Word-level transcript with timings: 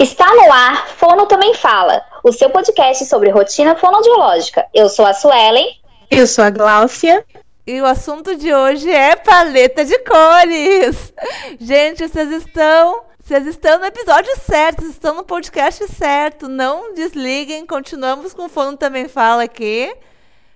Está 0.00 0.34
no 0.34 0.50
ar, 0.50 0.88
Fono 0.88 1.26
Também 1.26 1.52
Fala, 1.52 2.02
o 2.24 2.32
seu 2.32 2.48
podcast 2.48 3.04
sobre 3.04 3.28
rotina 3.28 3.76
fonoaudiológica. 3.76 4.66
Eu 4.72 4.88
sou 4.88 5.04
a 5.04 5.12
Suelen. 5.12 5.78
Eu 6.10 6.26
sou 6.26 6.42
a 6.42 6.48
Gláucia. 6.48 7.22
E 7.66 7.82
o 7.82 7.84
assunto 7.84 8.34
de 8.34 8.50
hoje 8.50 8.90
é 8.90 9.14
paleta 9.14 9.84
de 9.84 9.98
cores. 9.98 11.12
Gente, 11.60 12.08
vocês 12.08 12.30
estão, 12.30 13.02
vocês 13.22 13.46
estão 13.46 13.78
no 13.78 13.84
episódio 13.84 14.32
certo, 14.40 14.80
vocês 14.80 14.94
estão 14.94 15.14
no 15.14 15.22
podcast 15.22 15.86
certo. 15.88 16.48
Não 16.48 16.94
desliguem, 16.94 17.66
continuamos 17.66 18.32
com 18.32 18.46
o 18.46 18.48
Fono 18.48 18.78
Também 18.78 19.06
Fala 19.06 19.42
aqui. 19.42 19.94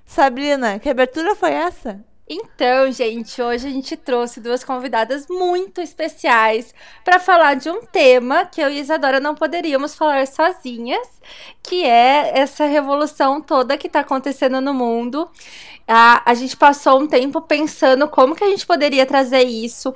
Sabrina, 0.07 0.79
que 0.79 0.89
abertura 0.89 1.37
foi 1.37 1.53
essa? 1.53 2.03
Então, 2.27 2.91
gente, 2.91 3.41
hoje 3.43 3.69
a 3.69 3.71
gente 3.71 3.99
trouxe 3.99 4.41
duas 4.41 4.65
convidadas 4.65 5.27
muito 5.29 5.83
especiais 5.83 6.75
para 7.05 7.19
falar 7.19 7.55
de 7.55 7.69
um 7.69 7.83
tema 7.83 8.47
que 8.47 8.63
eu 8.63 8.71
e 8.71 8.81
Isadora 8.81 9.21
não 9.21 9.35
poderíamos 9.35 9.95
falar 9.95 10.27
sozinhas, 10.27 11.07
que 11.63 11.85
é 11.85 12.39
essa 12.39 12.65
revolução 12.65 13.43
toda 13.43 13.77
que 13.77 13.89
está 13.89 14.01
acontecendo 14.01 14.59
no 14.59 14.73
mundo. 14.73 15.29
A, 15.87 16.31
a 16.31 16.33
gente 16.33 16.57
passou 16.57 16.99
um 16.99 17.07
tempo 17.07 17.43
pensando 17.43 18.09
como 18.09 18.35
que 18.35 18.43
a 18.43 18.49
gente 18.49 18.67
poderia 18.67 19.05
trazer 19.05 19.43
isso 19.43 19.95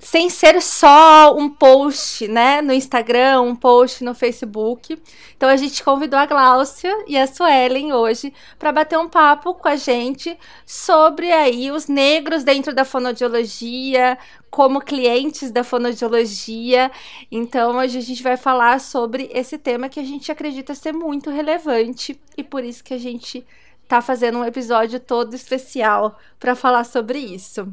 sem 0.00 0.30
ser 0.30 0.62
só 0.62 1.36
um 1.36 1.48
post, 1.48 2.28
né, 2.28 2.62
no 2.62 2.72
Instagram, 2.72 3.40
um 3.40 3.56
post 3.56 4.04
no 4.04 4.14
Facebook. 4.14 4.96
Então 5.36 5.48
a 5.48 5.56
gente 5.56 5.82
convidou 5.82 6.18
a 6.18 6.26
Gláucia 6.26 6.92
e 7.08 7.18
a 7.18 7.26
Suelen 7.26 7.92
hoje 7.92 8.32
para 8.56 8.70
bater 8.70 8.96
um 8.98 9.08
papo 9.08 9.54
com 9.54 9.66
a 9.66 9.74
gente 9.74 10.38
sobre 10.64 11.32
aí 11.32 11.72
os 11.72 11.88
negros 11.88 12.44
dentro 12.44 12.72
da 12.72 12.84
fonodiologia, 12.84 14.16
como 14.48 14.80
clientes 14.80 15.50
da 15.50 15.64
fonodiologia. 15.64 16.90
Então 17.30 17.78
hoje 17.78 17.98
a 17.98 18.02
gente 18.02 18.22
vai 18.22 18.36
falar 18.36 18.80
sobre 18.80 19.28
esse 19.34 19.58
tema 19.58 19.88
que 19.88 19.98
a 19.98 20.04
gente 20.04 20.30
acredita 20.30 20.72
ser 20.72 20.92
muito 20.92 21.30
relevante 21.30 22.18
e 22.36 22.44
por 22.44 22.62
isso 22.62 22.84
que 22.84 22.94
a 22.94 22.98
gente 22.98 23.44
tá 23.88 24.00
fazendo 24.00 24.38
um 24.38 24.44
episódio 24.44 25.00
todo 25.00 25.34
especial 25.34 26.16
para 26.38 26.54
falar 26.54 26.84
sobre 26.84 27.18
isso. 27.18 27.68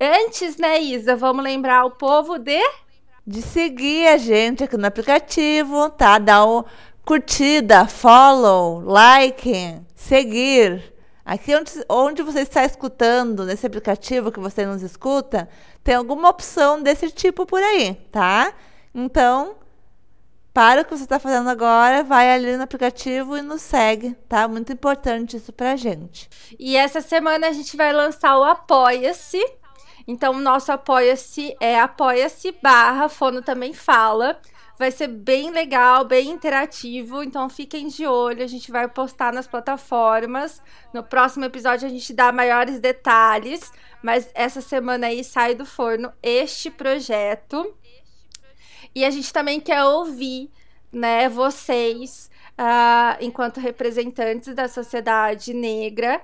Antes, 0.00 0.58
né, 0.58 0.78
Isa, 0.78 1.16
vamos 1.16 1.42
lembrar 1.42 1.84
o 1.84 1.90
povo 1.90 2.38
de 2.38 2.60
de 3.26 3.42
seguir 3.42 4.06
a 4.06 4.16
gente 4.16 4.62
aqui 4.62 4.76
no 4.76 4.86
aplicativo, 4.86 5.90
tá? 5.90 6.18
Dar 6.18 6.44
o 6.44 6.64
curtida, 7.04 7.86
follow, 7.86 8.80
like, 8.80 9.80
seguir. 9.94 10.94
Aqui 11.24 11.56
onde, 11.56 11.72
onde 11.88 12.22
você 12.22 12.40
está 12.40 12.64
escutando, 12.64 13.44
nesse 13.44 13.66
aplicativo 13.66 14.30
que 14.30 14.38
você 14.38 14.64
nos 14.64 14.82
escuta, 14.82 15.48
tem 15.82 15.96
alguma 15.96 16.28
opção 16.28 16.80
desse 16.80 17.10
tipo 17.10 17.44
por 17.44 17.60
aí, 17.60 17.94
tá? 18.12 18.52
Então, 18.94 19.56
para 20.54 20.82
o 20.82 20.84
que 20.84 20.96
você 20.96 21.02
está 21.02 21.18
fazendo 21.18 21.50
agora, 21.50 22.04
vai 22.04 22.30
ali 22.32 22.56
no 22.56 22.62
aplicativo 22.62 23.36
e 23.36 23.42
nos 23.42 23.60
segue, 23.62 24.14
tá? 24.28 24.46
Muito 24.46 24.72
importante 24.72 25.36
isso 25.36 25.52
pra 25.52 25.74
gente. 25.74 26.28
E 26.58 26.76
essa 26.76 27.00
semana 27.00 27.48
a 27.48 27.52
gente 27.52 27.76
vai 27.76 27.92
lançar 27.92 28.38
o 28.38 28.44
Apoia-se, 28.44 29.42
então, 30.06 30.34
o 30.34 30.40
nosso 30.40 30.70
apoia-se 30.70 31.56
é 31.60 31.78
apoia-se 31.78 32.52
barra 32.62 33.08
Fono 33.08 33.42
Também 33.42 33.72
Fala. 33.72 34.40
Vai 34.78 34.90
ser 34.90 35.08
bem 35.08 35.50
legal, 35.50 36.04
bem 36.04 36.28
interativo, 36.28 37.22
então 37.22 37.48
fiquem 37.48 37.88
de 37.88 38.06
olho. 38.06 38.44
A 38.44 38.46
gente 38.46 38.70
vai 38.70 38.86
postar 38.86 39.32
nas 39.32 39.46
plataformas. 39.46 40.62
No 40.92 41.02
próximo 41.02 41.46
episódio 41.46 41.86
a 41.86 41.90
gente 41.90 42.12
dá 42.12 42.30
maiores 42.30 42.78
detalhes, 42.78 43.72
mas 44.02 44.30
essa 44.34 44.60
semana 44.60 45.08
aí 45.08 45.24
sai 45.24 45.54
do 45.54 45.64
forno 45.64 46.12
este 46.22 46.70
projeto. 46.70 47.74
E 48.94 49.04
a 49.04 49.10
gente 49.10 49.32
também 49.32 49.58
quer 49.58 49.82
ouvir, 49.82 50.50
né, 50.92 51.28
vocês, 51.28 52.30
uh, 52.52 53.16
enquanto 53.20 53.60
representantes 53.60 54.54
da 54.54 54.68
sociedade 54.68 55.52
negra, 55.52 56.22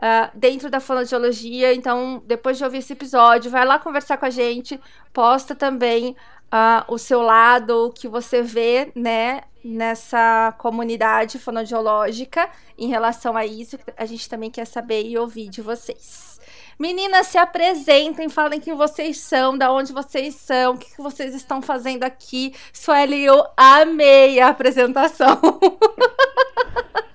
uh, 0.00 0.30
dentro 0.34 0.70
da 0.70 0.80
fonoaudiologia. 0.80 1.74
Então, 1.74 2.22
depois 2.26 2.58
de 2.58 2.64
ouvir 2.64 2.78
esse 2.78 2.92
episódio, 2.92 3.50
vai 3.50 3.64
lá 3.64 3.78
conversar 3.78 4.16
com 4.16 4.26
a 4.26 4.30
gente, 4.30 4.80
posta 5.12 5.54
também 5.54 6.16
uh, 6.52 6.92
o 6.92 6.98
seu 6.98 7.22
lado, 7.22 7.86
o 7.86 7.92
que 7.92 8.08
você 8.08 8.42
vê, 8.42 8.90
né, 8.94 9.42
nessa 9.62 10.54
comunidade 10.58 11.38
fonoaudiológica 11.38 12.48
em 12.76 12.88
relação 12.88 13.36
a 13.36 13.44
isso. 13.44 13.78
A 13.96 14.06
gente 14.06 14.28
também 14.28 14.50
quer 14.50 14.66
saber 14.66 15.04
e 15.04 15.18
ouvir 15.18 15.48
de 15.48 15.62
vocês. 15.62 16.40
Meninas, 16.78 17.26
se 17.26 17.36
apresentem, 17.36 18.30
falem 18.30 18.58
quem 18.58 18.74
vocês 18.74 19.18
são, 19.18 19.56
da 19.56 19.70
onde 19.70 19.92
vocês 19.92 20.34
são, 20.36 20.72
o 20.72 20.78
que, 20.78 20.96
que 20.96 21.02
vocês 21.02 21.34
estão 21.34 21.60
fazendo 21.60 22.04
aqui. 22.04 22.54
Sueli, 22.72 23.22
eu 23.22 23.44
amei 23.54 24.40
a 24.40 24.48
apresentação. 24.48 25.38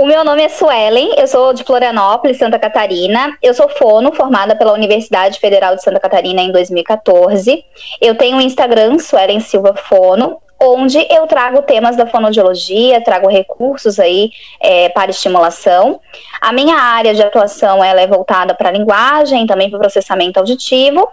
O 0.00 0.06
meu 0.06 0.24
nome 0.24 0.44
é 0.44 0.48
Suelen, 0.48 1.16
eu 1.18 1.26
sou 1.26 1.52
de 1.52 1.64
Florianópolis, 1.64 2.38
Santa 2.38 2.56
Catarina. 2.56 3.36
Eu 3.42 3.52
sou 3.52 3.68
fono, 3.68 4.12
formada 4.12 4.54
pela 4.54 4.72
Universidade 4.72 5.40
Federal 5.40 5.74
de 5.74 5.82
Santa 5.82 5.98
Catarina 5.98 6.40
em 6.40 6.52
2014. 6.52 7.64
Eu 8.00 8.14
tenho 8.14 8.36
um 8.36 8.40
Instagram, 8.40 9.00
Suelen 9.00 9.40
Silva 9.40 9.74
Fono, 9.74 10.40
onde 10.60 11.04
eu 11.10 11.26
trago 11.26 11.62
temas 11.62 11.96
da 11.96 12.06
fonodiologia, 12.06 13.02
trago 13.02 13.26
recursos 13.26 13.98
aí 13.98 14.30
é, 14.60 14.88
para 14.88 15.10
estimulação. 15.10 16.00
A 16.40 16.52
minha 16.52 16.76
área 16.76 17.12
de 17.12 17.20
atuação 17.20 17.82
ela 17.82 18.00
é 18.00 18.06
voltada 18.06 18.54
para 18.54 18.68
a 18.68 18.72
linguagem, 18.72 19.48
também 19.48 19.68
para 19.68 19.78
o 19.78 19.80
processamento 19.80 20.38
auditivo. 20.38 21.08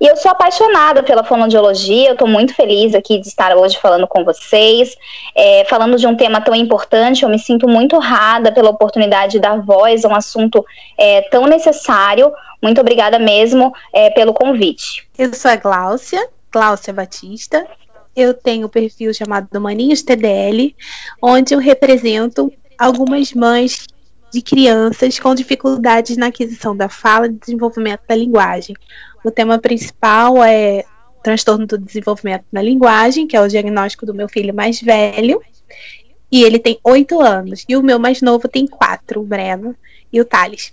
E 0.00 0.06
eu 0.06 0.16
sou 0.16 0.30
apaixonada 0.30 1.02
pela 1.02 1.24
fonoaudiologia, 1.24 2.08
eu 2.08 2.12
estou 2.12 2.28
muito 2.28 2.54
feliz 2.54 2.94
aqui 2.94 3.18
de 3.18 3.26
estar 3.26 3.56
hoje 3.56 3.78
falando 3.78 4.06
com 4.06 4.24
vocês, 4.24 4.96
é, 5.34 5.64
falando 5.64 5.96
de 5.96 6.06
um 6.06 6.16
tema 6.16 6.40
tão 6.40 6.54
importante. 6.54 7.22
Eu 7.22 7.28
me 7.28 7.38
sinto 7.38 7.68
muito 7.68 7.96
honrada 7.96 8.52
pela 8.52 8.70
oportunidade 8.70 9.32
de 9.32 9.40
dar 9.40 9.60
voz 9.60 10.04
a 10.04 10.08
um 10.08 10.14
assunto 10.14 10.64
é, 10.96 11.22
tão 11.22 11.46
necessário. 11.46 12.32
Muito 12.62 12.80
obrigada 12.80 13.18
mesmo 13.18 13.72
é, 13.92 14.10
pelo 14.10 14.32
convite. 14.32 15.08
Eu 15.16 15.32
sou 15.34 15.50
a 15.50 15.56
Gláucia, 15.56 16.28
Gláucia 16.52 16.92
Batista. 16.92 17.66
Eu 18.14 18.34
tenho 18.34 18.64
o 18.64 18.66
um 18.66 18.70
perfil 18.70 19.14
chamado 19.14 19.60
Maninhos 19.60 20.02
TDL, 20.02 20.74
onde 21.22 21.54
eu 21.54 21.58
represento 21.58 22.52
algumas 22.78 23.32
mães 23.32 23.86
de 24.32 24.42
crianças 24.42 25.18
com 25.18 25.34
dificuldades 25.34 26.16
na 26.16 26.26
aquisição 26.26 26.76
da 26.76 26.88
fala 26.88 27.26
e 27.26 27.30
desenvolvimento 27.30 28.02
da 28.06 28.14
linguagem. 28.14 28.76
O 29.24 29.30
tema 29.30 29.58
principal 29.58 30.42
é 30.42 30.84
transtorno 31.22 31.66
do 31.66 31.78
desenvolvimento 31.78 32.44
na 32.52 32.62
linguagem, 32.62 33.26
que 33.26 33.36
é 33.36 33.40
o 33.40 33.48
diagnóstico 33.48 34.06
do 34.06 34.14
meu 34.14 34.28
filho 34.28 34.54
mais 34.54 34.80
velho. 34.80 35.40
E 36.30 36.42
ele 36.42 36.58
tem 36.58 36.78
oito 36.84 37.20
anos. 37.20 37.64
E 37.68 37.76
o 37.76 37.82
meu 37.82 37.98
mais 37.98 38.20
novo 38.22 38.48
tem 38.48 38.66
quatro, 38.66 39.20
o 39.20 39.24
Breno 39.24 39.74
e 40.12 40.20
o 40.20 40.24
Thales. 40.24 40.72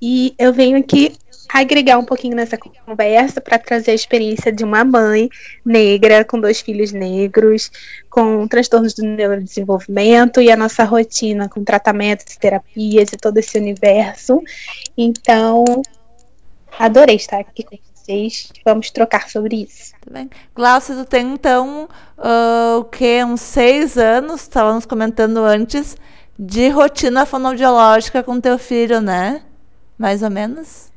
E 0.00 0.34
eu 0.38 0.52
venho 0.52 0.78
aqui 0.78 1.16
agregar 1.48 1.98
um 1.98 2.04
pouquinho 2.04 2.34
nessa 2.34 2.58
conversa 2.58 3.40
para 3.40 3.58
trazer 3.58 3.92
a 3.92 3.94
experiência 3.94 4.50
de 4.50 4.64
uma 4.64 4.84
mãe 4.84 5.28
negra 5.64 6.24
com 6.24 6.40
dois 6.40 6.60
filhos 6.60 6.92
negros, 6.92 7.70
com 8.10 8.46
transtornos 8.48 8.92
do 8.94 9.04
neurodesenvolvimento 9.04 10.40
e 10.40 10.50
a 10.50 10.56
nossa 10.56 10.84
rotina 10.84 11.48
com 11.48 11.62
tratamentos, 11.62 12.36
terapias 12.36 13.12
e 13.12 13.16
todo 13.16 13.38
esse 13.38 13.56
universo. 13.56 14.42
Então, 14.96 15.64
Adorei 16.78 17.16
estar 17.16 17.38
aqui 17.38 17.62
com 17.62 17.76
vocês. 17.94 18.52
Vamos 18.64 18.90
trocar 18.90 19.28
sobre 19.28 19.62
isso. 19.62 19.92
Tá 19.92 20.10
bem. 20.10 20.28
Glaucia, 20.54 20.94
tu 20.94 21.04
tem 21.04 21.32
então 21.32 21.88
uh, 22.18 22.78
o 22.78 22.84
que? 22.84 23.24
Uns 23.24 23.40
seis 23.40 23.96
anos, 23.96 24.42
estávamos 24.42 24.84
comentando 24.84 25.38
antes, 25.38 25.96
de 26.38 26.68
rotina 26.68 27.24
fonoaudiológica 27.24 28.22
com 28.22 28.40
teu 28.40 28.58
filho, 28.58 29.00
né? 29.00 29.42
Mais 29.96 30.22
ou 30.22 30.30
menos? 30.30 30.92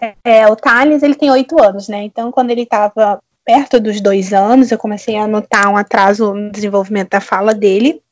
É, 0.00 0.14
é, 0.22 0.46
o 0.46 0.54
Thales, 0.54 1.02
ele 1.02 1.14
tem 1.14 1.30
oito 1.30 1.62
anos, 1.62 1.88
né? 1.88 2.02
Então, 2.02 2.30
quando 2.30 2.50
ele 2.50 2.62
estava 2.62 3.20
perto 3.44 3.80
dos 3.80 4.00
dois 4.00 4.32
anos, 4.32 4.70
eu 4.70 4.78
comecei 4.78 5.16
a 5.16 5.26
notar 5.26 5.68
um 5.68 5.76
atraso 5.76 6.34
no 6.34 6.50
desenvolvimento 6.50 7.10
da 7.10 7.20
fala 7.20 7.54
dele. 7.54 8.02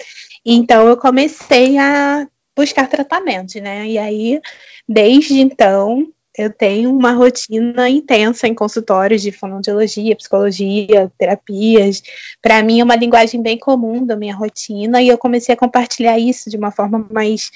Então, 0.44 0.88
eu 0.88 0.96
comecei 0.96 1.76
a 1.76 2.26
buscar 2.56 2.88
tratamento, 2.88 3.60
né? 3.60 3.86
E 3.86 3.98
aí, 3.98 4.40
desde 4.88 5.40
então, 5.40 6.06
eu 6.36 6.52
tenho 6.52 6.90
uma 6.90 7.12
rotina 7.12 7.88
intensa 7.88 8.48
em 8.48 8.54
consultórios 8.54 9.22
de 9.22 9.30
fonoaudiologia, 9.30 10.16
psicologia, 10.16 11.10
terapias. 11.16 12.02
Para 12.42 12.62
mim 12.62 12.80
é 12.80 12.84
uma 12.84 12.96
linguagem 12.96 13.40
bem 13.40 13.58
comum 13.58 14.04
da 14.04 14.16
minha 14.16 14.34
rotina 14.34 15.00
e 15.00 15.08
eu 15.08 15.16
comecei 15.16 15.54
a 15.54 15.58
compartilhar 15.58 16.18
isso 16.18 16.50
de 16.50 16.56
uma 16.56 16.72
forma 16.72 17.06
mais 17.10 17.50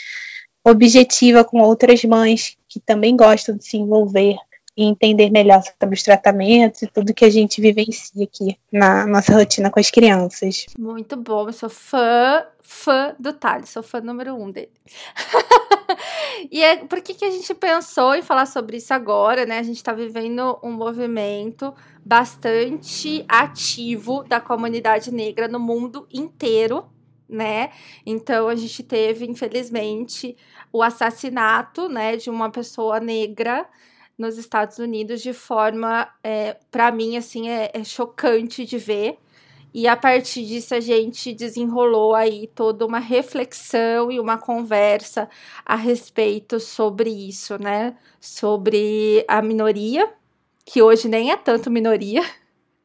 objetiva 0.65 1.45
com 1.45 1.61
outras 1.61 2.05
mães 2.05 2.57
que 2.69 2.79
também 2.79 3.17
gostam 3.17 3.57
de 3.57 3.65
se 3.65 3.77
envolver 3.77 4.37
e 4.79 4.85
entender 4.85 5.29
melhor 5.29 5.61
sobre 5.61 5.97
os 5.97 6.03
tratamentos 6.05 6.83
e 6.83 6.87
tudo 6.87 7.13
que 7.13 7.25
a 7.25 7.31
gente 7.31 7.61
vivencia 7.61 8.23
aqui 8.23 8.57
na 8.71 9.05
nossa 9.09 9.35
rotina 9.35 9.73
com 9.73 9.81
as 9.81 9.91
crianças. 9.91 10.67
Muito 10.79 11.17
bom, 11.17 11.49
eu 11.49 11.53
sou 11.53 11.69
fã, 11.69 12.47
fã 12.63 13.13
do 13.19 13.33
Thales, 13.33 13.71
sou 13.71 13.83
fã 13.83 14.01
número 14.01 14.37
um 14.37 14.53
dele. 14.53 14.71
e 16.49 16.63
é, 16.63 16.77
por 16.77 17.01
que, 17.01 17.13
que 17.13 17.25
a 17.25 17.31
gente 17.31 17.53
pensou 17.55 18.15
em 18.15 18.23
falar 18.23 18.47
sobre 18.47 18.77
isso 18.77 18.95
agora, 18.95 19.45
né? 19.45 19.59
A 19.59 19.65
gente 19.65 19.79
está 19.79 19.93
vivendo 19.93 20.57
um 20.63 20.71
movimento 20.71 21.75
bastante 22.05 23.25
ativo 23.29 24.23
da 24.29 24.41
comunidade 24.41 25.13
negra 25.13 25.49
no 25.49 25.59
mundo 25.59 26.07
inteiro, 26.13 26.87
né? 27.29 27.71
Então 28.07 28.47
a 28.47 28.55
gente 28.55 28.85
teve, 28.85 29.27
infelizmente, 29.27 30.37
o 30.73 30.85
assassinato, 30.85 31.89
né, 31.89 32.17
de 32.17 32.31
uma 32.31 32.49
pessoa 32.49 33.01
negra 33.01 33.67
nos 34.19 34.37
Estados 34.37 34.79
Unidos 34.79 35.23
de 35.23 35.33
forma, 35.33 36.09
é, 36.25 36.57
para 36.71 36.91
mim, 36.91 37.17
assim, 37.17 37.49
é, 37.49 37.71
é 37.73 37.85
chocante 37.85 38.65
de 38.67 38.77
ver. 38.77 39.19
E 39.73 39.87
a 39.87 39.97
partir 39.97 40.45
disso 40.45 40.75
a 40.75 40.81
gente 40.81 41.33
desenrolou 41.33 42.15
aí 42.15 42.49
toda 42.55 42.87
uma 42.87 42.99
reflexão 42.99 44.11
e 44.11 44.19
uma 44.19 44.39
conversa 44.39 45.29
a 45.65 45.77
respeito 45.77 46.59
sobre 46.59 47.11
isso, 47.11 47.63
né? 47.63 47.97
Sobre 48.19 49.25
a 49.29 49.43
minoria, 49.43 50.11
que 50.65 50.83
hoje 50.83 51.07
nem 51.09 51.31
é 51.31 51.37
tanto 51.37 51.71
minoria, 51.71 52.23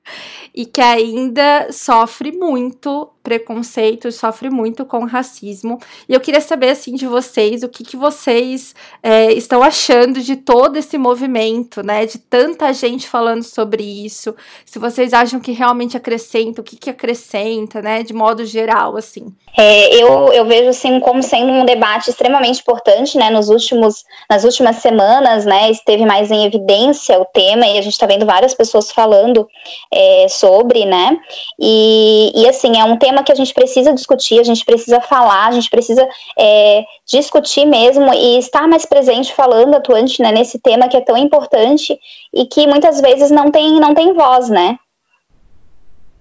e 0.54 0.66
que 0.66 0.82
ainda 0.82 1.72
sofre 1.72 2.32
muito 2.32 3.13
preconceito, 3.24 4.12
sofre 4.12 4.50
muito 4.50 4.86
com 4.86 5.06
racismo. 5.06 5.80
E 6.08 6.14
eu 6.14 6.20
queria 6.20 6.42
saber, 6.42 6.70
assim, 6.70 6.94
de 6.94 7.08
vocês, 7.08 7.64
o 7.64 7.70
que, 7.70 7.84
que 7.84 7.96
vocês 7.96 8.76
é, 9.02 9.32
estão 9.32 9.64
achando 9.64 10.22
de 10.22 10.36
todo 10.36 10.78
esse 10.78 10.98
movimento, 10.98 11.82
né? 11.82 12.06
De 12.06 12.20
tanta 12.20 12.74
gente 12.74 13.08
falando 13.08 13.44
sobre 13.44 13.82
isso. 13.82 14.36
Se 14.66 14.78
vocês 14.78 15.14
acham 15.14 15.40
que 15.40 15.54
realmente 15.54 15.96
acrescenta, 15.96 16.62
o 16.62 16.64
que, 16.64 16.76
que 16.76 16.90
acrescenta, 16.90 17.82
né? 17.82 18.04
De 18.04 18.14
modo 18.14 18.46
geral, 18.46 18.98
assim. 18.98 19.34
É, 19.58 19.96
eu, 19.96 20.34
eu 20.34 20.46
vejo, 20.46 20.70
assim, 20.70 21.00
como 21.00 21.24
sendo 21.24 21.52
um 21.52 21.66
debate 21.66 22.10
extremamente 22.10 22.60
importante, 22.60 23.18
né? 23.18 23.30
Nos 23.30 23.50
últimos, 23.50 24.04
nas 24.30 24.44
últimas 24.44 24.78
semanas, 24.78 25.46
né? 25.46 25.72
Esteve 25.72 26.06
mais 26.06 26.30
em 26.30 26.46
evidência 26.46 27.20
o 27.20 27.26
tema 27.26 27.66
e 27.66 27.78
a 27.78 27.82
gente 27.82 27.94
está 27.94 28.06
vendo 28.06 28.26
várias 28.26 28.54
pessoas 28.54 28.92
falando 28.92 29.48
é, 29.94 30.28
sobre, 30.28 30.86
né? 30.86 31.18
E, 31.60 32.32
e, 32.36 32.50
assim, 32.50 32.80
é 32.80 32.84
um 32.84 32.98
tema 32.98 33.13
tema 33.14 33.24
que 33.24 33.32
a 33.32 33.36
gente 33.36 33.54
precisa 33.54 33.94
discutir, 33.94 34.40
a 34.40 34.44
gente 34.44 34.66
precisa 34.66 35.00
falar, 35.00 35.48
a 35.48 35.52
gente 35.52 35.70
precisa 35.70 36.08
é, 36.38 36.84
discutir 37.06 37.66
mesmo 37.66 38.12
e 38.14 38.40
estar 38.40 38.68
mais 38.68 38.86
presente 38.86 39.34
falando, 39.34 39.76
atuante 39.76 40.22
né, 40.22 40.32
nesse 40.32 40.60
tema 40.60 40.88
que 40.88 40.98
é 40.98 41.02
tão 41.02 41.16
importante 41.16 41.98
e 42.34 42.46
que 42.46 42.66
muitas 42.66 43.00
vezes 43.00 43.30
não 43.30 43.52
tem, 43.52 43.80
não 43.80 43.94
tem 43.94 44.14
voz, 44.14 44.50
né? 44.50 44.78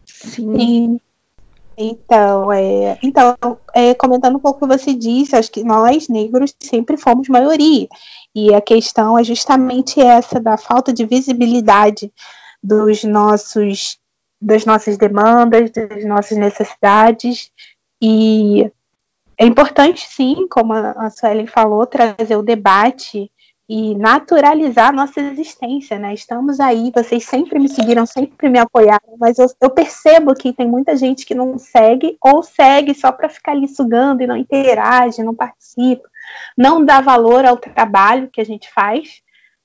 Sim. 0.04 1.00
Então, 1.76 2.52
é, 2.52 2.98
então 3.02 3.34
é, 3.74 3.94
comentando 3.94 4.36
um 4.36 4.40
pouco 4.40 4.64
o 4.64 4.68
que 4.68 4.78
você 4.78 4.92
disse, 4.92 5.34
acho 5.34 5.50
que 5.50 5.64
nós, 5.64 6.08
negros, 6.08 6.54
sempre 6.60 6.98
fomos 6.98 7.28
maioria. 7.28 7.88
E 8.34 8.54
a 8.54 8.60
questão 8.60 9.18
é 9.18 9.24
justamente 9.24 10.00
essa 10.00 10.38
da 10.38 10.58
falta 10.58 10.92
de 10.92 11.06
visibilidade 11.06 12.12
dos 12.62 13.02
nossos 13.04 13.98
das 14.42 14.66
nossas 14.66 14.98
demandas, 14.98 15.70
das 15.70 16.04
nossas 16.04 16.36
necessidades. 16.36 17.50
E 18.00 18.70
é 19.38 19.46
importante, 19.46 20.06
sim, 20.08 20.48
como 20.50 20.72
a 20.72 21.08
Suelen 21.10 21.46
falou, 21.46 21.86
trazer 21.86 22.36
o 22.36 22.42
debate 22.42 23.30
e 23.68 23.94
naturalizar 23.94 24.92
nossa 24.92 25.20
existência, 25.20 25.98
né? 25.98 26.12
Estamos 26.12 26.58
aí, 26.58 26.90
vocês 26.94 27.24
sempre 27.24 27.58
me 27.58 27.68
seguiram, 27.68 28.04
sempre 28.04 28.48
me 28.48 28.58
apoiaram, 28.58 29.16
mas 29.18 29.38
eu, 29.38 29.46
eu 29.60 29.70
percebo 29.70 30.34
que 30.34 30.52
tem 30.52 30.66
muita 30.66 30.96
gente 30.96 31.24
que 31.24 31.34
não 31.34 31.56
segue 31.56 32.18
ou 32.20 32.42
segue 32.42 32.92
só 32.92 33.12
para 33.12 33.28
ficar 33.28 33.52
ali 33.52 33.68
sugando 33.68 34.22
e 34.22 34.26
não 34.26 34.36
interage, 34.36 35.22
não 35.22 35.34
participa, 35.34 36.06
não 36.58 36.84
dá 36.84 37.00
valor 37.00 37.44
ao 37.44 37.56
trabalho 37.56 38.28
que 38.28 38.40
a 38.40 38.44
gente 38.44 38.68
faz 38.70 39.22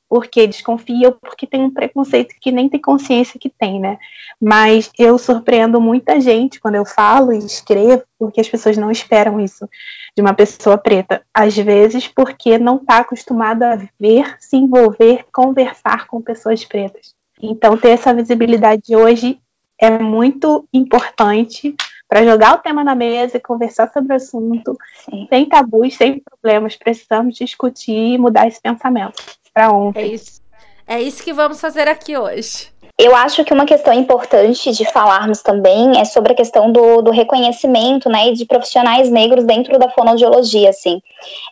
porque 0.10 0.48
desconfia 0.48 1.10
ou 1.10 1.14
porque 1.14 1.46
tem 1.46 1.64
um 1.64 1.74
preconceito 1.74 2.36
que 2.40 2.52
nem 2.52 2.70
tem 2.70 2.80
consciência 2.80 3.40
que 3.40 3.50
tem, 3.50 3.80
né? 3.80 3.98
Mas 4.42 4.90
eu 4.98 5.18
surpreendo 5.18 5.82
muita 5.82 6.20
gente 6.22 6.60
quando 6.60 6.76
eu 6.76 6.86
falo 6.86 7.34
e 7.34 7.40
escrevo, 7.40 8.04
porque 8.18 8.40
as 8.40 8.48
pessoas 8.48 8.78
não 8.78 8.90
esperam 8.90 9.40
isso 9.40 9.68
de 10.16 10.22
uma 10.22 10.34
pessoa 10.34 10.78
preta. 10.78 11.22
Às 11.34 11.58
vezes 11.58 12.08
porque 12.08 12.58
não 12.58 12.78
está 12.78 13.00
acostumada 13.00 13.74
a 13.74 13.80
ver, 14.00 14.36
se 14.40 14.56
envolver, 14.56 15.26
conversar 15.32 16.08
com 16.08 16.22
pessoas 16.22 16.64
pretas. 16.64 17.14
Então, 17.42 17.78
ter 17.78 17.90
essa 17.90 18.14
visibilidade 18.14 18.96
hoje 18.96 19.40
é 19.80 19.92
muito 20.00 20.68
importante 20.74 21.76
para 22.08 22.24
jogar 22.24 22.56
o 22.56 22.60
tema 22.60 22.84
na 22.84 22.96
mesa 22.96 23.38
e 23.38 23.42
conversar 23.42 23.92
sobre 23.92 24.14
o 24.14 24.16
assunto, 24.16 24.78
Sim. 25.06 25.28
sem 25.30 25.46
tabus, 25.46 25.96
sem 25.96 26.20
problemas. 26.20 26.76
Precisamos 26.76 27.36
discutir 27.36 28.14
e 28.14 28.18
mudar 28.18 28.48
esse 28.48 28.62
pensamento 28.62 29.22
para 29.58 29.72
ontem. 29.72 30.02
É 30.02 30.08
isso. 30.08 30.42
É 30.88 31.02
isso 31.02 31.24
que 31.24 31.34
vamos 31.34 31.60
fazer 31.60 31.88
aqui 31.88 32.16
hoje. 32.16 32.70
Eu 32.98 33.16
acho 33.16 33.44
que 33.44 33.54
uma 33.54 33.66
questão 33.66 33.94
importante 33.94 34.72
de 34.72 34.86
falarmos 34.86 35.42
também 35.42 36.00
é 36.00 36.06
sobre 36.06 36.32
a 36.32 36.36
questão 36.36 36.72
do, 36.72 37.02
do 37.02 37.12
reconhecimento, 37.12 38.10
né, 38.10 38.32
de 38.32 38.46
profissionais 38.46 39.10
negros 39.10 39.44
dentro 39.44 39.78
da 39.78 39.90
fonoaudiologia, 39.90 40.70
assim. 40.70 41.02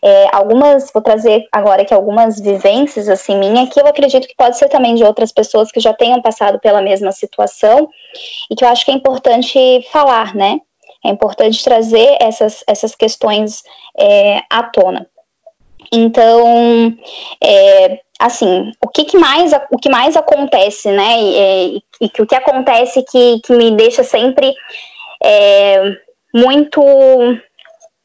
É, 0.03 0.27
algumas, 0.31 0.89
vou 0.91 1.03
trazer 1.03 1.45
agora 1.51 1.81
aqui 1.81 1.93
algumas 1.93 2.39
vivências, 2.39 3.09
assim, 3.09 3.37
minha, 3.37 3.67
que 3.67 3.79
eu 3.79 3.85
acredito 3.85 4.27
que 4.27 4.35
pode 4.35 4.57
ser 4.57 4.69
também 4.69 4.95
de 4.95 5.03
outras 5.03 5.31
pessoas 5.31 5.71
que 5.71 5.79
já 5.79 5.93
tenham 5.93 6.21
passado 6.21 6.59
pela 6.59 6.81
mesma 6.81 7.11
situação 7.11 7.89
e 8.49 8.55
que 8.55 8.63
eu 8.63 8.69
acho 8.69 8.85
que 8.85 8.91
é 8.91 8.95
importante 8.95 9.85
falar, 9.91 10.33
né, 10.33 10.59
é 11.03 11.09
importante 11.09 11.63
trazer 11.63 12.17
essas, 12.19 12.63
essas 12.67 12.95
questões 12.95 13.61
é, 13.99 14.41
à 14.49 14.63
tona. 14.63 15.07
Então, 15.91 16.93
é, 17.43 17.99
assim, 18.19 18.71
o 18.83 18.87
que, 18.87 19.05
que, 19.05 19.17
mais, 19.17 19.51
o 19.71 19.77
que 19.77 19.89
mais 19.89 20.15
acontece, 20.15 20.91
né? 20.91 21.21
E, 21.21 21.83
e, 22.01 22.09
que 22.09 22.21
o 22.21 22.27
que 22.27 22.35
acontece 22.35 23.03
que, 23.03 23.39
que 23.41 23.53
me 23.53 23.71
deixa 23.71 24.03
sempre 24.03 24.53
é, 25.23 25.95
muito, 26.33 26.81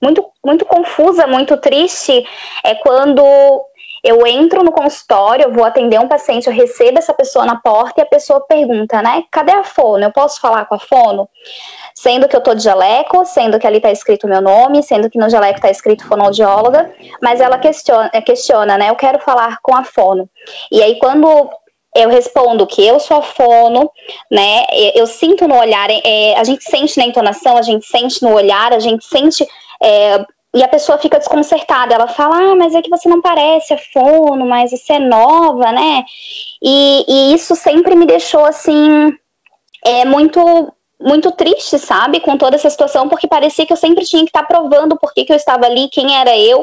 muito, 0.03 0.27
muito 0.45 0.65
confusa, 0.65 1.27
muito 1.27 1.57
triste, 1.57 2.25
é 2.65 2.75
quando 2.77 3.23
eu 4.03 4.27
entro 4.27 4.63
no 4.63 4.73
consultório, 4.73 5.45
eu 5.45 5.53
vou 5.53 5.65
atender 5.65 6.01
um 6.01 6.09
paciente, 6.09 6.47
eu 6.47 6.53
recebo 6.53 6.99
essa 6.99 7.13
pessoa 7.13 7.45
na 7.45 7.57
porta 7.57 8.01
e 8.01 8.03
a 8.03 8.07
pessoa 8.07 8.41
pergunta, 8.41 9.03
né? 9.03 9.25
Cadê 9.31 9.53
a 9.53 9.63
fono? 9.63 10.05
Eu 10.05 10.13
posso 10.13 10.41
falar 10.41 10.65
com 10.65 10.75
a 10.75 10.79
fono? 10.79 11.29
Sendo 11.95 12.27
que 12.29 12.35
eu 12.35 12.43
tô 12.43 12.55
de 12.55 12.63
jaleco, 12.63 13.25
sendo 13.27 13.59
que 13.59 13.67
ali 13.67 13.81
tá 13.81 13.91
escrito 13.91 14.27
meu 14.27 14.41
nome, 14.41 14.83
sendo 14.83 15.11
que 15.11 15.19
no 15.19 15.29
jaleco 15.29 15.61
tá 15.61 15.71
escrito 15.71 16.07
fonoaudióloga, 16.07 16.93
mas 17.23 17.41
ela 17.41 17.59
questiona, 17.59 18.11
questiona, 18.23 18.79
né? 18.79 18.91
Eu 18.91 18.97
quero 18.97 19.19
falar 19.21 19.59
com 19.63 19.75
a 19.75 19.85
fono. 19.85 20.29
E 20.71 20.83
aí, 20.83 20.99
quando 20.99 21.51
eu 21.95 22.09
respondo 22.09 22.67
que 22.67 22.87
eu 22.87 23.01
sou 23.01 23.19
a 23.19 23.23
fono, 23.23 23.91
né? 24.31 24.65
Eu, 24.95 25.07
sinto 25.07 25.47
no 25.49 25.59
olhar, 25.59 25.89
é, 25.91 26.37
a 26.37 26.45
gente 26.45 26.65
sente 26.65 26.97
na 26.97 27.05
entonação, 27.05 27.57
a 27.57 27.63
gente 27.63 27.87
sente 27.87 28.23
no 28.23 28.33
olhar, 28.33 28.73
a 28.73 28.79
gente 28.79 29.05
sente. 29.05 29.47
É, 29.83 30.25
e 30.55 30.63
a 30.63 30.69
pessoa 30.69 30.99
fica 30.99 31.19
desconcertada. 31.19 31.95
Ela 31.95 32.09
fala: 32.09 32.37
Ah, 32.37 32.57
mas 32.57 32.75
é 32.75 32.83
que 32.83 32.91
você 32.91 33.09
não 33.09 33.21
parece 33.21 33.73
a 33.75 33.79
fono, 33.79 34.47
mas 34.47 34.71
você 34.71 34.95
é 34.95 34.99
nova, 34.99 35.73
né? 35.73 36.05
E, 36.63 37.05
e 37.09 37.35
isso 37.35 37.55
sempre 37.55 37.95
me 37.95 38.07
deixou 38.07 38.45
assim. 38.45 39.13
É 39.85 40.05
muito 40.05 40.73
muito 41.03 41.33
triste, 41.33 41.79
sabe, 41.79 42.21
com 42.21 42.37
toda 42.37 42.57
essa 42.57 42.69
situação, 42.69 43.09
porque 43.09 43.27
parecia 43.27 43.65
que 43.65 43.73
eu 43.73 43.77
sempre 43.77 44.05
tinha 44.05 44.23
que 44.23 44.29
estar 44.29 44.43
provando 44.43 44.99
por 44.99 45.15
que, 45.15 45.25
que 45.25 45.33
eu 45.33 45.37
estava 45.37 45.65
ali, 45.65 45.89
quem 45.89 46.15
era 46.15 46.37
eu, 46.37 46.63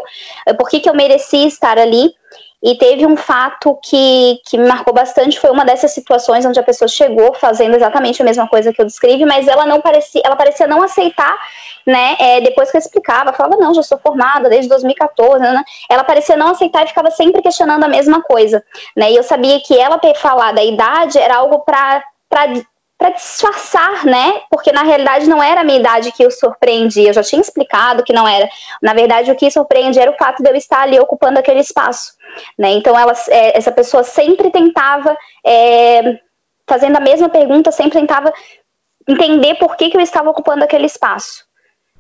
por 0.60 0.70
que, 0.70 0.80
que 0.80 0.88
eu 0.88 0.94
merecia 0.94 1.48
estar 1.48 1.80
ali. 1.80 2.14
E 2.62 2.76
teve 2.76 3.06
um 3.06 3.16
fato 3.16 3.78
que, 3.84 4.40
que 4.46 4.58
me 4.58 4.68
marcou 4.68 4.92
bastante, 4.92 5.40
foi 5.40 5.52
uma 5.52 5.64
dessas 5.64 5.92
situações 5.92 6.44
onde 6.44 6.60
a 6.60 6.64
pessoa 6.64 6.88
chegou 6.88 7.34
fazendo 7.36 7.76
exatamente 7.76 8.22
a 8.22 8.26
mesma 8.26 8.48
coisa 8.48 8.74
que 8.74 8.82
eu 8.82 8.86
descrevi, 8.86 9.26
mas 9.26 9.48
ela 9.48 9.66
não 9.66 9.80
parecia, 9.80 10.22
ela 10.26 10.36
parecia 10.36 10.66
não 10.66 10.82
aceitar, 10.82 11.38
né? 11.86 12.16
É, 12.20 12.42
depois 12.42 12.72
que 12.72 12.78
eu 12.78 12.80
explicava, 12.80 13.32
falava, 13.32 13.58
não, 13.58 13.76
já 13.76 13.84
sou 13.84 14.00
formada 14.00 14.50
desde 14.50 14.70
2014, 14.70 15.40
né? 15.40 15.64
Ela 15.88 16.04
parecia 16.04 16.36
não 16.36 16.50
aceitar 16.50 16.84
e 16.84 16.88
ficava 16.88 17.12
sempre 17.12 17.44
questionando 17.44 17.84
a 17.84 17.88
mesma 17.88 18.24
coisa, 18.24 18.64
né? 18.96 19.12
E 19.12 19.16
eu 19.16 19.24
sabia 19.24 19.60
que 19.62 19.78
ela 19.78 20.00
ter 20.00 20.16
falado 20.16 20.56
da 20.56 20.64
idade 20.64 21.20
era 21.20 21.36
algo 21.36 21.60
para 21.60 22.04
para 22.98 23.12
disfarçar, 23.12 24.06
né? 24.06 24.42
Porque 24.50 24.72
na 24.72 24.82
realidade 24.82 25.30
não 25.30 25.42
era 25.42 25.62
a 25.62 25.64
minha 25.64 25.80
idade 25.80 26.12
que 26.12 26.26
o 26.26 26.32
surpreendia, 26.32 27.10
eu 27.10 27.14
já 27.14 27.22
tinha 27.22 27.42
explicado 27.42 28.04
que 28.04 28.12
não 28.12 28.28
era. 28.28 28.50
Na 28.82 28.94
verdade, 28.94 29.32
o 29.32 29.36
que 29.36 29.52
surpreendia 29.52 30.02
era 30.02 30.12
o 30.12 30.18
fato 30.18 30.42
de 30.42 30.50
eu 30.50 30.56
estar 30.56 30.82
ali 30.82 31.00
ocupando 31.00 31.38
aquele 31.38 31.60
espaço, 31.60 32.14
né? 32.58 32.70
Então, 32.70 32.98
ela, 32.98 33.14
é, 33.30 33.56
essa 33.58 33.72
pessoa 33.72 34.04
sempre 34.04 34.50
tentava, 34.50 35.16
é, 35.46 36.20
fazendo 36.68 36.98
a 36.98 37.02
mesma 37.02 37.30
pergunta, 37.30 37.72
sempre 37.72 38.00
tentava 38.00 38.34
entender 39.08 39.56
por 39.56 39.78
que, 39.78 39.92
que 39.92 39.98
eu 39.98 40.02
estava 40.02 40.30
ocupando 40.32 40.64
aquele 40.64 40.88
espaço. 40.88 41.46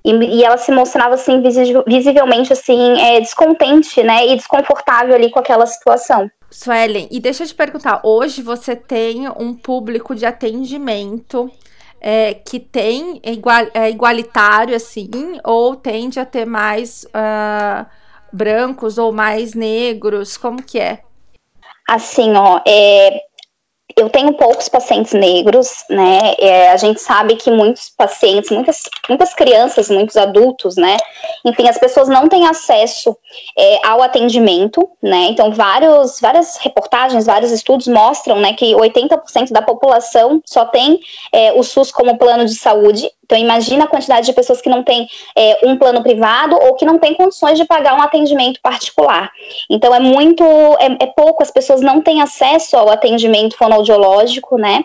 E, 0.04 0.12
e 0.12 0.44
ela 0.44 0.58
se 0.58 0.72
mostrava 0.72 1.14
assim 1.14 1.42
visivelmente 1.86 2.54
assim 2.54 3.00
é, 3.00 3.20
descontente, 3.20 4.02
né, 4.04 4.26
e 4.28 4.36
desconfortável 4.36 5.14
ali 5.14 5.30
com 5.30 5.40
aquela 5.40 5.66
situação. 5.66 6.30
Suelen, 6.50 7.08
e 7.12 7.20
deixa 7.20 7.44
eu 7.44 7.48
te 7.48 7.54
perguntar, 7.54 8.02
hoje 8.04 8.42
você 8.42 8.76
tem 8.76 9.28
um 9.30 9.54
público 9.54 10.16
de 10.16 10.26
atendimento 10.26 11.52
é, 12.00 12.34
que 12.34 12.60
tem 12.60 13.20
igual, 13.24 13.68
é 13.74 13.90
igualitário, 13.90 14.76
assim, 14.76 15.10
ou 15.44 15.76
tende 15.76 16.20
a 16.20 16.26
ter 16.26 16.46
mais 16.46 17.06
uh, 17.06 17.86
brancos 18.32 18.98
ou 18.98 19.12
mais 19.12 19.54
negros? 19.54 20.38
Como 20.38 20.64
que 20.64 20.80
é? 20.80 21.02
Assim, 21.88 22.34
ó, 22.36 22.62
é, 22.66 23.22
eu 23.98 24.10
tenho 24.10 24.32
poucos 24.34 24.70
pacientes 24.70 25.14
negros, 25.14 25.84
né? 25.90 26.36
É, 26.38 26.70
a 26.70 26.78
gente 26.78 27.02
sabe 27.02 27.36
que 27.36 27.50
muitos 27.50 27.90
pacientes, 27.90 28.52
muitas, 28.52 28.84
muitas 29.10 29.34
crianças, 29.34 29.90
muitos 29.90 30.16
adultos, 30.16 30.76
né? 30.76 30.96
Enfim, 31.44 31.68
as 31.68 31.80
pessoas 31.80 32.08
não 32.08 32.30
têm 32.30 32.48
acesso 32.48 33.18
é, 33.58 33.88
ao 33.88 34.04
atendimento, 34.04 34.88
né? 35.02 35.30
Então, 35.30 35.52
vários, 35.52 36.20
várias 36.22 36.58
reportagens, 36.58 37.26
vários 37.26 37.52
estudos 37.52 37.88
mostram, 37.88 38.40
né, 38.40 38.54
que 38.54 38.74
80% 38.74 39.52
da 39.52 39.64
população 39.64 40.42
só 40.46 40.66
tem 40.66 41.00
é, 41.34 41.54
o 41.54 41.64
SUS 41.64 41.92
como 41.92 42.18
plano 42.20 42.46
de 42.46 42.54
saúde. 42.54 43.10
Então, 43.26 43.38
imagina 43.38 43.84
a 43.84 43.88
quantidade 43.88 44.26
de 44.26 44.32
pessoas 44.32 44.62
que 44.62 44.70
não 44.70 44.84
tem 44.84 45.06
é, 45.36 45.60
um 45.64 45.78
plano 45.78 46.02
privado 46.02 46.56
ou 46.56 46.76
que 46.76 46.86
não 46.86 46.98
tem 46.98 47.14
condições 47.14 47.58
de 47.58 47.66
pagar 47.66 47.94
um 47.96 48.02
atendimento 48.02 48.62
particular. 48.62 49.30
Então, 49.70 49.94
é 49.94 50.00
muito, 50.00 50.44
é, 50.80 51.04
é 51.04 51.06
pouco, 51.08 51.44
as 51.44 51.52
pessoas 51.52 51.82
não 51.82 52.02
têm 52.02 52.22
acesso 52.22 52.78
ao 52.78 52.90
atendimento 52.90 53.58
fonoaudiológico, 53.58 53.87
né? 54.58 54.84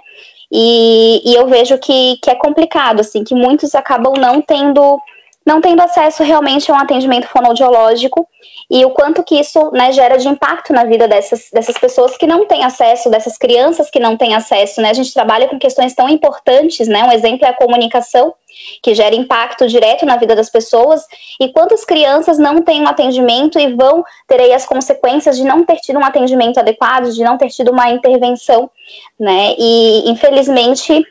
E, 0.50 1.22
e 1.24 1.34
eu 1.34 1.46
vejo 1.46 1.78
que, 1.78 2.18
que 2.22 2.30
é 2.30 2.34
complicado, 2.34 3.00
assim, 3.00 3.24
que 3.24 3.34
muitos 3.34 3.74
acabam 3.74 4.12
não 4.18 4.42
tendo 4.42 5.00
não 5.44 5.60
tendo 5.60 5.80
acesso 5.80 6.22
realmente 6.22 6.70
a 6.70 6.74
um 6.74 6.78
atendimento 6.78 7.26
fonoaudiológico 7.26 8.26
e 8.70 8.84
o 8.84 8.90
quanto 8.90 9.22
que 9.22 9.38
isso 9.38 9.70
né, 9.72 9.92
gera 9.92 10.16
de 10.16 10.28
impacto 10.28 10.72
na 10.72 10.84
vida 10.84 11.06
dessas, 11.06 11.48
dessas 11.52 11.76
pessoas 11.76 12.16
que 12.16 12.26
não 12.26 12.46
têm 12.46 12.64
acesso, 12.64 13.10
dessas 13.10 13.36
crianças 13.36 13.90
que 13.90 14.00
não 14.00 14.16
têm 14.16 14.34
acesso, 14.34 14.80
né? 14.80 14.90
A 14.90 14.94
gente 14.94 15.12
trabalha 15.12 15.48
com 15.48 15.58
questões 15.58 15.94
tão 15.94 16.08
importantes, 16.08 16.88
né? 16.88 17.04
Um 17.04 17.12
exemplo 17.12 17.44
é 17.44 17.50
a 17.50 17.54
comunicação, 17.54 18.34
que 18.82 18.94
gera 18.94 19.14
impacto 19.14 19.66
direto 19.66 20.06
na 20.06 20.16
vida 20.16 20.34
das 20.34 20.48
pessoas, 20.48 21.02
e 21.40 21.52
quantas 21.52 21.84
crianças 21.84 22.38
não 22.38 22.62
têm 22.62 22.82
um 22.82 22.88
atendimento 22.88 23.58
e 23.58 23.74
vão 23.74 24.04
ter 24.26 24.40
aí 24.40 24.52
as 24.52 24.64
consequências 24.64 25.36
de 25.36 25.44
não 25.44 25.64
ter 25.64 25.76
tido 25.76 25.98
um 25.98 26.04
atendimento 26.04 26.58
adequado, 26.58 27.10
de 27.10 27.22
não 27.22 27.36
ter 27.36 27.48
tido 27.48 27.72
uma 27.72 27.90
intervenção, 27.90 28.70
né? 29.18 29.54
E 29.58 30.10
infelizmente 30.10 31.04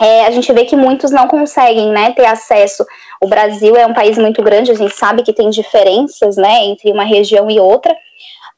é, 0.00 0.26
a 0.26 0.30
gente 0.30 0.52
vê 0.52 0.64
que 0.64 0.76
muitos 0.76 1.10
não 1.10 1.26
conseguem 1.26 1.90
né, 1.90 2.12
ter 2.12 2.26
acesso. 2.26 2.84
O 3.20 3.26
Brasil 3.26 3.76
é 3.76 3.86
um 3.86 3.94
país 3.94 4.18
muito 4.18 4.42
grande, 4.42 4.70
a 4.70 4.74
gente 4.74 4.94
sabe 4.94 5.22
que 5.22 5.32
tem 5.32 5.48
diferenças 5.48 6.36
né, 6.36 6.64
entre 6.64 6.92
uma 6.92 7.04
região 7.04 7.50
e 7.50 7.58
outra, 7.58 7.96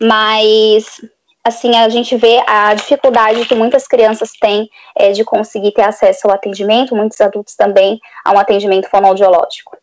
mas 0.01 1.01
assim 1.45 1.77
a 1.77 1.89
gente 1.89 2.17
vê 2.17 2.43
a 2.47 2.75
dificuldade 2.75 3.47
que 3.47 3.55
muitas 3.55 3.87
crianças 3.87 4.33
têm 4.39 4.69
é, 4.97 5.13
de 5.13 5.25
conseguir 5.25 5.73
ter 5.73 5.83
acesso 5.83 6.27
ao 6.27 6.35
atendimento, 6.35 6.97
muitos 6.97 7.21
adultos 7.21 7.55
também 7.55 8.01
a 8.25 8.33
um 8.33 8.39
atendimento 8.39 8.89
fonoaudiológico. 8.91 9.79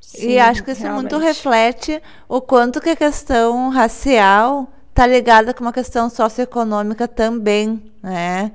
Sim, 0.00 0.32
e 0.32 0.38
acho 0.38 0.62
que 0.62 0.72
isso 0.72 0.82
realmente. 0.82 1.02
muito 1.02 1.18
reflete 1.18 2.02
o 2.28 2.40
quanto 2.40 2.80
que 2.80 2.90
a 2.90 2.96
questão 2.96 3.70
racial 3.70 4.68
está 4.90 5.06
ligada 5.06 5.54
com 5.54 5.62
uma 5.62 5.72
questão 5.72 6.10
socioeconômica 6.10 7.08
também, 7.08 7.82
né? 8.02 8.52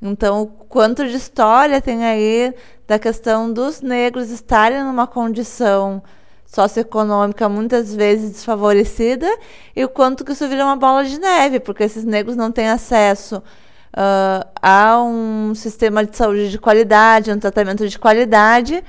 Então, 0.00 0.46
quanto 0.68 1.06
de 1.06 1.16
história 1.16 1.80
tem 1.80 2.04
aí 2.04 2.54
da 2.86 2.98
questão 2.98 3.52
dos 3.52 3.80
negros 3.80 4.30
estarem 4.30 4.82
numa 4.84 5.06
condição 5.06 6.02
socioeconômica 6.46 7.48
muitas 7.48 7.94
vezes 7.94 8.30
desfavorecida 8.30 9.28
e 9.76 9.84
o 9.84 9.88
quanto 9.88 10.24
que 10.24 10.32
isso 10.32 10.48
vira 10.48 10.64
uma 10.64 10.76
bola 10.76 11.04
de 11.04 11.18
neve, 11.18 11.60
porque 11.60 11.82
esses 11.82 12.04
negros 12.04 12.36
não 12.36 12.50
têm 12.50 12.68
acesso 12.68 13.36
uh, 13.36 14.48
a 14.62 15.02
um 15.02 15.54
sistema 15.54 16.04
de 16.04 16.16
saúde 16.16 16.50
de 16.50 16.58
qualidade, 16.58 17.30
um 17.30 17.38
tratamento 17.38 17.86
de 17.86 17.98
qualidade, 17.98 18.82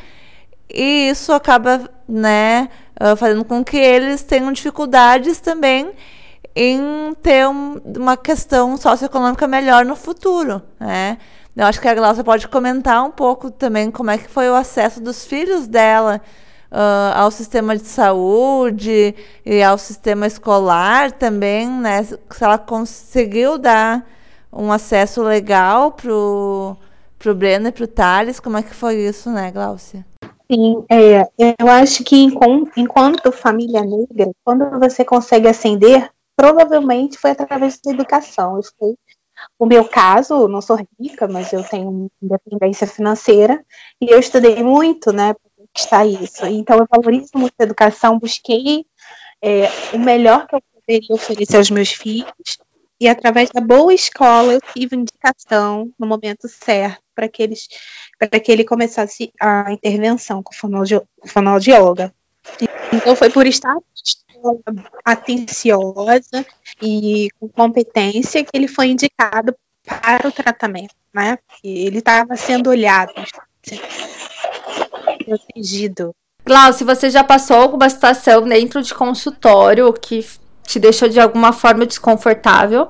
e 0.69 1.09
isso 1.09 1.33
acaba 1.33 1.89
né, 2.07 2.69
uh, 3.01 3.15
fazendo 3.17 3.43
com 3.43 3.63
que 3.63 3.77
eles 3.77 4.23
tenham 4.23 4.51
dificuldades 4.53 5.39
também 5.39 5.91
em 6.56 7.13
ter 7.22 7.48
um, 7.48 7.79
uma 7.98 8.18
questão 8.18 8.75
socioeconômica 8.77 9.48
melhor 9.48 9.86
no 9.86 9.96
futuro, 9.96 10.62
né? 10.79 11.18
Eu 11.56 11.65
acho 11.65 11.82
que 11.82 11.88
a 11.88 11.96
Glaucia 11.96 12.24
pode 12.24 12.48
comentar 12.48 13.03
um 13.03 13.12
pouco 13.12 13.51
também 13.51 13.91
como 13.91 14.12
é 14.12 14.18
que 14.18 14.29
foi 14.29 14.50
o 14.50 14.56
acesso 14.56 15.01
dos 15.01 15.25
filhos 15.25 15.68
dela 15.68 16.22
uh, 16.72 17.18
ao 17.18 17.32
sistema 17.32 17.75
de 17.75 17.86
saúde 17.86 19.13
e 19.46 19.62
ao 19.62 19.77
sistema 19.77 20.25
escolar 20.25 21.12
também, 21.12 21.68
né? 21.68 22.03
Se 22.03 22.18
ela 22.41 22.58
conseguiu 22.58 23.58
dar 23.58 24.06
um 24.51 24.72
acesso 24.72 25.22
legal 25.22 25.91
pro 25.91 26.77
pro 27.18 27.36
Breno 27.36 27.68
e 27.68 27.72
pro 27.72 27.86
Thales, 27.86 28.39
como 28.39 28.58
é 28.58 28.63
que 28.63 28.74
foi 28.74 28.96
isso, 28.96 29.29
né, 29.29 29.51
Glaucia? 29.51 30.06
Sim, 30.50 30.84
é, 30.89 31.27
eu 31.60 31.68
acho 31.68 32.03
que 32.03 32.15
enquanto, 32.77 33.32
família 33.32 33.82
negra, 33.82 34.32
quando 34.44 34.79
você 34.79 35.03
consegue 35.03 35.48
ascender 35.48 36.10
provavelmente 36.39 37.17
foi 37.17 37.31
através 37.31 37.77
da 37.81 37.91
educação. 37.91 38.55
Eu 38.55 38.63
sei, 38.63 38.98
o 39.60 39.65
meu 39.65 39.84
caso, 39.84 40.48
não 40.48 40.62
sou 40.62 40.77
rica, 40.98 41.27
mas 41.27 41.51
eu 41.51 41.62
tenho 41.65 42.10
independência 42.22 42.88
financeira 42.88 43.62
e 44.00 44.10
eu 44.10 44.17
estudei 44.17 44.63
muito, 44.63 45.12
né, 45.12 45.34
para 45.34 45.51
conquistar 45.58 46.05
isso. 46.05 46.46
Então 46.46 46.77
eu 46.77 46.88
valorizo 46.89 47.31
muito 47.36 47.55
a 47.60 47.63
educação, 47.63 48.17
busquei 48.17 48.86
é, 49.41 49.67
o 49.93 50.00
melhor 50.00 50.48
que 50.48 50.55
eu 50.55 50.62
poderia 50.74 51.13
oferecer 51.13 51.58
aos 51.58 51.69
meus 51.69 51.91
filhos 51.91 52.58
e 53.01 53.10
através 53.10 53.50
da 53.50 53.60
boa 53.60 53.93
escola 53.93 54.53
eu 54.53 54.62
tive 54.62 54.96
indicação 54.96 55.91
no 56.00 56.08
momento 56.08 56.48
certo 56.48 57.03
para 57.13 57.27
que 57.27 57.43
eles 57.43 57.67
para 58.17 58.39
que 58.39 58.50
ele 58.50 58.63
começasse 58.63 59.34
a 59.41 59.74
intervenção 59.74 60.41
com 60.41 60.53
o 60.53 61.27
fonoaudióloga. 61.27 62.13
Então 62.93 63.15
foi 63.15 63.29
por 63.29 63.46
estar 63.46 63.75
atenciosa 65.05 66.46
e 66.81 67.29
com 67.39 67.48
competência 67.50 68.43
que 68.43 68.51
ele 68.53 68.67
foi 68.67 68.88
indicado 68.88 69.55
para 69.86 70.27
o 70.27 70.31
tratamento, 70.31 70.96
né? 71.13 71.38
Ele 71.63 72.00
estava 72.00 72.36
sendo 72.36 72.69
olhado, 72.69 73.13
protegido. 75.25 76.15
Glaucio, 76.46 76.86
você 76.86 77.10
já 77.10 77.24
passou 77.24 77.58
alguma 77.58 77.89
situação 77.89 78.48
dentro 78.48 78.81
de 78.81 78.93
consultório 78.93 79.91
que 79.93 80.25
te 80.63 80.79
deixou 80.79 81.10
de 81.10 81.19
alguma 81.19 81.51
forma 81.51 81.86
desconfortável? 81.86 82.89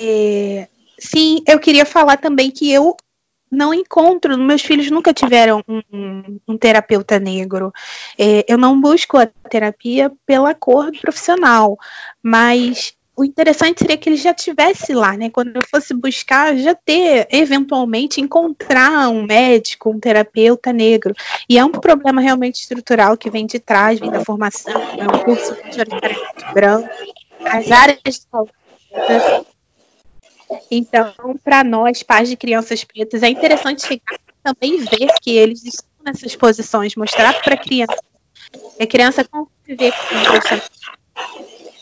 É, 0.00 0.68
sim, 0.98 1.42
eu 1.46 1.58
queria 1.58 1.86
falar 1.86 2.16
também 2.16 2.50
que 2.50 2.70
eu 2.70 2.96
não 3.50 3.72
encontro, 3.72 4.36
meus 4.38 4.62
filhos 4.62 4.90
nunca 4.90 5.12
tiveram 5.12 5.62
um, 5.68 6.38
um, 6.46 6.56
terapeuta 6.56 7.18
negro. 7.18 7.72
É, 8.18 8.44
eu 8.48 8.58
não 8.58 8.80
busco 8.80 9.16
a 9.18 9.26
terapia 9.26 10.12
pela 10.26 10.54
cor 10.54 10.90
do 10.90 11.00
profissional, 11.00 11.78
mas 12.22 12.94
o 13.18 13.24
interessante 13.24 13.80
seria 13.80 13.96
que 13.96 14.08
ele 14.08 14.16
já 14.16 14.32
tivesse 14.32 14.94
lá, 14.94 15.16
né? 15.16 15.28
Quando 15.28 15.56
eu 15.56 15.62
fosse 15.68 15.92
buscar, 15.92 16.56
já 16.56 16.72
ter, 16.72 17.26
eventualmente, 17.32 18.20
encontrar 18.20 19.08
um 19.08 19.24
médico, 19.24 19.90
um 19.90 19.98
terapeuta 19.98 20.72
negro. 20.72 21.12
E 21.48 21.58
é 21.58 21.64
um 21.64 21.72
problema 21.72 22.20
realmente 22.20 22.60
estrutural 22.60 23.16
que 23.16 23.28
vem 23.28 23.44
de 23.44 23.58
trás, 23.58 23.98
vem 23.98 24.10
da 24.10 24.24
formação, 24.24 24.72
é 24.72 25.04
um 25.04 25.24
curso 25.24 25.56
majoritariamente 25.64 26.54
branco. 26.54 26.88
As 27.44 27.70
áreas 27.72 27.98
de 28.04 28.20
saúde 28.30 28.52
então, 30.70 31.12
para 31.42 31.64
nós, 31.64 32.02
pais 32.02 32.28
de 32.28 32.36
crianças 32.36 32.84
pretas, 32.84 33.22
é 33.22 33.28
interessante 33.28 33.86
chegar 33.86 34.18
também 34.42 34.78
ver 34.78 35.08
que 35.20 35.30
eles 35.30 35.64
estão 35.64 35.88
nessas 36.04 36.34
posições, 36.36 36.94
mostrar 36.96 37.40
para 37.42 37.54
a 37.54 37.58
criança 37.58 37.96
a 38.80 38.86
criança 38.86 39.24
conviver 39.24 39.92
com 39.92 40.14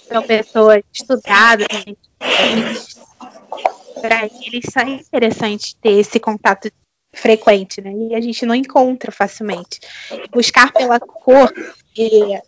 são 0.09 0.23
pessoas 0.23 0.83
estudadas, 0.93 1.67
para 4.01 4.25
eles 4.25 4.77
é 4.77 4.89
interessante 4.89 5.77
ter 5.77 5.93
esse 5.93 6.19
contato 6.21 6.71
frequente, 7.13 7.81
né? 7.81 7.93
E 7.93 8.15
a 8.15 8.21
gente 8.21 8.47
não 8.47 8.55
encontra 8.55 9.11
facilmente. 9.11 9.81
Buscar 10.33 10.73
pela 10.73 11.01
cor 11.01 11.53
é, 11.99 12.43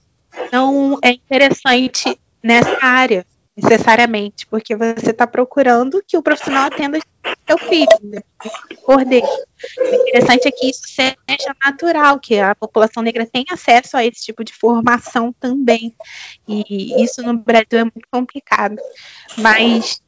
não 0.53 0.99
é 1.03 1.11
interessante 1.11 2.19
nessa 2.43 2.79
área 2.85 3.27
necessariamente, 3.61 4.47
porque 4.47 4.77
você 4.77 5.11
está 5.11 5.27
procurando 5.27 6.03
que 6.07 6.17
o 6.17 6.23
profissional 6.23 6.67
atenda 6.67 7.01
seu 7.47 7.59
filho, 7.59 7.89
né? 8.03 8.21
cor 8.85 9.05
dele. 9.05 9.27
O 9.27 9.95
interessante 9.95 10.47
é 10.47 10.51
que 10.51 10.71
isso 10.71 10.83
seja 10.87 11.55
natural, 11.65 12.21
que 12.21 12.39
a 12.39 12.55
população 12.55 13.03
negra 13.03 13.27
tenha 13.27 13.47
acesso 13.53 13.97
a 13.97 14.05
esse 14.05 14.23
tipo 14.23 14.45
de 14.45 14.53
formação 14.53 15.33
também. 15.33 15.93
E 16.47 17.03
isso 17.03 17.23
no 17.23 17.37
Brasil 17.37 17.81
é 17.81 17.85
muito 17.85 18.07
complicado. 18.11 18.77
Mas 19.37 20.01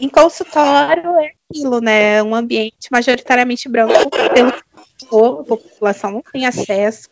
em 0.00 0.08
consultório 0.08 1.16
é 1.18 1.32
aquilo, 1.50 1.80
né? 1.80 2.22
Um 2.22 2.34
ambiente 2.34 2.88
majoritariamente 2.90 3.68
branco, 3.68 3.94
a 3.94 5.44
população 5.44 6.10
não 6.12 6.22
tem 6.22 6.46
acesso. 6.46 7.08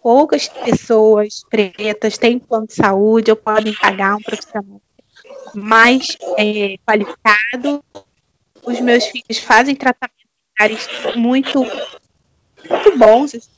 Poucas 0.00 0.48
pessoas 0.48 1.42
pretas 1.50 2.16
têm 2.16 2.38
plano 2.38 2.66
de 2.66 2.74
saúde 2.74 3.30
ou 3.30 3.36
podem 3.36 3.74
pagar 3.74 4.14
um 4.14 4.22
profissional 4.22 4.80
mais 5.54 6.16
é, 6.38 6.76
qualificado. 6.86 7.84
Os 8.64 8.80
meus 8.80 9.06
filhos 9.06 9.38
fazem 9.38 9.74
tratamentos 9.74 10.88
muito, 11.16 11.64
muito 12.68 12.98
bons. 12.98 13.50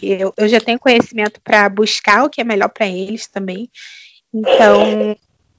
Eu, 0.00 0.32
eu 0.36 0.48
já 0.48 0.60
tenho 0.60 0.78
conhecimento 0.78 1.40
para 1.40 1.68
buscar 1.68 2.24
o 2.24 2.30
que 2.30 2.40
é 2.40 2.44
melhor 2.44 2.68
para 2.68 2.86
eles 2.86 3.26
também. 3.26 3.68
Então, 4.32 5.16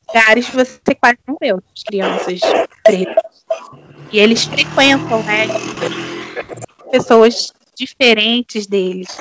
lugares 0.07 0.49
você 0.49 0.95
quase 0.95 1.17
não 1.27 1.37
vê 1.39 1.51
as 1.51 1.83
crianças 1.83 2.39
pretas. 2.83 3.45
E 4.11 4.19
eles 4.19 4.45
frequentam, 4.45 5.21
né? 5.23 5.47
Pessoas 6.91 7.51
diferentes 7.75 8.65
deles. 8.65 9.17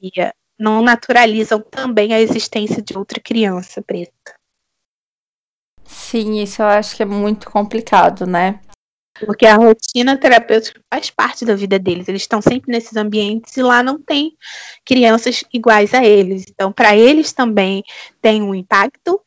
E 0.00 0.10
não 0.58 0.82
naturalizam 0.82 1.60
também 1.60 2.12
a 2.12 2.20
existência 2.20 2.82
de 2.82 2.96
outra 2.96 3.20
criança 3.20 3.80
preta. 3.80 4.39
Sim, 5.90 6.40
isso 6.40 6.62
eu 6.62 6.66
acho 6.66 6.94
que 6.94 7.02
é 7.02 7.06
muito 7.06 7.50
complicado, 7.50 8.24
né? 8.24 8.60
Porque 9.26 9.44
a 9.44 9.56
rotina 9.56 10.16
terapêutica 10.16 10.80
faz 10.88 11.10
parte 11.10 11.44
da 11.44 11.54
vida 11.54 11.78
deles. 11.80 12.08
Eles 12.08 12.22
estão 12.22 12.40
sempre 12.40 12.70
nesses 12.70 12.96
ambientes 12.96 13.56
e 13.56 13.62
lá 13.62 13.82
não 13.82 14.00
tem 14.00 14.32
crianças 14.84 15.42
iguais 15.52 15.92
a 15.92 16.04
eles. 16.04 16.44
Então, 16.48 16.72
para 16.72 16.96
eles 16.96 17.32
também 17.32 17.82
tem 18.22 18.40
um 18.40 18.54
impacto 18.54 19.20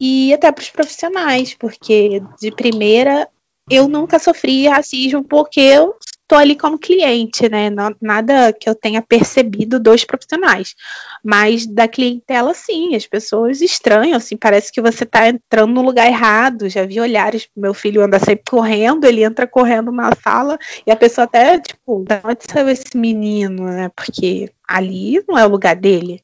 e 0.00 0.32
até 0.32 0.50
para 0.50 0.62
os 0.62 0.70
profissionais, 0.70 1.54
porque 1.54 2.22
de 2.40 2.50
primeira 2.50 3.28
eu 3.70 3.86
nunca 3.86 4.18
sofri 4.18 4.66
racismo 4.66 5.22
porque 5.22 5.60
eu 5.60 5.94
estou 6.30 6.38
ali 6.38 6.54
como 6.54 6.78
cliente, 6.78 7.48
né? 7.48 7.68
Nada 8.00 8.52
que 8.52 8.68
eu 8.68 8.74
tenha 8.74 9.02
percebido 9.02 9.80
dos 9.80 10.04
profissionais. 10.04 10.76
Mas 11.24 11.66
da 11.66 11.88
clientela, 11.88 12.54
sim, 12.54 12.94
as 12.94 13.04
pessoas 13.04 13.60
estranham, 13.60 14.16
assim, 14.16 14.36
parece 14.36 14.70
que 14.70 14.80
você 14.80 15.02
está 15.02 15.28
entrando 15.28 15.74
no 15.74 15.82
lugar 15.82 16.06
errado. 16.06 16.68
Já 16.68 16.86
vi 16.86 17.00
olhares, 17.00 17.48
meu 17.56 17.74
filho 17.74 18.02
anda 18.02 18.20
sempre 18.20 18.44
correndo, 18.48 19.04
ele 19.04 19.24
entra 19.24 19.46
correndo 19.46 19.90
na 19.90 20.12
sala 20.22 20.56
e 20.86 20.92
a 20.92 20.96
pessoa 20.96 21.24
até, 21.24 21.58
tipo, 21.58 22.04
de 22.06 22.20
onde 22.22 22.44
saiu 22.48 22.68
esse 22.68 22.96
menino, 22.96 23.64
né? 23.64 23.90
Porque 23.96 24.52
ali 24.68 25.20
não 25.28 25.36
é 25.36 25.44
o 25.44 25.50
lugar 25.50 25.74
dele. 25.74 26.22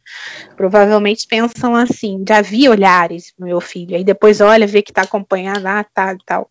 Provavelmente 0.56 1.26
pensam 1.26 1.75
assim, 1.75 2.25
já 2.26 2.40
vi 2.40 2.68
olhares 2.68 3.34
meu 3.36 3.60
filho, 3.60 3.96
aí 3.96 4.04
depois 4.04 4.40
olha, 4.40 4.68
vê 4.68 4.82
que 4.82 4.92
está 4.92 5.02
acompanhando, 5.02 5.66
ah, 5.66 5.84
tá, 5.92 6.12
e 6.12 6.18
tal 6.25 6.48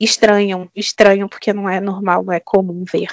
estranham, 0.00 0.68
estranham 0.74 1.28
porque 1.28 1.52
não 1.52 1.68
é 1.68 1.80
normal, 1.80 2.24
não 2.24 2.32
é 2.32 2.40
comum 2.40 2.84
ver. 2.90 3.08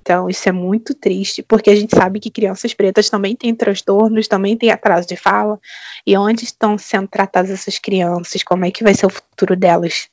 Então, 0.00 0.28
isso 0.28 0.46
é 0.46 0.52
muito 0.52 0.94
triste, 0.94 1.42
porque 1.42 1.70
a 1.70 1.74
gente 1.74 1.96
sabe 1.96 2.20
que 2.20 2.30
crianças 2.30 2.74
pretas 2.74 3.08
também 3.08 3.34
têm 3.34 3.54
transtornos, 3.54 4.28
também 4.28 4.54
têm 4.54 4.70
atraso 4.70 5.08
de 5.08 5.16
fala. 5.16 5.58
E 6.06 6.14
onde 6.14 6.44
estão 6.44 6.76
sendo 6.76 7.08
tratadas 7.08 7.50
essas 7.50 7.78
crianças? 7.78 8.42
Como 8.42 8.66
é 8.66 8.70
que 8.70 8.84
vai 8.84 8.92
ser 8.92 9.06
o 9.06 9.10
futuro 9.10 9.56
delas? 9.56 10.08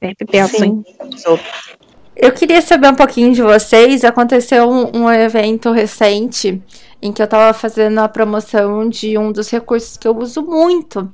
Sempre 0.00 0.24
penso 0.24 0.56
Sim. 0.58 0.84
em 1.02 1.18
sobre. 1.18 1.44
Eu 2.14 2.32
queria 2.32 2.62
saber 2.62 2.88
um 2.88 2.94
pouquinho 2.94 3.32
de 3.32 3.42
vocês. 3.42 4.04
Aconteceu 4.04 4.68
um, 4.68 5.02
um 5.02 5.10
evento 5.10 5.72
recente 5.72 6.62
em 7.00 7.12
que 7.12 7.22
eu 7.22 7.24
estava 7.24 7.52
fazendo 7.52 7.98
a 7.98 8.08
promoção 8.08 8.88
de 8.88 9.16
um 9.16 9.30
dos 9.30 9.50
recursos 9.50 9.96
que 9.96 10.06
eu 10.06 10.16
uso 10.16 10.42
muito. 10.42 11.12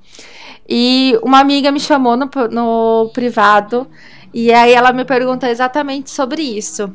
E 0.68 1.18
uma 1.22 1.40
amiga 1.40 1.70
me 1.70 1.80
chamou 1.80 2.16
no, 2.16 2.30
no 2.50 3.10
privado 3.12 3.86
e 4.32 4.52
aí 4.52 4.72
ela 4.72 4.92
me 4.92 5.04
perguntou 5.04 5.48
exatamente 5.48 6.10
sobre 6.10 6.42
isso. 6.42 6.92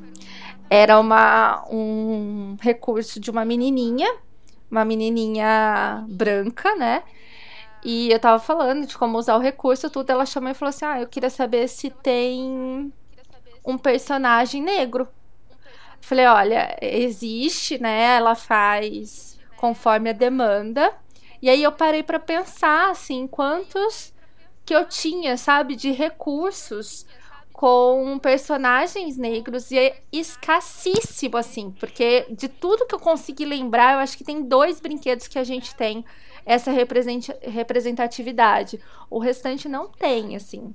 Era 0.69 0.99
uma, 0.99 1.63
um 1.71 2.57
recurso 2.61 3.19
de 3.19 3.31
uma 3.31 3.45
menininha, 3.45 4.11
uma 4.69 4.83
menininha 4.83 6.03
branca, 6.07 6.75
né? 6.75 7.03
E 7.83 8.11
eu 8.11 8.19
tava 8.19 8.39
falando 8.39 8.85
de 8.85 8.97
como 8.97 9.17
usar 9.17 9.35
o 9.35 9.39
recurso, 9.39 9.89
tudo. 9.89 10.09
Ela 10.09 10.25
chamou 10.25 10.51
e 10.51 10.53
falou 10.53 10.69
assim: 10.69 10.85
Ah, 10.85 11.01
eu 11.01 11.07
queria 11.07 11.29
saber 11.29 11.67
se 11.67 11.89
tem 11.89 12.91
um 13.65 13.77
personagem 13.77 14.61
negro. 14.61 15.07
Falei: 16.01 16.25
Olha, 16.25 16.77
existe, 16.81 17.81
né? 17.81 18.17
Ela 18.17 18.35
faz 18.35 19.39
conforme 19.57 20.09
a 20.09 20.13
demanda. 20.13 20.93
E 21.41 21.49
aí 21.49 21.63
eu 21.63 21.71
parei 21.71 22.03
para 22.03 22.19
pensar, 22.19 22.89
assim, 22.89 23.27
quantos 23.27 24.13
que 24.65 24.75
eu 24.75 24.85
tinha, 24.85 25.37
sabe, 25.37 25.75
de 25.75 25.91
recursos 25.91 27.05
com 27.59 28.17
personagens 28.19 29.17
negros 29.17 29.69
e 29.69 29.77
é 29.77 30.01
escassíssimo, 30.13 31.35
assim, 31.35 31.71
porque 31.71 32.25
de 32.29 32.47
tudo 32.47 32.85
que 32.85 32.95
eu 32.95 32.99
consegui 32.99 33.43
lembrar, 33.43 33.95
eu 33.95 33.99
acho 33.99 34.17
que 34.17 34.23
tem 34.23 34.41
dois 34.41 34.79
brinquedos 34.79 35.27
que 35.27 35.37
a 35.37 35.43
gente 35.43 35.75
tem 35.75 36.05
essa 36.45 36.71
representatividade. 36.71 38.79
O 39.09 39.19
restante 39.19 39.67
não 39.67 39.89
tem, 39.89 40.37
assim. 40.37 40.73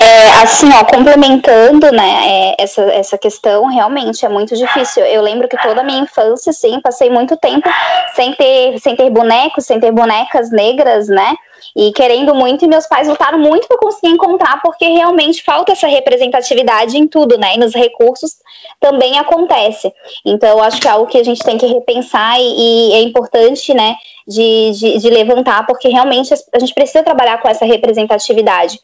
É, 0.00 0.42
assim, 0.42 0.70
ó, 0.72 0.84
complementando, 0.84 1.90
né, 1.92 2.20
é, 2.24 2.54
essa, 2.58 2.82
essa 2.84 3.18
questão, 3.18 3.66
realmente 3.66 4.24
é 4.24 4.28
muito 4.28 4.56
difícil. 4.56 5.04
Eu 5.04 5.20
lembro 5.22 5.48
que 5.48 5.60
toda 5.60 5.80
a 5.80 5.84
minha 5.84 6.00
infância, 6.00 6.52
sim, 6.52 6.80
passei 6.80 7.10
muito 7.10 7.36
tempo 7.36 7.68
sem 8.14 8.32
ter, 8.34 8.78
sem 8.78 8.96
ter 8.96 9.10
bonecos, 9.10 9.66
sem 9.66 9.78
ter 9.78 9.92
bonecas 9.92 10.50
negras, 10.50 11.08
né, 11.08 11.34
e 11.76 11.92
querendo 11.92 12.34
muito, 12.34 12.64
e 12.64 12.68
meus 12.68 12.86
pais 12.86 13.08
lutaram 13.08 13.38
muito 13.38 13.68
para 13.68 13.78
conseguir 13.78 14.12
encontrar, 14.12 14.60
porque 14.62 14.86
realmente 14.86 15.42
falta 15.42 15.72
essa 15.72 15.86
representatividade 15.86 16.96
em 16.96 17.06
tudo, 17.06 17.36
né? 17.38 17.54
E 17.54 17.58
nos 17.58 17.74
recursos 17.74 18.36
também 18.80 19.18
acontece. 19.18 19.92
Então, 20.24 20.62
acho 20.62 20.80
que 20.80 20.88
é 20.88 20.90
algo 20.90 21.06
que 21.06 21.18
a 21.18 21.24
gente 21.24 21.42
tem 21.42 21.58
que 21.58 21.66
repensar 21.66 22.38
e, 22.40 22.90
e 22.90 22.92
é 22.94 23.02
importante, 23.02 23.74
né, 23.74 23.96
de, 24.26 24.72
de, 24.72 24.98
de, 24.98 25.10
levantar, 25.10 25.66
porque 25.66 25.88
realmente 25.88 26.34
a 26.52 26.58
gente 26.58 26.74
precisa 26.74 27.02
trabalhar 27.02 27.40
com 27.40 27.48
essa 27.48 27.64
representatividade. 27.64 28.78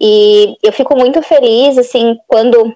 E 0.00 0.56
eu 0.62 0.72
fico 0.72 0.96
muito 0.96 1.22
feliz, 1.22 1.78
assim, 1.78 2.16
quando 2.26 2.74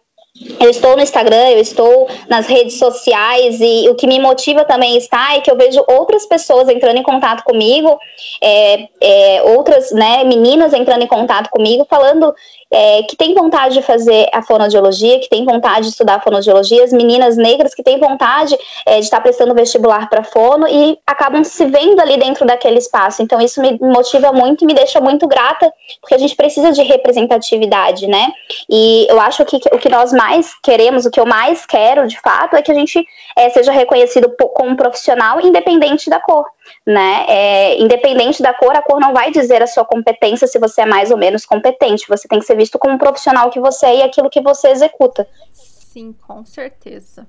eu 0.59 0.69
estou 0.69 0.97
no 0.97 1.03
Instagram, 1.03 1.51
eu 1.51 1.61
estou 1.61 2.09
nas 2.29 2.49
redes 2.49 2.77
sociais 2.77 3.61
e 3.61 3.89
o 3.89 3.95
que 3.95 4.05
me 4.05 4.19
motiva 4.19 4.65
também 4.65 4.97
está 4.97 5.37
é 5.37 5.41
que 5.41 5.49
eu 5.49 5.57
vejo 5.57 5.85
outras 5.87 6.27
pessoas 6.27 6.69
entrando 6.69 6.99
em 6.99 7.05
contato 7.05 7.45
comigo, 7.45 7.97
é, 8.43 8.89
é, 9.01 9.43
outras 9.43 9.93
né, 9.93 10.25
meninas 10.25 10.73
entrando 10.73 11.03
em 11.03 11.07
contato 11.07 11.51
comigo, 11.51 11.87
falando 11.89 12.35
é, 12.75 13.05
que 13.05 13.15
tem 13.15 13.33
vontade 13.35 13.75
de 13.75 13.83
fazer 13.83 14.29
a 14.33 14.43
fonoaudiologia, 14.43 15.21
que 15.21 15.29
tem 15.29 15.45
vontade 15.45 15.83
de 15.83 15.93
estudar 15.93 16.21
fonoaudiologia, 16.21 16.83
as 16.83 16.93
meninas 16.93 17.37
negras 17.37 17.73
que 17.73 17.85
têm 17.85 18.01
vontade 18.01 18.59
é, 18.85 18.99
de 18.99 19.05
estar 19.05 19.21
prestando 19.21 19.55
vestibular 19.55 20.11
para 20.11 20.25
fono 20.25 20.67
e 20.67 20.99
acabam 21.07 21.45
se 21.45 21.65
vendo 21.67 22.01
ali 22.01 22.17
dentro 22.17 22.45
daquele 22.45 22.79
espaço. 22.79 23.23
Então 23.23 23.41
isso 23.41 23.61
me 23.63 23.79
motiva 23.81 24.33
muito 24.33 24.65
e 24.65 24.67
me 24.67 24.75
deixa 24.75 25.01
muito 25.01 25.29
grata, 25.29 25.73
porque 26.01 26.17
a 26.17 26.19
gente 26.19 26.35
precisa 26.35 26.73
de 26.73 26.83
representatividade, 26.83 28.09
né? 28.09 28.33
E 28.69 29.07
eu 29.09 29.21
acho 29.21 29.45
que 29.45 29.57
o 29.73 29.79
que 29.79 29.89
nós 29.89 30.13
mais 30.13 30.53
queremos, 30.61 31.07
o 31.07 31.11
que 31.11 31.21
eu 31.21 31.27
mais 31.27 31.65
quero, 31.65 32.09
de 32.09 32.21
fato, 32.21 32.57
é 32.57 32.63
que 32.63 32.73
a 32.73 32.75
gente 32.75 33.07
é, 33.37 33.49
seja 33.51 33.71
reconhecido 33.71 34.35
como 34.53 34.77
profissional, 34.77 35.41
independente 35.41 36.11
da 36.11 36.19
cor 36.19 36.45
né? 36.87 37.25
É, 37.29 37.81
independente 37.81 38.43
da 38.43 38.53
cor, 38.53 38.77
a 38.77 38.83
cor 38.83 39.01
não 39.01 39.13
vai 39.13 39.31
dizer 39.31 39.63
a 39.63 39.67
sua 39.67 39.85
competência 39.85 40.47
se 40.47 40.59
você 40.59 40.83
é 40.83 40.87
mais 40.87 41.11
ou 41.11 41.17
menos 41.17 41.47
competente. 41.47 42.07
Você 42.09 42.29
tem 42.29 42.39
que 42.39 42.45
ser 42.45 42.57
visto 42.57 42.79
como 42.79 42.95
um 42.95 42.99
profissional 42.99 43.51
que 43.51 43.61
você 43.61 43.87
é 43.87 43.97
e 43.99 44.03
aquilo 44.03 44.29
que 44.29 44.41
você 44.41 44.69
executa. 44.69 45.27
Sim, 45.53 46.13
com 46.13 46.45
certeza. 46.45 47.27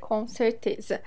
Com 0.00 0.26
certeza. 0.26 1.00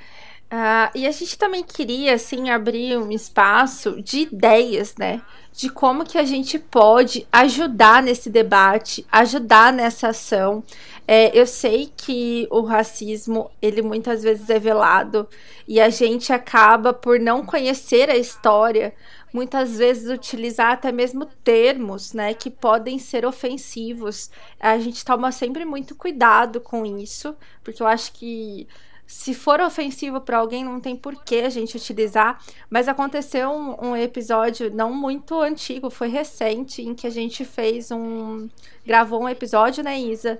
Uh, 0.52 0.92
e 0.94 1.08
a 1.08 1.12
gente 1.12 1.38
também 1.38 1.64
queria, 1.64 2.14
assim, 2.14 2.50
abrir 2.50 2.98
um 2.98 3.12
espaço 3.12 4.02
de 4.02 4.20
ideias, 4.20 4.96
né? 4.96 5.22
De 5.52 5.70
como 5.70 6.06
que 6.06 6.18
a 6.18 6.24
gente 6.24 6.60
pode 6.60 7.28
ajudar 7.32 8.04
nesse 8.04 8.30
debate, 8.30 9.06
ajudar 9.12 9.74
nessa 9.74 10.10
ação. 10.10 10.64
É, 11.08 11.38
eu 11.38 11.48
sei 11.48 11.92
que 11.96 12.48
o 12.52 12.62
racismo, 12.62 13.50
ele 13.62 13.82
muitas 13.82 14.24
vezes 14.24 14.50
é 14.50 14.60
velado 14.60 15.28
e 15.68 15.80
a 15.80 15.90
gente 15.90 16.32
acaba 16.32 16.94
por 16.94 17.20
não 17.20 17.46
conhecer 17.46 18.10
a 18.10 18.18
história, 18.18 18.94
muitas 19.34 19.78
vezes 19.78 20.10
utilizar 20.10 20.72
até 20.72 20.92
mesmo 20.92 21.26
termos, 21.44 22.14
né, 22.14 22.34
que 22.34 22.50
podem 22.50 22.98
ser 22.98 23.26
ofensivos. 23.26 24.32
A 24.60 24.78
gente 24.80 25.04
toma 25.06 25.32
sempre 25.32 25.66
muito 25.66 25.96
cuidado 25.96 26.60
com 26.60 26.86
isso, 26.86 27.36
porque 27.64 27.82
eu 27.84 27.88
acho 27.88 28.12
que 28.14 28.68
se 29.08 29.34
for 29.34 29.62
ofensivo 29.62 30.20
para 30.20 30.38
alguém, 30.38 30.64
não 30.64 30.80
tem 30.80 30.96
por 30.96 31.24
que 31.24 31.42
a 31.42 31.50
gente 31.50 31.78
utilizar. 31.78 32.42
Mas 32.70 32.88
aconteceu 32.88 33.50
um, 33.52 33.90
um, 33.90 33.96
episódio 33.96 34.74
não 34.74 34.92
muito 34.92 35.40
antigo, 35.40 35.90
foi 35.90 36.08
recente, 36.08 36.82
em 36.82 36.96
que 36.96 37.06
a 37.06 37.12
gente 37.12 37.46
fez 37.46 37.92
um. 37.92 38.50
gravou 38.86 39.22
um 39.22 39.30
episódio, 39.30 39.84
né, 39.84 40.00
Isa? 40.00 40.40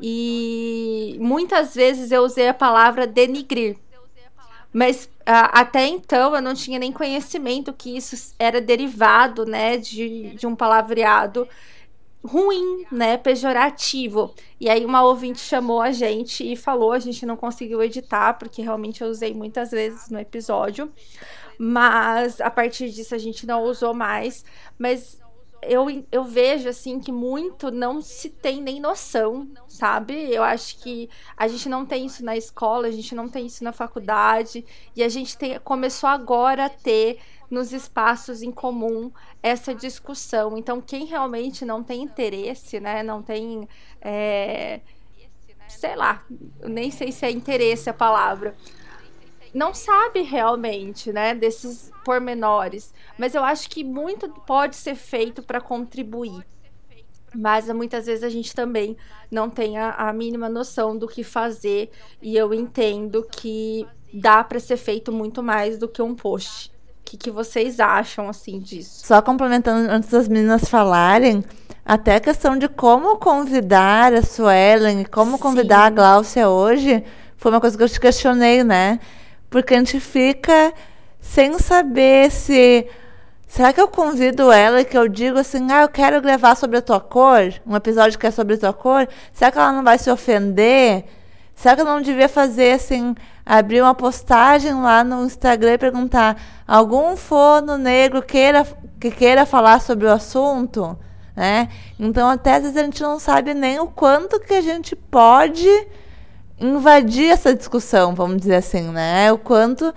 E 0.00 1.16
muitas 1.20 1.74
vezes 1.74 2.12
eu 2.12 2.22
usei 2.22 2.48
a 2.48 2.54
palavra 2.54 3.06
denigrir. 3.06 3.76
Mas 4.72 5.08
até 5.24 5.86
então 5.86 6.34
eu 6.34 6.42
não 6.42 6.54
tinha 6.54 6.78
nem 6.78 6.92
conhecimento 6.92 7.72
que 7.72 7.96
isso 7.96 8.34
era 8.38 8.60
derivado, 8.60 9.46
né, 9.46 9.78
de, 9.78 10.34
de 10.34 10.46
um 10.46 10.54
palavreado 10.54 11.48
ruim, 12.26 12.84
né, 12.90 13.16
pejorativo. 13.16 14.34
E 14.60 14.68
aí 14.68 14.84
uma 14.84 15.02
ouvinte 15.02 15.40
chamou 15.40 15.80
a 15.80 15.90
gente 15.92 16.50
e 16.50 16.56
falou, 16.56 16.92
a 16.92 16.98
gente 16.98 17.24
não 17.24 17.36
conseguiu 17.36 17.82
editar 17.82 18.34
porque 18.34 18.62
realmente 18.62 19.02
eu 19.02 19.08
usei 19.08 19.32
muitas 19.32 19.70
vezes 19.70 20.10
no 20.10 20.18
episódio, 20.18 20.92
mas 21.58 22.40
a 22.40 22.50
partir 22.50 22.90
disso 22.90 23.14
a 23.14 23.18
gente 23.18 23.46
não 23.46 23.64
usou 23.64 23.94
mais, 23.94 24.44
mas 24.78 25.20
eu, 25.62 25.86
eu 26.12 26.24
vejo 26.24 26.68
assim 26.68 27.00
que 27.00 27.10
muito 27.10 27.70
não 27.70 28.00
se 28.00 28.30
tem 28.30 28.60
nem 28.60 28.80
noção, 28.80 29.48
sabe? 29.66 30.32
Eu 30.32 30.42
acho 30.42 30.78
que 30.78 31.08
a 31.36 31.48
gente 31.48 31.68
não 31.68 31.84
tem 31.84 32.06
isso 32.06 32.24
na 32.24 32.36
escola, 32.36 32.88
a 32.88 32.90
gente 32.90 33.14
não 33.14 33.28
tem 33.28 33.46
isso 33.46 33.64
na 33.64 33.72
faculdade 33.72 34.64
e 34.94 35.02
a 35.02 35.08
gente 35.08 35.36
tem, 35.36 35.58
começou 35.60 36.08
agora 36.08 36.66
a 36.66 36.70
ter 36.70 37.18
nos 37.50 37.72
espaços 37.72 38.42
em 38.42 38.50
comum 38.50 39.10
essa 39.42 39.74
discussão. 39.74 40.56
Então, 40.56 40.80
quem 40.80 41.04
realmente 41.06 41.64
não 41.64 41.82
tem 41.82 42.02
interesse, 42.02 42.80
né, 42.80 43.02
não 43.02 43.22
tem, 43.22 43.68
é, 44.00 44.80
sei 45.68 45.96
lá, 45.96 46.24
nem 46.62 46.90
sei 46.90 47.12
se 47.12 47.24
é 47.24 47.30
interesse 47.30 47.88
a 47.88 47.94
palavra, 47.94 48.54
não 49.54 49.72
sabe 49.72 50.20
realmente, 50.22 51.12
né, 51.12 51.34
desses 51.34 51.90
pormenores. 52.04 52.92
Mas 53.18 53.34
eu 53.34 53.42
acho 53.42 53.70
que 53.70 53.82
muito 53.82 54.28
pode 54.28 54.76
ser 54.76 54.94
feito 54.94 55.42
para 55.42 55.60
contribuir. 55.60 56.44
Mas 57.34 57.68
muitas 57.68 58.06
vezes 58.06 58.22
a 58.22 58.28
gente 58.28 58.54
também 58.54 58.96
não 59.30 59.50
tem 59.50 59.78
a, 59.78 59.92
a 59.92 60.12
mínima 60.12 60.48
noção 60.48 60.96
do 60.96 61.08
que 61.08 61.24
fazer. 61.24 61.90
E 62.20 62.36
eu 62.36 62.52
entendo 62.52 63.26
que 63.30 63.86
dá 64.12 64.44
para 64.44 64.60
ser 64.60 64.76
feito 64.76 65.10
muito 65.12 65.42
mais 65.42 65.78
do 65.78 65.88
que 65.88 66.00
um 66.00 66.14
post. 66.14 66.75
O 67.06 67.08
que, 67.08 67.16
que 67.16 67.30
vocês 67.30 67.78
acham 67.78 68.28
assim 68.28 68.58
disso? 68.58 69.06
Só 69.06 69.22
complementando 69.22 69.88
antes 69.88 70.10
das 70.10 70.26
meninas 70.26 70.68
falarem, 70.68 71.44
até 71.84 72.16
a 72.16 72.20
questão 72.20 72.58
de 72.58 72.68
como 72.68 73.16
convidar 73.16 74.12
a 74.12 74.22
Suelen, 74.22 75.04
como 75.04 75.38
convidar 75.38 75.82
Sim. 75.82 75.86
a 75.86 75.90
Gláucia 75.90 76.48
hoje, 76.48 77.04
foi 77.36 77.52
uma 77.52 77.60
coisa 77.60 77.78
que 77.78 77.84
eu 77.84 77.88
te 77.88 78.00
questionei, 78.00 78.64
né? 78.64 78.98
Porque 79.48 79.74
a 79.74 79.78
gente 79.78 80.00
fica 80.00 80.74
sem 81.20 81.56
saber 81.60 82.28
se. 82.32 82.84
Será 83.46 83.72
que 83.72 83.80
eu 83.80 83.86
convido 83.86 84.50
ela 84.50 84.80
e 84.80 84.84
que 84.84 84.98
eu 84.98 85.06
digo 85.06 85.38
assim, 85.38 85.70
ah, 85.70 85.82
eu 85.82 85.88
quero 85.88 86.20
gravar 86.20 86.56
sobre 86.56 86.78
a 86.78 86.82
tua 86.82 86.98
cor? 86.98 87.54
Um 87.64 87.76
episódio 87.76 88.18
que 88.18 88.26
é 88.26 88.32
sobre 88.32 88.54
a 88.56 88.58
tua 88.58 88.72
cor? 88.72 89.08
Será 89.32 89.52
que 89.52 89.58
ela 89.58 89.70
não 89.70 89.84
vai 89.84 89.96
se 89.96 90.10
ofender? 90.10 91.04
Será 91.56 91.74
que 91.74 91.80
eu 91.80 91.86
não 91.86 92.02
devia 92.02 92.28
fazer 92.28 92.74
assim, 92.74 93.14
abrir 93.44 93.80
uma 93.80 93.94
postagem 93.94 94.74
lá 94.74 95.02
no 95.02 95.24
Instagram 95.24 95.72
e 95.72 95.78
perguntar 95.78 96.40
algum 96.68 97.16
fono 97.16 97.78
negro 97.78 98.22
queira, 98.22 98.64
que 99.00 99.10
queira 99.10 99.46
falar 99.46 99.80
sobre 99.80 100.06
o 100.06 100.12
assunto? 100.12 100.96
Né? 101.34 101.70
Então, 101.98 102.28
até 102.28 102.56
às 102.56 102.62
vezes 102.62 102.76
a 102.76 102.84
gente 102.84 103.02
não 103.02 103.18
sabe 103.18 103.54
nem 103.54 103.80
o 103.80 103.86
quanto 103.86 104.38
que 104.38 104.52
a 104.52 104.60
gente 104.60 104.94
pode 104.94 105.66
invadir 106.60 107.30
essa 107.30 107.54
discussão, 107.54 108.14
vamos 108.14 108.36
dizer 108.36 108.56
assim, 108.56 108.82
né? 108.90 109.32
O 109.32 109.38
quanto 109.38 109.94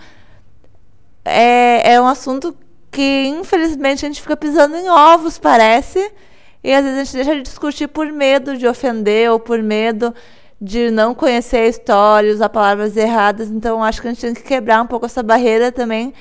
é, 1.25 1.93
é 1.93 2.01
um 2.01 2.07
assunto 2.07 2.55
que, 2.89 3.27
infelizmente, 3.27 4.05
a 4.05 4.07
gente 4.07 4.21
fica 4.21 4.35
pisando 4.35 4.77
em 4.77 4.89
ovos, 4.89 5.37
parece. 5.37 6.11
E 6.63 6.73
às 6.73 6.83
vezes 6.83 6.99
a 6.99 7.03
gente 7.03 7.13
deixa 7.15 7.35
de 7.35 7.41
discutir 7.41 7.87
por 7.87 8.07
medo 8.07 8.57
de 8.57 8.67
ofender 8.67 9.29
ou 9.31 9.39
por 9.39 9.61
medo 9.61 10.13
de 10.61 10.91
não 10.91 11.15
conhecer 11.15 11.57
a 11.57 11.67
história, 11.67 12.33
usar 12.33 12.49
palavras 12.49 12.97
erradas. 12.97 13.49
Então, 13.49 13.83
acho 13.83 14.01
que 14.01 14.07
a 14.07 14.11
gente 14.11 14.21
tem 14.21 14.33
que 14.33 14.43
quebrar 14.43 14.81
um 14.81 14.87
pouco 14.87 15.05
essa 15.05 15.23
barreira 15.23 15.71
também 15.71 16.13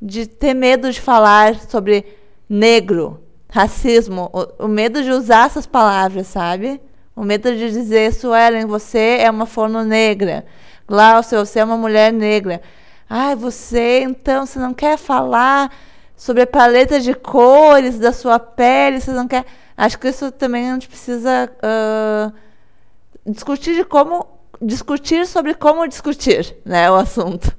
de 0.00 0.26
ter 0.26 0.54
medo 0.54 0.90
de 0.92 1.00
falar 1.00 1.54
sobre 1.68 2.04
negro, 2.48 3.22
racismo, 3.48 4.30
o, 4.32 4.66
o 4.66 4.68
medo 4.68 5.02
de 5.02 5.10
usar 5.10 5.46
essas 5.46 5.66
palavras, 5.66 6.26
sabe? 6.26 6.80
O 7.16 7.24
medo 7.24 7.54
de 7.54 7.70
dizer, 7.70 8.12
Suelen, 8.12 8.66
você 8.66 9.18
é 9.20 9.30
uma 9.30 9.46
forno 9.46 9.82
negra. 9.82 10.44
Glaucio, 10.86 11.38
você 11.38 11.58
é 11.58 11.64
uma 11.64 11.76
mulher 11.76 12.12
negra. 12.12 12.62
Ai, 13.10 13.34
você, 13.34 14.02
então, 14.02 14.46
você 14.46 14.58
não 14.58 14.74
quer 14.74 14.98
falar 14.98 15.72
sobre 16.16 16.42
a 16.42 16.46
paleta 16.46 17.00
de 17.00 17.14
cores 17.14 17.98
da 17.98 18.12
sua 18.12 18.38
pele? 18.38 19.00
Você 19.00 19.10
não 19.10 19.26
quer. 19.26 19.44
Acho 19.76 19.98
que 19.98 20.08
isso 20.08 20.30
também 20.30 20.70
a 20.70 20.74
gente 20.74 20.88
precisa 20.88 21.50
uh, 21.56 22.32
discutir 23.28 23.76
de 23.76 23.84
como 23.84 24.38
discutir 24.60 25.26
sobre 25.26 25.54
como 25.54 25.86
discutir, 25.86 26.60
né, 26.64 26.90
o 26.90 26.96
assunto. 26.96 27.56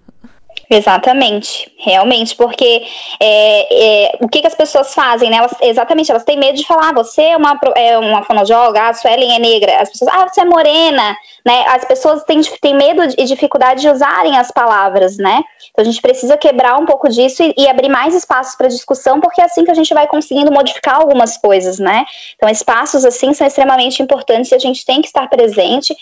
Exatamente, 0.71 1.71
realmente, 1.79 2.35
porque 2.35 2.85
é, 3.19 4.09
é, 4.11 4.17
o 4.21 4.29
que, 4.29 4.39
que, 4.39 4.45
as 4.45 4.53
pessoas 4.53 4.93
fazem, 4.93 5.27
né? 5.27 5.37
Elas, 5.37 5.51
exatamente, 5.61 6.11
elas 6.11 6.23
têm 6.23 6.37
medo 6.37 6.55
de 6.59 6.63
falar, 6.63 6.89
ah, 6.89 6.93
você 6.93 7.23
é 7.23 7.37
uma, 7.37 7.59
é 7.75 7.97
uma 7.97 8.21
fonojóloga, 8.21 8.83
a 8.83 8.93
Suelen 8.93 9.35
é 9.35 9.39
negra, 9.39 9.81
as 9.81 9.89
pessoas, 9.89 10.11
ah, 10.13 10.27
você 10.27 10.41
é 10.41 10.45
morena, 10.45 11.17
né? 11.43 11.65
As 11.69 11.85
pessoas 11.85 12.23
têm, 12.23 12.39
têm 12.61 12.75
medo 12.75 13.01
e 13.17 13.25
dificuldade 13.25 13.81
de 13.81 13.89
usarem 13.89 14.37
as 14.37 14.51
palavras, 14.51 15.17
né? 15.17 15.43
Então 15.71 15.81
a 15.81 15.83
gente 15.83 15.99
precisa 16.03 16.37
quebrar 16.37 16.79
um 16.79 16.85
pouco 16.85 17.09
disso 17.09 17.41
e, 17.41 17.51
e 17.57 17.67
abrir 17.67 17.89
mais 17.89 18.13
espaços 18.13 18.55
para 18.55 18.67
discussão, 18.67 19.19
porque 19.19 19.41
é 19.41 19.45
assim 19.45 19.65
que 19.65 19.71
a 19.71 19.75
gente 19.75 19.91
vai 19.91 20.05
conseguindo 20.05 20.51
modificar 20.51 20.97
algumas 20.97 21.35
coisas, 21.35 21.79
né? 21.79 22.05
Então 22.35 22.47
espaços 22.47 23.05
assim 23.05 23.33
são 23.33 23.47
extremamente 23.47 24.03
importantes 24.03 24.51
e 24.51 24.55
a 24.55 24.59
gente 24.59 24.85
tem 24.85 25.01
que 25.01 25.07
estar 25.07 25.27
presente 25.27 25.97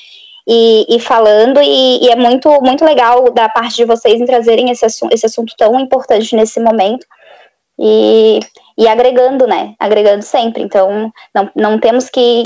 e, 0.47 0.85
e 0.95 0.99
falando, 0.99 1.61
e, 1.61 2.05
e, 2.05 2.09
é 2.09 2.15
muito, 2.15 2.49
muito 2.61 2.85
legal 2.85 3.31
da 3.33 3.49
parte 3.49 3.75
de 3.75 3.83
vocês 3.83 4.21
em 4.21 4.25
trazerem 4.25 4.71
esse, 4.71 4.85
assunto, 4.85 5.13
esse 5.13 5.25
assunto 5.25 5.53
tão 5.57 5.77
importante 5.77 6.33
nesse 6.35 6.59
momento. 6.61 7.05
E, 7.77 8.39
e 8.77 8.87
agregando, 8.87 9.45
né? 9.45 9.75
Agregando 9.77 10.23
sempre. 10.23 10.63
Então, 10.63 11.11
não, 11.35 11.51
não 11.53 11.79
temos 11.79 12.09
que, 12.09 12.43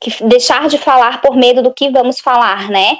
que 0.00 0.24
deixar 0.24 0.68
de 0.68 0.78
falar 0.78 1.20
por 1.20 1.36
medo 1.36 1.60
do 1.60 1.74
que 1.74 1.90
vamos 1.90 2.20
falar, 2.20 2.70
né? 2.70 2.96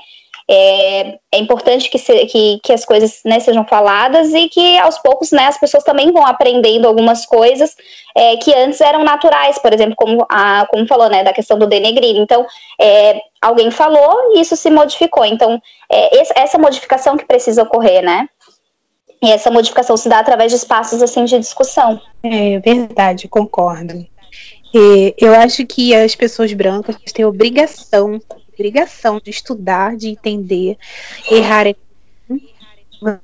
É, 0.53 1.19
é 1.31 1.39
importante 1.39 1.89
que, 1.89 1.97
se, 1.97 2.27
que, 2.27 2.59
que, 2.61 2.73
as 2.73 2.85
coisas 2.85 3.21
né, 3.25 3.39
sejam 3.39 3.65
faladas 3.65 4.35
e 4.35 4.49
que 4.49 4.79
aos 4.79 4.99
poucos 4.99 5.31
né, 5.31 5.47
as 5.47 5.57
pessoas 5.57 5.85
também 5.85 6.11
vão 6.11 6.27
aprendendo 6.27 6.89
algumas 6.89 7.25
coisas 7.25 7.77
é, 8.17 8.37
que 8.37 8.53
antes 8.53 8.81
eram 8.81 9.05
naturais, 9.05 9.61
por 9.61 9.73
exemplo, 9.73 9.95
como, 9.95 10.27
a, 10.29 10.67
como 10.69 10.89
falou, 10.89 11.09
né, 11.09 11.23
da 11.23 11.33
questão 11.33 11.57
do 11.57 11.69
denegrir. 11.69 12.17
Então, 12.17 12.45
é, 12.81 13.21
alguém 13.41 13.71
falou 13.71 14.35
e 14.35 14.41
isso 14.41 14.57
se 14.57 14.71
modificou. 14.71 15.25
Então, 15.25 15.63
é, 15.89 16.21
essa 16.35 16.59
modificação 16.59 17.17
que 17.17 17.25
precisa 17.25 17.63
ocorrer, 17.63 18.03
né? 18.03 18.29
E 19.23 19.31
essa 19.31 19.53
modificação 19.53 19.97
se 19.97 20.09
dá 20.09 20.19
através 20.19 20.51
de 20.51 20.57
espaços 20.57 21.01
assim 21.01 21.25
de 21.27 21.39
discussão. 21.39 22.01
É 22.25 22.59
verdade, 22.59 23.29
concordo. 23.29 24.05
E 24.75 25.15
eu 25.19 25.35
acho 25.35 25.67
que 25.67 25.95
as 25.95 26.15
pessoas 26.15 26.53
brancas 26.53 26.97
têm 27.13 27.25
obrigação 27.25 28.21
obrigação 28.61 29.19
de 29.19 29.31
estudar, 29.31 29.97
de 29.97 30.09
entender. 30.09 30.77
Errar 31.31 31.67
é. 31.67 31.75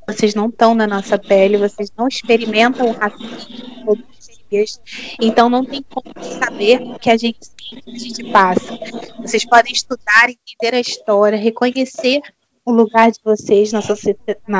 Vocês 0.09 0.35
não 0.35 0.49
estão 0.49 0.75
na 0.75 0.87
nossa 0.87 1.19
pele, 1.19 1.59
vocês 1.59 1.93
não 1.97 2.09
experimentam 2.09 2.89
o 2.89 2.93
racismo 2.93 3.85
todos 3.85 4.05
os 4.19 4.41
dias. 4.51 4.81
Então 5.21 5.51
não 5.51 5.63
tem 5.63 5.85
como 5.91 6.15
saber 6.25 6.81
o 6.81 6.99
que 6.99 7.11
a 7.11 7.17
gente, 7.19 7.39
a 7.87 7.99
gente 7.99 8.25
passa. 8.33 8.79
Vocês 9.21 9.45
podem 9.45 9.73
estudar, 9.73 10.31
entender 10.31 10.75
a 10.75 10.81
história, 10.81 11.39
reconhecer 11.39 12.23
o 12.65 12.73
lugar 12.73 13.13
de 13.13 13.21
vocês 13.23 13.71
na, 13.71 13.83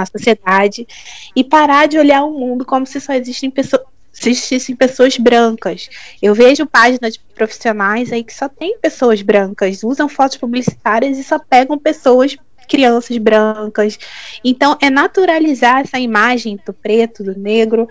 sociedade 0.07 0.87
e 1.35 1.43
parar 1.43 1.89
de 1.89 1.99
olhar 1.99 2.23
o 2.23 2.39
mundo 2.39 2.65
como 2.67 2.87
se 2.87 3.01
só 3.01 3.15
existem 3.15 3.51
pessoas 3.51 3.83
existissem 4.19 4.75
pessoas 4.75 5.17
brancas. 5.19 5.89
Eu 6.23 6.35
vejo 6.35 6.67
páginas 6.67 7.15
de 7.15 7.21
profissionais 7.35 8.13
aí 8.13 8.25
que 8.25 8.35
só 8.35 8.49
tem 8.49 8.79
pessoas 8.79 9.23
brancas, 9.23 9.83
usam 9.83 10.09
fotos 10.09 10.39
publicitárias 10.39 11.19
e 11.19 11.25
só 11.25 11.39
pegam 11.39 11.79
pessoas 11.79 12.37
crianças 12.67 13.17
brancas. 13.19 13.99
Então, 14.45 14.77
é 14.81 14.91
naturalizar 14.91 15.81
essa 15.81 15.99
imagem 15.99 16.59
do 16.65 16.73
preto, 16.73 17.23
do 17.23 17.39
negro, 17.39 17.89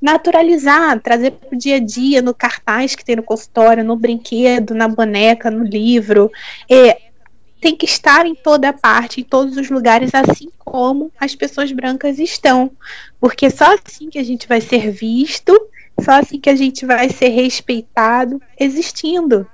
naturalizar, 0.00 1.00
trazer 1.00 1.32
para 1.32 1.54
o 1.54 1.58
dia 1.58 1.76
a 1.76 1.80
dia, 1.80 2.20
no 2.20 2.34
cartaz 2.34 2.94
que 2.94 3.04
tem 3.04 3.16
no 3.16 3.22
consultório, 3.22 3.84
no 3.84 3.96
brinquedo, 3.96 4.74
na 4.74 4.88
boneca, 4.88 5.50
no 5.50 5.64
livro. 5.64 6.30
É, 6.68 6.98
tem 7.66 7.74
que 7.74 7.84
estar 7.84 8.24
em 8.26 8.34
toda 8.36 8.72
parte, 8.72 9.20
em 9.20 9.24
todos 9.24 9.56
os 9.56 9.68
lugares, 9.68 10.14
assim 10.14 10.48
como 10.56 11.10
as 11.18 11.34
pessoas 11.34 11.72
brancas 11.72 12.20
estão. 12.20 12.70
Porque 13.20 13.50
só 13.50 13.74
assim 13.74 14.08
que 14.08 14.20
a 14.20 14.22
gente 14.22 14.46
vai 14.46 14.60
ser 14.60 14.92
visto, 14.92 15.52
só 16.00 16.12
assim 16.12 16.38
que 16.38 16.48
a 16.48 16.54
gente 16.54 16.86
vai 16.86 17.08
ser 17.08 17.26
respeitado 17.30 18.40
existindo. 18.56 19.44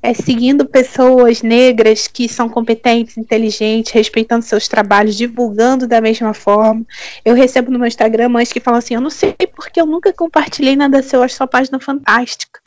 É 0.00 0.14
seguindo 0.14 0.66
pessoas 0.66 1.42
negras 1.42 2.06
que 2.06 2.28
são 2.28 2.48
competentes, 2.48 3.18
inteligentes, 3.18 3.90
respeitando 3.90 4.44
seus 4.44 4.68
trabalhos, 4.68 5.16
divulgando 5.16 5.88
da 5.88 6.00
mesma 6.00 6.32
forma. 6.32 6.86
Eu 7.24 7.34
recebo 7.34 7.72
no 7.72 7.78
meu 7.80 7.88
Instagram 7.88 8.28
mães 8.28 8.52
que 8.52 8.60
falam 8.60 8.78
assim: 8.78 8.94
Eu 8.94 9.00
não 9.00 9.10
sei 9.10 9.34
porque 9.56 9.80
eu 9.80 9.86
nunca 9.86 10.12
compartilhei 10.12 10.76
nada 10.76 11.02
seu, 11.02 11.24
acho 11.24 11.34
sua 11.34 11.48
página 11.48 11.80
fantástica 11.80 12.60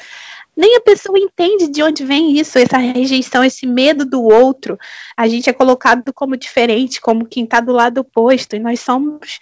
nem 0.61 0.75
a 0.75 0.81
pessoa 0.81 1.17
entende 1.17 1.67
de 1.67 1.81
onde 1.81 2.05
vem 2.05 2.37
isso, 2.39 2.59
essa 2.59 2.77
rejeição, 2.77 3.43
esse 3.43 3.65
medo 3.65 4.05
do 4.05 4.21
outro. 4.21 4.77
A 5.17 5.27
gente 5.27 5.49
é 5.49 5.53
colocado 5.53 6.13
como 6.13 6.37
diferente, 6.37 7.01
como 7.01 7.25
quem 7.25 7.45
está 7.45 7.59
do 7.59 7.71
lado 7.71 8.01
oposto, 8.01 8.55
e 8.55 8.59
nós 8.59 8.79
somos, 8.79 9.39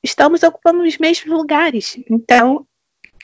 estamos 0.00 0.44
ocupando 0.44 0.84
os 0.84 0.96
mesmos 0.96 1.28
lugares. 1.28 1.98
Então, 2.08 2.64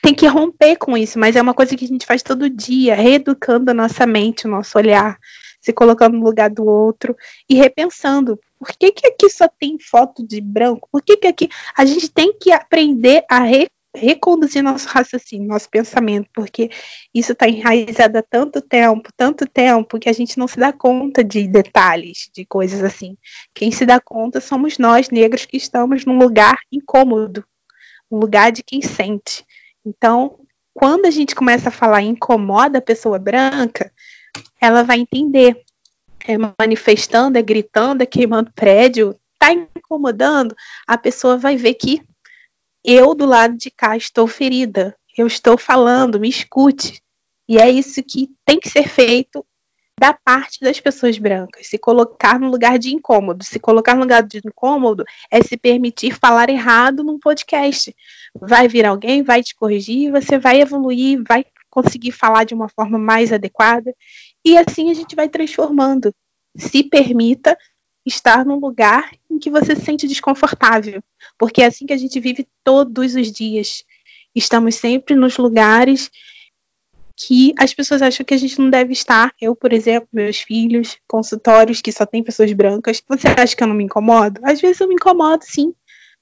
tem 0.01 0.13
que 0.13 0.27
romper 0.27 0.75
com 0.75 0.97
isso, 0.97 1.17
mas 1.17 1.37
é 1.37 1.41
uma 1.41 1.53
coisa 1.53 1.73
que 1.77 1.85
a 1.85 1.87
gente 1.87 2.05
faz 2.05 2.21
todo 2.21 2.49
dia, 2.49 2.95
reeducando 2.95 3.71
a 3.71 3.73
nossa 3.73 4.05
mente, 4.05 4.45
o 4.45 4.49
nosso 4.49 4.77
olhar, 4.77 5.17
se 5.61 5.71
colocando 5.71 6.17
no 6.17 6.25
lugar 6.25 6.49
do 6.49 6.65
outro 6.65 7.15
e 7.49 7.55
repensando. 7.55 8.37
Por 8.59 8.75
que, 8.77 8.91
que 8.91 9.07
aqui 9.07 9.29
só 9.29 9.47
tem 9.47 9.79
foto 9.79 10.21
de 10.27 10.41
branco? 10.41 10.89
Por 10.91 11.01
que, 11.01 11.15
que 11.15 11.27
aqui 11.27 11.49
a 11.77 11.85
gente 11.85 12.09
tem 12.09 12.37
que 12.37 12.51
aprender 12.51 13.23
a 13.29 13.39
re 13.39 13.69
reconduzir 13.95 14.61
nosso 14.61 14.87
raciocínio, 14.87 15.47
nosso 15.47 15.69
pensamento, 15.69 16.29
porque 16.33 16.69
isso 17.13 17.31
está 17.31 17.47
enraizado 17.47 18.17
há 18.17 18.21
tanto 18.21 18.61
tempo, 18.61 19.09
tanto 19.15 19.45
tempo, 19.47 19.99
que 19.99 20.09
a 20.09 20.13
gente 20.13 20.37
não 20.37 20.47
se 20.47 20.57
dá 20.57 20.71
conta 20.71 21.23
de 21.23 21.47
detalhes, 21.47 22.29
de 22.33 22.45
coisas 22.45 22.83
assim. 22.83 23.17
Quem 23.53 23.71
se 23.71 23.85
dá 23.85 23.99
conta 23.99 24.39
somos 24.39 24.77
nós, 24.77 25.09
negros, 25.09 25.45
que 25.45 25.57
estamos 25.57 26.05
num 26.05 26.17
lugar 26.17 26.57
incômodo, 26.71 27.43
um 28.11 28.17
lugar 28.17 28.51
de 28.51 28.63
quem 28.63 28.81
sente. 28.81 29.45
Então, 29.85 30.39
quando 30.73 31.05
a 31.05 31.11
gente 31.11 31.33
começa 31.33 31.69
a 31.69 31.71
falar 31.71 32.01
incomoda 32.01 32.77
a 32.77 32.81
pessoa 32.81 33.17
branca, 33.17 33.91
ela 34.61 34.83
vai 34.83 34.99
entender. 34.99 35.63
É 36.27 36.35
manifestando, 36.59 37.37
é 37.37 37.41
gritando, 37.41 38.01
é 38.01 38.05
queimando 38.05 38.51
prédio, 38.53 39.15
tá 39.39 39.53
incomodando, 39.53 40.55
a 40.85 40.97
pessoa 40.97 41.37
vai 41.37 41.55
ver 41.55 41.75
que 41.75 42.01
eu 42.87 43.13
do 43.13 43.25
lado 43.25 43.57
de 43.57 43.69
cá 43.69 43.97
estou 43.97 44.25
ferida, 44.27 44.95
eu 45.17 45.27
estou 45.27 45.57
falando, 45.57 46.17
me 46.17 46.29
escute. 46.29 47.01
E 47.49 47.57
é 47.57 47.69
isso 47.69 48.01
que 48.01 48.29
tem 48.45 48.57
que 48.59 48.69
ser 48.69 48.87
feito 48.87 49.45
da 49.99 50.13
parte 50.13 50.59
das 50.61 50.79
pessoas 50.79 51.17
brancas, 51.17 51.67
se 51.67 51.77
colocar 51.77 52.39
no 52.39 52.49
lugar 52.49 52.79
de 52.79 52.93
incômodo. 52.93 53.43
Se 53.43 53.59
colocar 53.59 53.93
no 53.93 54.01
lugar 54.01 54.23
de 54.23 54.37
incômodo 54.37 55.03
é 55.29 55.41
se 55.41 55.57
permitir 55.57 56.13
falar 56.13 56.49
errado 56.49 57.03
num 57.03 57.19
podcast. 57.19 57.93
Vai 58.39 58.69
vir 58.69 58.85
alguém, 58.85 59.21
vai 59.21 59.43
te 59.43 59.53
corrigir, 59.53 60.11
você 60.11 60.37
vai 60.37 60.61
evoluir, 60.61 61.21
vai 61.27 61.45
conseguir 61.69 62.11
falar 62.11 62.45
de 62.45 62.53
uma 62.53 62.69
forma 62.69 62.97
mais 62.97 63.33
adequada. 63.33 63.93
E 64.45 64.57
assim 64.57 64.89
a 64.89 64.93
gente 64.93 65.15
vai 65.15 65.27
transformando. 65.27 66.13
Se 66.55 66.83
permita 66.83 67.57
estar 68.07 68.45
num 68.45 68.59
lugar 68.59 69.11
em 69.29 69.37
que 69.37 69.49
você 69.49 69.75
se 69.75 69.83
sente 69.83 70.07
desconfortável, 70.07 71.03
porque 71.37 71.61
é 71.61 71.65
assim 71.65 71.85
que 71.85 71.93
a 71.93 71.97
gente 71.97 72.19
vive 72.19 72.47
todos 72.63 73.15
os 73.15 73.31
dias. 73.31 73.83
Estamos 74.33 74.75
sempre 74.75 75.15
nos 75.15 75.37
lugares 75.37 76.09
que 77.17 77.53
as 77.57 77.73
pessoas 77.73 78.01
acham 78.01 78.23
que 78.23 78.33
a 78.33 78.37
gente 78.37 78.59
não 78.59 78.69
deve 78.69 78.93
estar. 78.93 79.33
Eu, 79.41 79.55
por 79.55 79.73
exemplo, 79.73 80.07
meus 80.13 80.37
filhos, 80.37 80.97
consultórios 81.07 81.81
que 81.81 81.91
só 81.91 82.05
tem 82.05 82.23
pessoas 82.23 82.53
brancas. 82.53 83.01
Você 83.07 83.27
acha 83.27 83.55
que 83.55 83.63
eu 83.63 83.67
não 83.67 83.75
me 83.75 83.83
incomodo? 83.83 84.39
Às 84.43 84.61
vezes 84.61 84.79
eu 84.79 84.87
me 84.87 84.93
incomodo, 84.93 85.43
sim, 85.43 85.73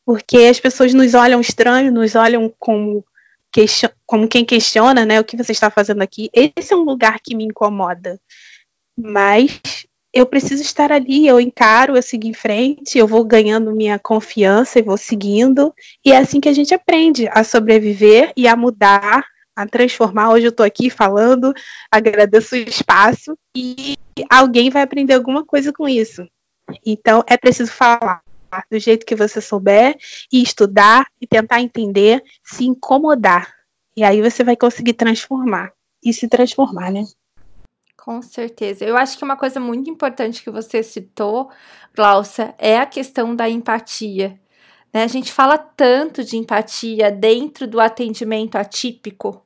porque 0.05 0.37
as 0.37 0.59
pessoas 0.59 0.93
nos 0.93 1.13
olham 1.13 1.41
estranho, 1.41 1.91
nos 1.91 2.15
olham 2.15 2.53
como, 2.57 3.05
como 4.05 4.27
quem 4.27 4.45
questiona, 4.45 5.05
né, 5.05 5.19
o 5.19 5.25
que 5.25 5.35
você 5.35 5.51
está 5.51 5.69
fazendo 5.69 6.01
aqui. 6.01 6.29
Esse 6.33 6.73
é 6.73 6.75
um 6.75 6.83
lugar 6.83 7.19
que 7.21 7.35
me 7.35 7.43
incomoda. 7.43 8.19
Mas 8.97 9.84
eu 10.15 10.25
preciso 10.25 10.61
estar 10.61 10.93
ali, 10.93 11.27
eu 11.27 11.41
encaro, 11.41 11.97
eu 11.97 12.01
sigo 12.01 12.25
em 12.25 12.33
frente, 12.33 12.97
eu 12.97 13.05
vou 13.05 13.21
ganhando 13.25 13.75
minha 13.75 13.99
confiança 13.99 14.79
e 14.79 14.81
vou 14.81 14.95
seguindo. 14.95 15.73
E 16.05 16.13
é 16.13 16.17
assim 16.17 16.39
que 16.39 16.47
a 16.47 16.53
gente 16.53 16.73
aprende 16.73 17.27
a 17.27 17.43
sobreviver 17.43 18.31
e 18.37 18.47
a 18.47 18.55
mudar, 18.55 19.25
a 19.53 19.67
transformar. 19.67 20.31
Hoje 20.31 20.45
eu 20.45 20.51
estou 20.51 20.65
aqui 20.65 20.89
falando, 20.89 21.53
agradeço 21.91 22.55
o 22.55 22.57
espaço 22.57 23.37
e 23.53 23.97
alguém 24.29 24.69
vai 24.69 24.83
aprender 24.83 25.13
alguma 25.13 25.45
coisa 25.45 25.73
com 25.73 25.85
isso. 25.85 26.25
Então 26.85 27.21
é 27.27 27.35
preciso 27.35 27.73
falar 27.73 28.21
do 28.71 28.79
jeito 28.79 29.05
que 29.05 29.17
você 29.17 29.41
souber 29.41 29.97
e 30.31 30.41
estudar 30.41 31.07
e 31.19 31.27
tentar 31.27 31.59
entender, 31.59 32.23
se 32.41 32.63
incomodar. 32.63 33.53
E 33.97 34.01
aí 34.01 34.21
você 34.21 34.45
vai 34.45 34.55
conseguir 34.55 34.93
transformar 34.93 35.73
e 36.01 36.13
se 36.13 36.29
transformar, 36.29 36.89
né? 36.89 37.03
Com 37.97 38.21
certeza. 38.21 38.85
Eu 38.85 38.95
acho 38.97 39.17
que 39.17 39.23
uma 39.23 39.35
coisa 39.35 39.59
muito 39.59 39.89
importante 39.89 40.43
que 40.43 40.51
você 40.51 40.83
citou, 40.83 41.49
Glaucia, 41.95 42.53
é 42.57 42.77
a 42.77 42.85
questão 42.85 43.35
da 43.35 43.49
empatia. 43.49 44.39
Né? 44.93 45.03
A 45.03 45.07
gente 45.07 45.31
fala 45.33 45.57
tanto 45.57 46.23
de 46.23 46.37
empatia 46.37 47.11
dentro 47.11 47.67
do 47.67 47.79
atendimento 47.79 48.55
atípico, 48.55 49.43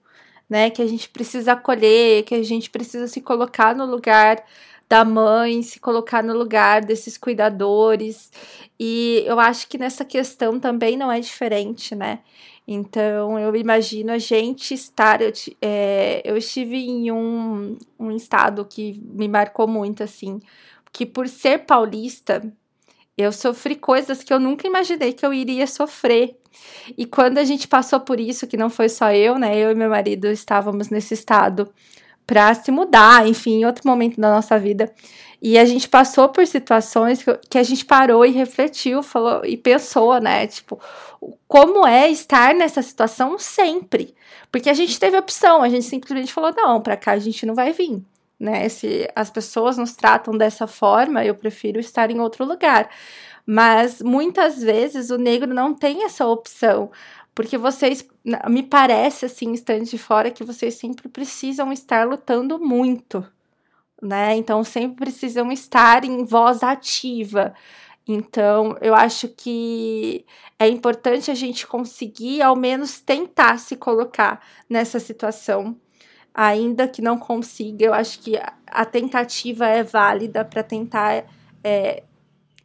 né? 0.49 0.69
Que 0.69 0.81
a 0.81 0.87
gente 0.87 1.09
precisa 1.09 1.53
acolher, 1.53 2.23
que 2.23 2.35
a 2.35 2.43
gente 2.43 2.69
precisa 2.69 3.07
se 3.07 3.21
colocar 3.21 3.75
no 3.75 3.85
lugar 3.85 4.43
da 4.89 5.05
mãe, 5.05 5.61
se 5.61 5.79
colocar 5.79 6.23
no 6.23 6.33
lugar 6.37 6.83
desses 6.83 7.17
cuidadores. 7.17 8.31
E 8.79 9.23
eu 9.25 9.39
acho 9.39 9.67
que 9.67 9.77
nessa 9.77 10.03
questão 10.03 10.59
também 10.59 10.97
não 10.97 11.11
é 11.11 11.19
diferente, 11.19 11.95
né? 11.95 12.19
Então, 12.71 13.39
eu 13.39 13.55
imagino 13.55 14.11
a 14.11 14.19
gente 14.19 14.75
estar. 14.75 15.23
Eu, 15.23 15.33
é, 15.59 16.21
eu 16.23 16.37
estive 16.37 16.77
em 16.77 17.11
um, 17.11 17.75
um 17.99 18.11
estado 18.11 18.63
que 18.63 19.01
me 19.11 19.27
marcou 19.27 19.67
muito, 19.67 20.03
assim, 20.03 20.39
que 20.93 21.03
por 21.03 21.27
ser 21.27 21.65
paulista, 21.65 22.43
eu 23.17 23.31
sofri 23.31 23.75
coisas 23.75 24.23
que 24.23 24.31
eu 24.31 24.39
nunca 24.39 24.67
imaginei 24.67 25.13
que 25.13 25.25
eu 25.25 25.33
iria 25.33 25.65
sofrer. 25.65 26.37
E 26.95 27.07
quando 27.07 27.39
a 27.39 27.43
gente 27.43 27.67
passou 27.67 28.01
por 28.01 28.19
isso, 28.19 28.45
que 28.45 28.55
não 28.55 28.69
foi 28.69 28.87
só 28.87 29.11
eu, 29.11 29.39
né? 29.39 29.57
Eu 29.57 29.71
e 29.71 29.75
meu 29.75 29.89
marido 29.89 30.27
estávamos 30.27 30.89
nesse 30.89 31.15
estado 31.15 31.73
para 32.29 32.53
se 32.53 32.69
mudar, 32.69 33.27
enfim, 33.27 33.61
em 33.61 33.65
outro 33.65 33.81
momento 33.87 34.21
da 34.21 34.29
nossa 34.29 34.59
vida. 34.59 34.93
E 35.41 35.57
a 35.57 35.65
gente 35.65 35.89
passou 35.89 36.29
por 36.29 36.45
situações 36.45 37.25
que 37.49 37.57
a 37.57 37.63
gente 37.63 37.83
parou 37.83 38.23
e 38.23 38.29
refletiu, 38.29 39.01
falou 39.01 39.43
e 39.43 39.57
pensou, 39.57 40.21
né? 40.21 40.45
Tipo, 40.45 40.79
como 41.47 41.87
é 41.87 42.07
estar 42.07 42.53
nessa 42.53 42.83
situação 42.83 43.39
sempre. 43.39 44.13
Porque 44.51 44.69
a 44.69 44.75
gente 44.75 44.99
teve 44.99 45.17
opção, 45.17 45.63
a 45.63 45.69
gente 45.69 45.85
simplesmente 45.85 46.31
falou: 46.31 46.53
não, 46.55 46.79
para 46.79 46.95
cá 46.95 47.13
a 47.13 47.19
gente 47.19 47.47
não 47.47 47.55
vai 47.55 47.71
vir. 47.71 47.99
Né? 48.39 48.69
Se 48.69 49.09
as 49.15 49.31
pessoas 49.31 49.75
nos 49.75 49.95
tratam 49.95 50.37
dessa 50.37 50.67
forma, 50.67 51.25
eu 51.25 51.33
prefiro 51.33 51.79
estar 51.79 52.11
em 52.11 52.19
outro 52.19 52.45
lugar. 52.45 52.89
Mas 53.43 53.99
muitas 54.03 54.61
vezes 54.61 55.09
o 55.09 55.17
negro 55.17 55.51
não 55.51 55.73
tem 55.73 56.03
essa 56.03 56.27
opção. 56.27 56.91
Porque 57.33 57.57
vocês, 57.57 58.07
me 58.49 58.63
parece 58.63 59.25
assim, 59.25 59.53
estando 59.53 59.85
de 59.85 59.97
fora, 59.97 60.31
que 60.31 60.43
vocês 60.43 60.75
sempre 60.75 61.07
precisam 61.07 61.71
estar 61.71 62.07
lutando 62.07 62.59
muito 62.59 63.25
né? 64.01 64.35
Então 64.35 64.63
sempre 64.63 65.05
precisam 65.05 65.51
estar 65.51 66.03
em 66.05 66.23
voz 66.23 66.63
ativa. 66.63 67.53
Então, 68.07 68.75
eu 68.81 68.95
acho 68.95 69.27
que 69.29 70.25
é 70.57 70.67
importante 70.67 71.29
a 71.29 71.35
gente 71.35 71.67
conseguir, 71.67 72.41
ao 72.41 72.55
menos, 72.55 72.99
tentar 72.99 73.59
se 73.59 73.75
colocar 73.75 74.41
nessa 74.67 74.99
situação. 74.99 75.77
Ainda 76.33 76.87
que 76.87 77.01
não 77.01 77.19
consiga, 77.19 77.85
eu 77.85 77.93
acho 77.93 78.19
que 78.19 78.39
a 78.67 78.85
tentativa 78.85 79.67
é 79.67 79.83
válida 79.83 80.43
para 80.43 80.63
tentar 80.63 81.25
é, 81.63 82.03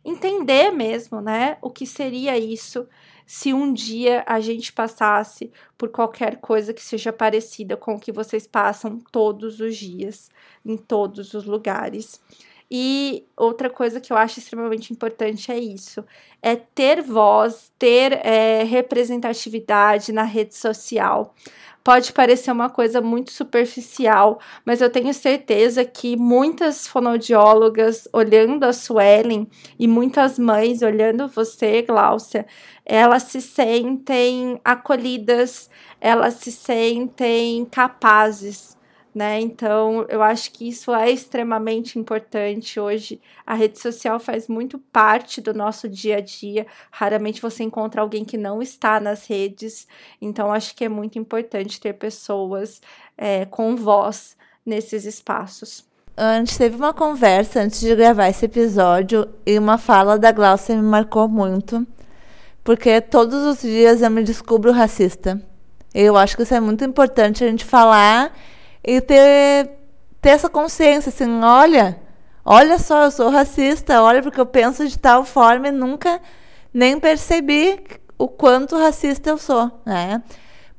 entender 0.05 0.71
mesmo, 0.71 1.21
né? 1.21 1.59
O 1.61 1.71
que 1.71 1.87
seria 1.87 2.39
isso 2.39 2.87
se 3.27 3.55
um 3.55 3.73
dia 3.73 4.23
a 4.27 4.41
gente 4.41 4.73
passasse 4.73 5.51
por 5.79 5.89
qualquer 5.89 6.37
coisa 6.37 6.75
que 6.75 6.83
seja 6.83 7.13
parecida 7.13 7.77
com 7.77 7.95
o 7.95 8.01
que 8.01 8.13
vocês 8.13 8.47
passam 8.47 8.99
todos 9.11 9.61
os 9.61 9.77
dias, 9.77 10.31
em 10.65 10.77
todos 10.77 11.35
os 11.35 11.45
lugares. 11.45 12.21
E 12.71 13.27
outra 13.37 13.69
coisa 13.69 14.01
que 14.01 14.13
eu 14.13 14.17
acho 14.17 14.39
extremamente 14.39 14.93
importante 14.93 15.53
é 15.53 15.59
isso: 15.59 16.05
é 16.43 16.57
ter 16.57 17.03
voz, 17.03 17.71
ter 17.79 18.13
é, 18.25 18.65
representatividade 18.65 20.13
na 20.13 20.25
rede 20.25 20.55
social. 20.55 21.35
Pode 21.85 22.15
parecer 22.15 22.51
uma 22.51 22.71
coisa 22.71 23.03
muito 23.03 23.31
superficial, 23.31 24.41
mas 24.65 24.81
eu 24.81 24.89
tenho 24.89 25.13
certeza 25.13 25.85
que 25.85 26.17
muitas 26.17 26.87
fonoaudiólogas 26.87 28.09
olhando 28.11 28.65
a 28.65 28.73
Suelen 28.73 29.47
e 29.79 29.87
muitas 29.87 30.39
mães 30.39 30.81
olhando 30.81 31.29
você, 31.29 31.83
Gláucia, 31.83 32.47
elas 32.87 33.25
se 33.25 33.43
sentem 33.43 34.59
acolhidas, 34.65 35.69
elas 36.01 36.35
se 36.35 36.51
sentem 36.51 37.67
capazes 37.67 38.75
né? 39.15 39.41
Então, 39.41 40.05
eu 40.09 40.23
acho 40.23 40.51
que 40.51 40.69
isso 40.69 40.93
é 40.93 41.11
extremamente 41.11 41.99
importante 41.99 42.81
hoje. 42.81 43.21
A 43.47 43.55
rede 43.55 43.79
social 43.79 44.19
faz 44.19 44.49
muito 44.49 44.79
parte 44.79 45.41
do 45.41 45.55
nosso 45.55 45.89
dia 45.89 46.17
a 46.17 46.21
dia. 46.21 46.67
Raramente 46.91 47.41
você 47.41 47.63
encontra 47.63 48.01
alguém 48.01 48.25
que 48.25 48.37
não 48.37 48.61
está 48.61 48.99
nas 48.99 49.27
redes. 49.27 49.87
Então, 50.21 50.53
acho 50.53 50.75
que 50.75 50.85
é 50.85 50.89
muito 50.89 51.19
importante 51.19 51.81
ter 51.81 51.93
pessoas 51.93 52.83
é, 53.17 53.45
com 53.45 53.77
voz 53.77 54.37
nesses 54.67 55.05
espaços. 55.05 55.85
Antes 56.17 56.57
teve 56.57 56.77
uma 56.77 56.93
conversa 56.93 57.61
antes 57.61 57.81
de 57.81 57.95
gravar 57.95 58.29
esse 58.29 58.45
episódio 58.45 59.29
e 59.45 59.59
uma 59.59 59.79
fala 59.79 60.19
da 60.19 60.31
Glaucia 60.31 60.77
me 60.77 60.83
marcou 60.83 61.29
muito, 61.29 61.85
porque 62.63 63.01
todos 63.01 63.43
os 63.43 63.63
dias 63.63 64.01
eu 64.01 64.11
me 64.11 64.23
descubro 64.23 64.71
racista. 64.71 65.43
Eu 65.93 66.17
acho 66.17 66.37
que 66.37 66.43
isso 66.45 66.55
é 66.55 66.61
muito 66.61 66.85
importante 66.85 67.43
a 67.43 67.49
gente 67.49 67.65
falar 67.65 68.33
e 68.85 69.01
ter, 69.01 69.71
ter 70.21 70.31
essa 70.31 70.49
consciência, 70.49 71.09
assim, 71.09 71.43
olha, 71.43 71.99
olha 72.45 72.79
só, 72.79 73.05
eu 73.05 73.11
sou 73.11 73.31
racista, 73.31 74.03
olha 74.03 74.23
porque 74.23 74.41
eu 74.41 74.47
penso 74.47 74.87
de 74.87 74.99
tal 74.99 75.25
forma 75.25 75.69
e 75.69 75.73
nunca 75.73 76.21
nem 76.73 77.01
percebi 77.01 77.81
o 78.19 78.29
quanto 78.29 78.77
racista 78.77 79.31
eu 79.31 79.39
sou, 79.39 79.71
né? 79.87 80.23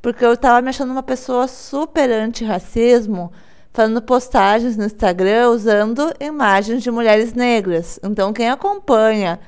Porque 0.02 0.24
eu 0.24 0.34
estava 0.34 0.62
me 0.62 0.70
achando 0.70 0.91
uma 0.91 1.02
pessoa 1.02 1.48
super 1.48 2.12
anti-racismo, 2.12 3.32
fazendo 3.74 4.02
postagens 4.02 4.78
no 4.78 4.86
Instagram 4.86 5.50
usando 5.50 6.13
imagens 6.20 6.84
de 6.84 6.91
mulheres 6.91 7.34
negras. 7.34 8.00
Então, 8.04 8.32
quem 8.32 8.50
acompanha 8.50 9.39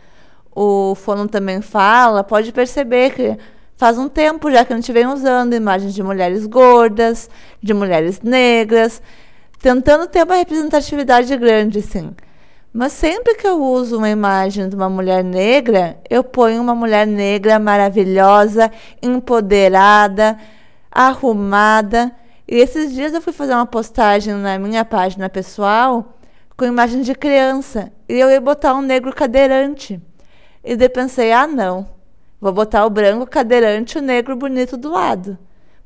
o 0.51 0.95
Fono 0.95 1.27
Também 1.27 1.61
Fala 1.61 2.23
pode 2.23 2.51
perceber 2.51 3.13
que 3.13 3.37
faz 3.77 3.97
um 3.97 4.09
tempo 4.09 4.51
já 4.51 4.65
que 4.65 4.73
a 4.73 4.75
gente 4.75 4.91
vem 4.91 5.05
usando 5.05 5.53
imagens 5.53 5.93
de 5.93 6.03
mulheres 6.03 6.45
gordas, 6.47 7.29
de 7.61 7.73
mulheres 7.73 8.21
negras, 8.21 9.01
tentando 9.61 10.07
ter 10.07 10.23
uma 10.23 10.35
representatividade 10.35 11.35
grande, 11.37 11.81
sim. 11.81 12.13
Mas 12.73 12.91
sempre 12.91 13.35
que 13.35 13.47
eu 13.47 13.61
uso 13.63 13.97
uma 13.97 14.09
imagem 14.09 14.67
de 14.67 14.75
uma 14.75 14.89
mulher 14.89 15.23
negra, 15.23 15.97
eu 16.09 16.23
ponho 16.23 16.61
uma 16.61 16.75
mulher 16.75 17.07
negra 17.07 17.57
maravilhosa, 17.59 18.71
empoderada, 19.01 20.37
arrumada. 20.91 22.11
E 22.47 22.55
esses 22.55 22.93
dias 22.93 23.13
eu 23.13 23.21
fui 23.21 23.33
fazer 23.33 23.53
uma 23.53 23.65
postagem 23.65 24.33
na 24.35 24.59
minha 24.59 24.83
página 24.83 25.29
pessoal 25.29 26.17
com 26.55 26.65
imagem 26.65 27.01
de 27.01 27.15
criança. 27.15 27.91
E 28.09 28.13
eu 28.13 28.29
ia 28.29 28.41
botar 28.41 28.73
um 28.73 28.81
negro 28.81 29.13
cadeirante. 29.13 30.01
E 30.63 30.75
daí 30.75 30.89
pensei, 30.89 31.31
ah, 31.31 31.47
não. 31.47 31.96
Vou 32.39 32.51
botar 32.51 32.85
o 32.85 32.89
branco 32.89 33.25
cadeirante 33.25 33.97
e 33.97 34.01
o 34.01 34.03
negro 34.03 34.35
bonito 34.35 34.77
do 34.77 34.91
lado. 34.91 35.37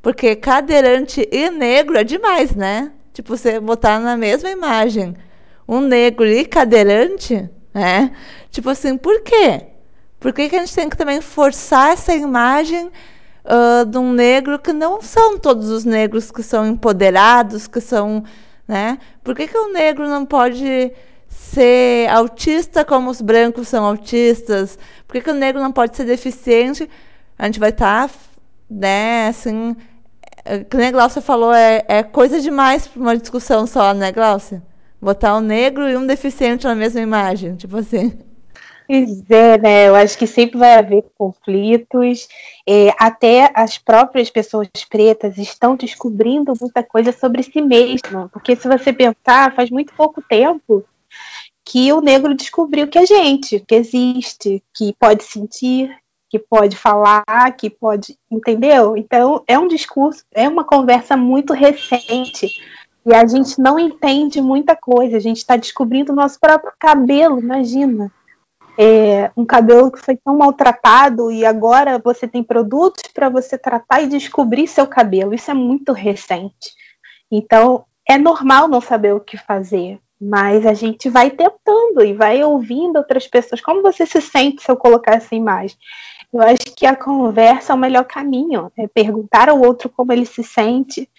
Porque 0.01 0.35
cadeirante 0.35 1.27
e 1.31 1.49
negro 1.49 1.97
é 1.97 2.03
demais, 2.03 2.55
né? 2.55 2.91
Tipo, 3.13 3.37
você 3.37 3.59
botar 3.59 3.99
na 3.99 4.17
mesma 4.17 4.49
imagem 4.49 5.15
um 5.67 5.79
negro 5.79 6.25
e 6.25 6.45
cadeirante, 6.45 7.49
né? 7.73 8.11
Tipo 8.49 8.69
assim, 8.69 8.97
por 8.97 9.21
quê? 9.21 9.67
Por 10.19 10.33
que, 10.33 10.49
que 10.49 10.55
a 10.55 10.59
gente 10.59 10.75
tem 10.75 10.89
que 10.89 10.97
também 10.97 11.21
forçar 11.21 11.93
essa 11.93 12.13
imagem 12.13 12.91
uh, 13.45 13.85
de 13.85 13.97
um 13.97 14.11
negro 14.11 14.59
que 14.59 14.73
não 14.73 15.01
são 15.01 15.37
todos 15.37 15.69
os 15.69 15.85
negros 15.85 16.31
que 16.31 16.43
são 16.43 16.67
empoderados, 16.67 17.67
que 17.67 17.79
são, 17.79 18.23
né? 18.67 18.97
Por 19.23 19.35
que, 19.35 19.47
que 19.47 19.57
o 19.57 19.71
negro 19.71 20.07
não 20.07 20.25
pode 20.25 20.91
ser 21.31 22.09
autista 22.09 22.83
como 22.83 23.09
os 23.09 23.21
brancos 23.21 23.67
são 23.67 23.85
autistas? 23.85 24.77
Por 25.07 25.13
que, 25.13 25.21
que 25.21 25.31
o 25.31 25.33
negro 25.33 25.61
não 25.61 25.71
pode 25.71 25.95
ser 25.95 26.05
deficiente? 26.05 26.89
A 27.39 27.45
gente 27.45 27.59
vai 27.59 27.69
estar, 27.69 28.09
tá, 28.09 28.15
né, 28.69 29.27
assim, 29.27 29.75
que 30.69 30.77
nem 30.77 30.87
a 30.87 30.91
Glaucia 30.91 31.21
falou, 31.21 31.53
é, 31.53 31.83
é 31.87 32.03
coisa 32.03 32.41
demais 32.41 32.87
para 32.87 33.01
uma 33.01 33.17
discussão 33.17 33.65
só, 33.65 33.93
né, 33.93 34.11
Glaucia? 34.11 34.61
Botar 35.01 35.35
um 35.37 35.41
negro 35.41 35.89
e 35.89 35.97
um 35.97 36.05
deficiente 36.05 36.65
na 36.65 36.75
mesma 36.75 36.99
imagem, 36.99 37.55
tipo 37.55 37.77
assim. 37.77 38.17
Pois 38.87 39.31
é, 39.31 39.57
né? 39.57 39.87
Eu 39.87 39.95
acho 39.95 40.17
que 40.17 40.27
sempre 40.27 40.59
vai 40.59 40.75
haver 40.75 41.05
conflitos. 41.17 42.27
É, 42.67 42.89
até 42.99 43.49
as 43.55 43.77
próprias 43.77 44.29
pessoas 44.29 44.67
pretas 44.89 45.37
estão 45.37 45.77
descobrindo 45.77 46.53
muita 46.59 46.83
coisa 46.83 47.13
sobre 47.13 47.41
si 47.41 47.61
mesmas. 47.61 48.29
Porque 48.31 48.53
se 48.53 48.67
você 48.67 48.91
pensar, 48.91 49.55
faz 49.55 49.69
muito 49.69 49.93
pouco 49.93 50.21
tempo 50.21 50.83
que 51.71 51.93
o 51.93 52.01
negro 52.01 52.35
descobriu 52.35 52.85
que 52.85 52.99
é 52.99 53.05
gente, 53.05 53.61
que 53.61 53.75
existe, 53.75 54.61
que 54.75 54.93
pode 54.99 55.23
sentir, 55.23 55.89
que 56.29 56.37
pode 56.37 56.75
falar, 56.75 57.23
que 57.57 57.69
pode. 57.69 58.17
Entendeu? 58.29 58.97
Então, 58.97 59.41
é 59.47 59.57
um 59.57 59.69
discurso, 59.69 60.25
é 60.33 60.49
uma 60.49 60.65
conversa 60.65 61.15
muito 61.15 61.53
recente 61.53 62.49
e 63.05 63.15
a 63.15 63.25
gente 63.25 63.57
não 63.57 63.79
entende 63.79 64.41
muita 64.41 64.75
coisa. 64.75 65.15
A 65.15 65.21
gente 65.21 65.37
está 65.37 65.55
descobrindo 65.55 66.11
o 66.11 66.15
nosso 66.15 66.37
próprio 66.41 66.73
cabelo, 66.77 67.39
imagina. 67.39 68.11
É, 68.77 69.31
um 69.37 69.45
cabelo 69.45 69.89
que 69.89 69.99
foi 69.99 70.17
tão 70.17 70.37
maltratado 70.37 71.31
e 71.31 71.45
agora 71.45 71.97
você 71.99 72.27
tem 72.27 72.43
produtos 72.43 73.03
para 73.13 73.29
você 73.29 73.57
tratar 73.57 74.01
e 74.01 74.07
descobrir 74.07 74.67
seu 74.67 74.85
cabelo. 74.85 75.33
Isso 75.33 75.49
é 75.49 75.53
muito 75.53 75.93
recente. 75.93 76.73
Então, 77.31 77.85
é 78.05 78.17
normal 78.17 78.67
não 78.67 78.81
saber 78.81 79.13
o 79.13 79.21
que 79.21 79.37
fazer, 79.37 80.01
mas 80.21 80.65
a 80.67 80.73
gente 80.73 81.09
vai 81.09 81.31
tentando 81.31 82.03
e 82.05 82.13
vai 82.13 82.43
ouvindo 82.43 82.97
outras 82.97 83.27
pessoas. 83.27 83.59
Como 83.59 83.81
você 83.81 84.05
se 84.05 84.21
sente 84.21 84.61
se 84.61 84.71
eu 84.71 84.77
colocar 84.77 85.15
essa 85.15 85.33
imagem? 85.33 85.75
Eu 86.31 86.41
acho 86.41 86.75
que 86.75 86.85
a 86.85 86.95
conversa 86.95 87.73
é 87.73 87.75
o 87.75 87.79
melhor 87.79 88.05
caminho, 88.05 88.71
é 88.77 88.87
perguntar 88.87 89.49
ao 89.49 89.59
outro 89.59 89.89
como 89.89 90.13
ele 90.13 90.25
se 90.25 90.43
sente, 90.43 91.09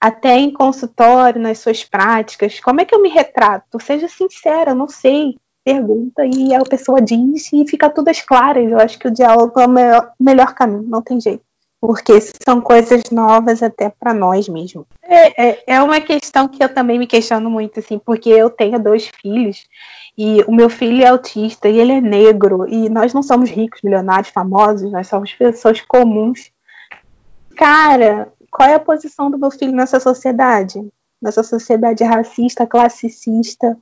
até 0.00 0.36
em 0.36 0.52
consultório, 0.52 1.40
nas 1.40 1.58
suas 1.58 1.84
práticas, 1.84 2.60
como 2.60 2.80
é 2.80 2.84
que 2.84 2.94
eu 2.94 3.02
me 3.02 3.08
retrato? 3.08 3.80
Seja 3.80 4.08
sincera, 4.08 4.74
não 4.74 4.88
sei. 4.88 5.36
Pergunta 5.62 6.24
e 6.24 6.54
a 6.54 6.62
pessoa 6.62 7.02
diz 7.02 7.52
e 7.52 7.66
fica 7.68 7.90
tudo 7.90 8.08
às 8.08 8.22
claras. 8.22 8.70
Eu 8.70 8.78
acho 8.78 8.98
que 8.98 9.06
o 9.06 9.10
diálogo 9.10 9.60
é 9.60 9.66
o 9.66 10.04
melhor 10.18 10.54
caminho, 10.54 10.84
não 10.84 11.02
tem 11.02 11.20
jeito. 11.20 11.44
Porque 11.80 12.20
são 12.44 12.60
coisas 12.60 13.04
novas 13.10 13.62
até 13.62 13.88
para 13.88 14.12
nós 14.12 14.48
mesmos. 14.48 14.84
É, 15.02 15.48
é, 15.48 15.62
é 15.66 15.82
uma 15.82 16.00
questão 16.00 16.46
que 16.46 16.62
eu 16.62 16.72
também 16.72 16.98
me 16.98 17.06
questiono 17.06 17.48
muito, 17.48 17.80
assim, 17.80 17.98
porque 17.98 18.28
eu 18.28 18.50
tenho 18.50 18.78
dois 18.78 19.10
filhos 19.20 19.64
e 20.16 20.44
o 20.46 20.52
meu 20.52 20.68
filho 20.68 21.02
é 21.02 21.08
autista 21.08 21.68
e 21.68 21.78
ele 21.78 21.92
é 21.92 22.00
negro 22.00 22.68
e 22.68 22.90
nós 22.90 23.14
não 23.14 23.22
somos 23.22 23.48
ricos, 23.48 23.80
milionários, 23.82 24.28
famosos, 24.28 24.92
nós 24.92 25.06
somos 25.06 25.32
pessoas 25.32 25.80
comuns. 25.80 26.50
Cara, 27.56 28.30
qual 28.50 28.68
é 28.68 28.74
a 28.74 28.80
posição 28.80 29.30
do 29.30 29.38
meu 29.38 29.50
filho 29.50 29.72
nessa 29.72 29.98
sociedade? 29.98 30.86
Nessa 31.22 31.42
sociedade 31.42 32.04
racista, 32.04 32.66
classicista. 32.66 33.78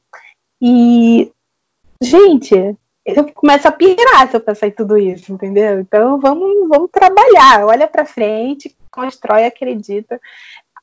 E, 0.60 1.32
gente, 2.00 2.76
eu 3.16 3.32
começo 3.32 3.66
a 3.66 3.72
pirar 3.72 4.28
se 4.28 4.36
eu 4.36 4.40
pensar 4.40 4.66
em 4.66 4.72
tudo 4.72 4.98
isso, 4.98 5.32
entendeu? 5.32 5.80
Então 5.80 6.18
vamos, 6.20 6.68
vamos 6.68 6.90
trabalhar, 6.90 7.64
olha 7.64 7.86
para 7.86 8.04
frente, 8.04 8.76
constrói, 8.90 9.44
acredita. 9.44 10.20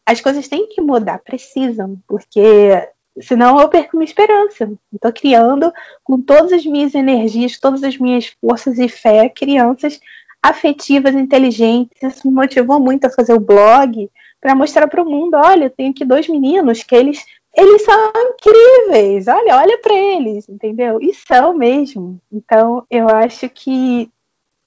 As 0.06 0.22
coisas 0.22 0.48
têm 0.48 0.68
que 0.68 0.82
mudar, 0.82 1.20
precisam, 1.20 1.98
porque 2.08 2.88
senão 3.22 3.60
eu 3.60 3.70
perco 3.70 3.98
minha 3.98 4.06
esperança. 4.06 4.72
Estou 4.94 5.12
criando 5.14 5.72
com 6.04 6.22
todas 6.22 6.54
as 6.54 6.66
minhas 6.66 6.94
energias, 6.96 7.60
todas 7.60 7.84
as 7.84 7.98
minhas 7.98 8.28
forças 8.42 8.78
e 8.80 8.90
fé, 8.90 9.30
crianças 9.30 10.00
afetivas, 10.42 11.16
inteligentes. 11.16 11.98
Isso 12.02 12.28
me 12.28 12.34
motivou 12.34 12.80
muito 12.80 13.06
a 13.06 13.10
fazer 13.10 13.34
o 13.34 13.40
blog 13.40 14.10
para 14.40 14.54
mostrar 14.54 14.88
para 14.88 15.02
o 15.02 15.10
mundo, 15.10 15.36
olha, 15.36 15.66
eu 15.66 15.70
tenho 15.72 15.90
aqui 15.90 16.06
dois 16.06 16.30
meninos 16.30 16.84
que 16.84 16.96
eles 16.96 17.26
eles 17.56 17.84
são 17.84 18.12
incríveis. 18.16 19.28
Olha, 19.28 19.58
olha 19.58 19.78
para 19.82 19.94
eles, 19.94 20.48
entendeu? 20.50 21.00
E 21.02 21.14
são 21.14 21.54
mesmo. 21.54 22.20
Então, 22.32 22.86
eu 22.90 23.08
acho 23.10 23.48
que 23.50 24.10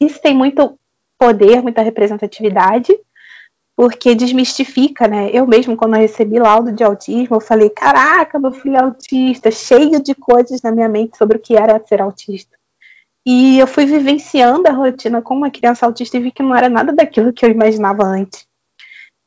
isso 0.00 0.20
tem 0.20 0.34
muito 0.34 0.78
poder, 1.18 1.62
muita 1.62 1.82
representatividade, 1.82 2.98
porque 3.76 4.14
desmistifica, 4.14 5.06
né? 5.06 5.30
Eu 5.32 5.46
mesmo, 5.46 5.76
quando 5.76 5.94
eu 5.94 6.00
recebi 6.00 6.38
laudo 6.38 6.72
de 6.72 6.82
autismo, 6.82 7.36
eu 7.36 7.40
falei: 7.40 7.70
caraca, 7.70 8.38
meu 8.38 8.52
filho 8.52 8.76
é 8.76 8.82
autista, 8.82 9.50
cheio 9.50 10.02
de 10.02 10.14
coisas 10.14 10.62
na 10.62 10.72
minha 10.72 10.88
mente 10.88 11.16
sobre 11.16 11.36
o 11.36 11.40
que 11.40 11.56
era 11.56 11.84
ser 11.86 12.00
autista. 12.00 12.56
E 13.26 13.58
eu 13.58 13.66
fui 13.66 13.84
vivenciando 13.84 14.66
a 14.68 14.72
rotina 14.72 15.20
com 15.20 15.34
uma 15.34 15.50
criança 15.50 15.84
autista 15.84 16.16
e 16.16 16.20
vi 16.20 16.32
que 16.32 16.42
não 16.42 16.56
era 16.56 16.68
nada 16.68 16.92
daquilo 16.92 17.32
que 17.32 17.44
eu 17.44 17.50
imaginava 17.50 18.02
antes. 18.02 18.47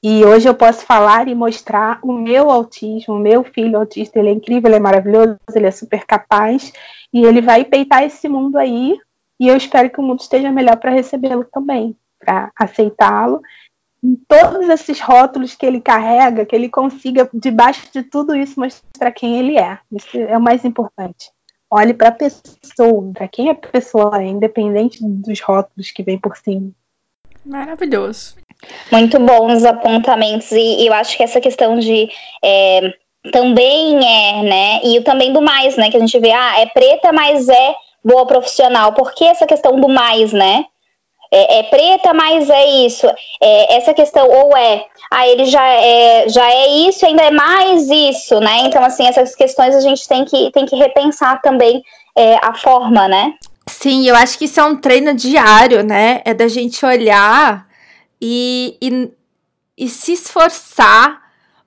E 0.04 0.26
hoje 0.26 0.50
eu 0.50 0.56
posso 0.56 0.84
falar 0.86 1.28
e 1.28 1.36
mostrar 1.36 2.00
o 2.02 2.12
meu 2.12 2.50
autismo, 2.50 3.14
o 3.14 3.20
meu 3.20 3.44
filho 3.44 3.78
autista, 3.78 4.18
ele 4.18 4.30
é 4.30 4.34
incrível, 4.34 4.70
ele 4.70 4.78
é 4.78 4.80
maravilhoso, 4.80 5.38
ele 5.54 5.68
é 5.68 5.72
super 5.72 6.06
capaz 6.06 6.74
e 7.14 7.24
ele 7.24 7.42
vai 7.42 7.64
peitar 7.64 8.04
esse 8.04 8.28
mundo 8.28 8.58
aí. 8.58 8.98
E 9.40 9.48
eu 9.48 9.56
espero 9.56 9.90
que 9.90 10.00
o 10.00 10.04
mundo 10.04 10.20
esteja 10.20 10.52
melhor 10.52 10.78
para 10.78 10.92
recebê-lo 10.92 11.46
também, 11.46 11.96
para 12.20 12.52
aceitá-lo. 12.58 13.42
Todos 14.28 14.68
esses 14.70 15.00
rótulos 15.00 15.54
que 15.54 15.66
ele 15.66 15.80
carrega, 15.80 16.46
que 16.46 16.56
ele 16.56 16.70
consiga, 16.70 17.30
debaixo 17.32 17.88
de 17.94 18.02
tudo 18.02 18.36
isso, 18.36 18.60
mostrar 18.60 19.12
quem 19.12 19.38
ele 19.38 19.58
é. 19.58 19.78
Isso 19.92 20.18
é 20.18 20.36
o 20.36 20.42
mais 20.42 20.66
importante 20.66 21.32
olhe 21.72 21.94
para 21.94 22.10
a 22.10 22.12
pessoa, 22.12 23.14
para 23.14 23.28
quem 23.30 23.50
a 23.50 23.56
pessoa 23.56 24.22
é, 24.22 24.28
independente 24.28 25.00
dos 25.02 25.40
rótulos 25.40 25.90
que 25.90 26.04
vem 26.04 26.20
por 26.20 26.36
cima. 26.36 26.70
Maravilhoso. 27.45 28.36
Muito 28.91 29.19
bons 29.19 29.63
apontamentos, 29.65 30.51
e 30.51 30.86
eu 30.86 30.93
acho 30.93 31.17
que 31.17 31.23
essa 31.23 31.41
questão 31.41 31.80
de 31.80 32.10
é, 32.43 32.93
também 33.32 33.97
é, 33.97 34.43
né? 34.43 34.82
E 34.84 35.01
também 35.01 35.32
do 35.34 35.41
mais, 35.41 35.75
né? 35.77 35.89
Que 35.89 35.97
a 35.97 35.99
gente 35.99 36.19
vê, 36.19 36.32
ah, 36.32 36.60
é 36.60 36.65
preta, 36.67 37.12
mas 37.12 37.47
é 37.49 37.75
boa 38.04 38.25
profissional. 38.25 38.93
Por 38.93 39.13
que 39.13 39.25
essa 39.25 39.45
questão 39.45 39.80
do 39.80 39.88
mais, 39.88 40.34
né? 40.34 40.65
É, 41.34 41.60
é 41.60 41.63
preta, 41.63 42.13
mas 42.13 42.49
é 42.49 42.65
isso. 42.86 43.08
É, 43.41 43.77
essa 43.77 43.93
questão, 43.93 44.27
ou 44.27 44.56
é, 44.58 44.86
ah, 45.10 45.27
ele 45.27 45.45
já 45.45 45.65
é, 45.65 46.27
já 46.27 46.51
é 46.51 46.67
isso, 46.88 47.06
ainda 47.06 47.23
é 47.23 47.32
mais 47.32 47.89
isso, 47.89 48.39
né? 48.39 48.60
Então, 48.62 48.84
assim, 48.84 49.08
essas 49.08 49.36
questões 49.36 49.75
a 49.75 49.82
gente 49.82 50.08
tem 50.08 50.25
que, 50.25 50.51
tem 50.51 50.65
que 50.65 50.75
repensar 50.75 51.41
também 51.41 51.82
é, 52.17 52.36
a 52.36 52.54
forma, 52.54 53.08
né? 53.08 53.34
Sim, 53.71 54.05
eu 54.07 54.15
acho 54.15 54.38
que 54.38 54.45
isso 54.45 54.60
é 54.60 54.63
um 54.63 54.75
treino 54.75 55.13
diário, 55.13 55.84
né? 55.84 56.21
É 56.25 56.34
da 56.34 56.47
gente 56.47 56.86
olhar 56.86 57.67
e, 58.21 58.77
e, 58.81 59.12
e 59.77 59.89
se 59.89 60.13
esforçar 60.13 61.21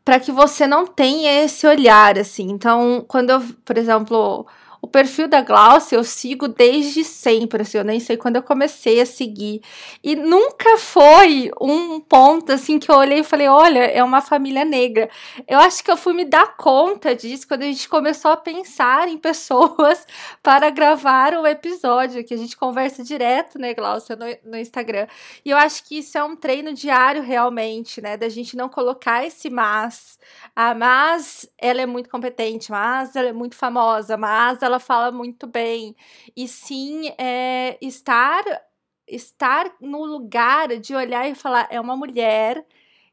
para 0.04 0.20
que 0.20 0.30
você 0.30 0.66
não 0.66 0.86
tenha 0.86 1.44
esse 1.44 1.66
olhar, 1.66 2.18
assim. 2.18 2.50
Então, 2.50 3.04
quando 3.08 3.30
eu, 3.30 3.40
por 3.64 3.78
exemplo, 3.78 4.46
o 4.84 4.86
perfil 4.86 5.26
da 5.26 5.40
Glaucia 5.40 5.96
eu 5.96 6.04
sigo 6.04 6.46
desde 6.46 7.04
sempre, 7.04 7.62
assim, 7.62 7.78
eu 7.78 7.84
nem 7.84 7.98
sei 7.98 8.18
quando 8.18 8.36
eu 8.36 8.42
comecei 8.42 9.00
a 9.00 9.06
seguir. 9.06 9.62
E 10.02 10.14
nunca 10.14 10.76
foi 10.76 11.50
um 11.58 11.98
ponto 11.98 12.52
assim 12.52 12.78
que 12.78 12.90
eu 12.90 12.96
olhei 12.96 13.20
e 13.20 13.24
falei, 13.24 13.48
olha, 13.48 13.78
é 13.78 14.04
uma 14.04 14.20
família 14.20 14.62
negra. 14.62 15.08
Eu 15.48 15.58
acho 15.58 15.82
que 15.82 15.90
eu 15.90 15.96
fui 15.96 16.12
me 16.12 16.26
dar 16.26 16.54
conta 16.58 17.14
disso 17.14 17.48
quando 17.48 17.62
a 17.62 17.64
gente 17.64 17.88
começou 17.88 18.30
a 18.30 18.36
pensar 18.36 19.08
em 19.08 19.16
pessoas 19.16 20.06
para 20.44 20.68
gravar 20.68 21.32
o 21.32 21.46
episódio, 21.46 22.22
que 22.22 22.34
a 22.34 22.36
gente 22.36 22.54
conversa 22.54 23.02
direto, 23.02 23.58
né, 23.58 23.72
Glaucia, 23.72 24.14
no, 24.14 24.26
no 24.50 24.58
Instagram. 24.58 25.06
E 25.42 25.48
eu 25.48 25.56
acho 25.56 25.82
que 25.84 26.00
isso 26.00 26.18
é 26.18 26.22
um 26.22 26.36
treino 26.36 26.74
diário 26.74 27.22
realmente, 27.22 28.02
né, 28.02 28.18
da 28.18 28.28
gente 28.28 28.54
não 28.54 28.68
colocar 28.68 29.24
esse 29.24 29.48
mas. 29.48 30.18
Ah, 30.54 30.74
mas 30.74 31.48
ela 31.58 31.80
é 31.80 31.86
muito 31.86 32.10
competente, 32.10 32.70
mas 32.70 33.16
ela 33.16 33.28
é 33.28 33.32
muito 33.32 33.56
famosa, 33.56 34.18
mas 34.18 34.62
ela 34.62 34.73
fala 34.80 35.10
muito 35.12 35.46
bem. 35.46 35.94
E 36.36 36.48
sim, 36.48 37.08
é, 37.18 37.78
estar 37.80 38.44
estar 39.06 39.70
no 39.80 40.04
lugar 40.04 40.78
de 40.78 40.94
olhar 40.94 41.28
e 41.28 41.34
falar 41.34 41.68
é 41.70 41.78
uma 41.80 41.96
mulher 41.96 42.64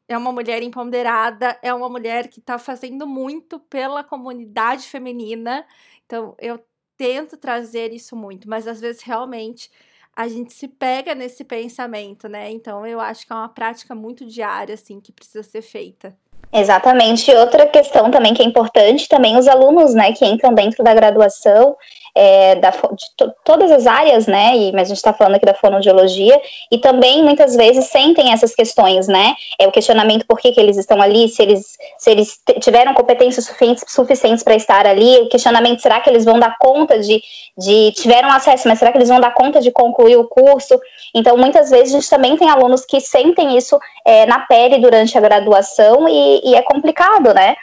é 0.08 0.18
uma 0.18 0.32
mulher 0.32 0.62
empoderada, 0.64 1.58
é 1.62 1.74
uma 1.74 1.90
mulher 1.90 2.28
que 2.28 2.40
está 2.40 2.58
fazendo 2.60 3.08
muito 3.08 3.60
pela 3.60 4.04
comunidade 4.04 4.88
feminina. 4.88 5.66
Então, 6.06 6.36
eu 6.40 6.60
tento 6.98 7.38
trazer 7.38 7.94
isso 7.94 8.16
muito, 8.16 8.50
mas 8.50 8.68
às 8.68 8.82
vezes 8.82 9.02
realmente 9.04 9.72
a 10.16 10.28
gente 10.28 10.54
se 10.54 10.68
pega 10.68 11.16
nesse 11.16 11.44
pensamento, 11.46 12.28
né? 12.28 12.52
Então, 12.52 12.86
eu 12.86 13.00
acho 13.00 13.26
que 13.26 13.32
é 13.34 13.36
uma 13.36 13.50
prática 13.50 13.96
muito 13.96 14.26
diária, 14.26 14.76
assim, 14.76 15.00
que 15.00 15.12
precisa 15.12 15.44
ser 15.44 15.62
feita. 15.62 16.18
Exatamente. 16.54 17.32
Outra 17.32 17.66
questão 17.66 18.12
também 18.12 18.34
que 18.34 18.42
é 18.42 18.46
importante, 18.46 19.08
também 19.08 19.38
os 19.38 19.48
alunos, 19.48 19.94
né, 19.94 20.12
que 20.12 20.26
entram 20.26 20.54
dentro 20.54 20.84
da 20.84 20.94
graduação, 20.94 21.76
é, 22.14 22.56
da, 22.56 22.72
de 22.72 23.06
to, 23.16 23.34
todas 23.44 23.72
as 23.72 23.88
áreas, 23.88 24.28
né? 24.28 24.56
E, 24.56 24.72
mas 24.72 24.84
a 24.84 24.90
gente 24.90 24.98
está 24.98 25.14
falando 25.14 25.36
aqui 25.36 25.46
da 25.46 25.54
fonoaudiologia, 25.54 26.40
e 26.72 26.78
também 26.78 27.24
muitas 27.24 27.56
vezes 27.56 27.86
sentem 27.86 28.32
essas 28.32 28.54
questões, 28.54 29.08
né? 29.08 29.34
É 29.60 29.68
o 29.68 29.72
questionamento 29.72 30.26
por 30.26 30.40
que, 30.40 30.52
que 30.52 30.60
eles 30.60 30.78
estão 30.78 31.02
ali, 31.02 31.30
se 31.30 31.42
eles, 31.42 31.78
se 31.98 32.12
eles 32.12 32.40
tiveram 32.60 32.94
competências 32.94 33.46
suficientes, 33.46 33.84
suficientes 33.88 34.44
para 34.44 34.56
estar 34.56 34.86
ali, 34.86 35.22
o 35.22 35.30
questionamento, 35.30 35.82
será 35.82 36.00
que 36.02 36.10
eles 36.10 36.26
vão 36.26 36.40
dar 36.40 36.58
conta 36.60 37.00
de, 37.00 37.22
de. 37.58 37.92
tiveram 37.94 38.30
acesso, 38.30 38.68
mas 38.68 38.80
será 38.80 38.92
que 38.92 38.98
eles 38.98 39.10
vão 39.10 39.20
dar 39.20 39.34
conta 39.34 39.62
de 39.62 39.72
concluir 39.72 40.18
o 40.18 40.28
curso? 40.28 40.80
Então, 41.16 41.38
muitas 41.38 41.70
vezes 41.70 41.94
a 41.94 42.00
gente 42.00 42.10
também 42.10 42.36
tem 42.36 42.50
alunos 42.50 42.86
que 42.86 43.00
sentem 43.00 43.58
isso 43.58 43.80
é, 44.06 44.26
na 44.26 44.40
pele 44.40 44.80
durante 44.80 45.18
a 45.18 45.22
graduação 45.22 46.08
e, 46.10 46.41
e 46.44 46.56
é 46.56 46.62
complicado, 46.62 47.34
né? 47.34 47.56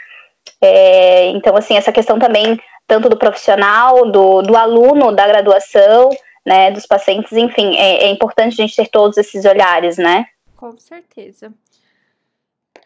É, 0.61 1.26
então, 1.29 1.57
assim, 1.57 1.76
essa 1.76 1.93
questão 1.93 2.18
também 2.18 2.59
tanto 2.87 3.09
do 3.11 3.18
profissional, 3.18 4.11
do, 4.11 4.41
do 4.41 4.57
aluno, 4.57 5.12
da 5.12 5.26
graduação, 5.26 6.09
né, 6.45 6.70
dos 6.70 6.87
pacientes, 6.87 7.33
enfim, 7.33 7.76
é, 7.76 8.05
é 8.05 8.09
importante 8.09 8.55
a 8.55 8.66
gente 8.66 8.74
ter 8.74 8.89
todos 8.89 9.18
esses 9.18 9.45
olhares, 9.45 9.99
né? 9.99 10.24
Com 10.57 10.76
certeza. 10.79 11.53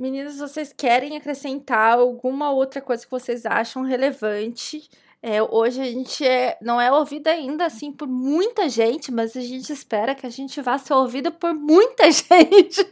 Meninas, 0.00 0.38
vocês 0.38 0.72
querem 0.72 1.16
acrescentar 1.16 1.98
alguma 1.98 2.50
outra 2.50 2.80
coisa 2.80 3.04
que 3.04 3.10
vocês 3.10 3.46
acham 3.46 3.82
relevante? 3.82 4.88
É, 5.24 5.40
hoje 5.40 5.80
a 5.80 5.84
gente 5.84 6.26
é, 6.26 6.58
não 6.60 6.80
é 6.80 6.90
ouvido 6.90 7.28
ainda 7.28 7.64
assim 7.64 7.92
por 7.92 8.08
muita 8.08 8.68
gente, 8.68 9.12
mas 9.12 9.36
a 9.36 9.40
gente 9.40 9.72
espera 9.72 10.16
que 10.16 10.26
a 10.26 10.30
gente 10.30 10.60
vá 10.60 10.76
ser 10.78 10.94
ouvido 10.94 11.30
por 11.30 11.54
muita 11.54 12.10
gente. 12.10 12.84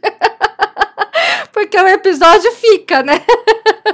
Porque 1.51 1.77
o 1.77 1.87
episódio 1.89 2.49
fica, 2.53 3.03
né? 3.03 3.15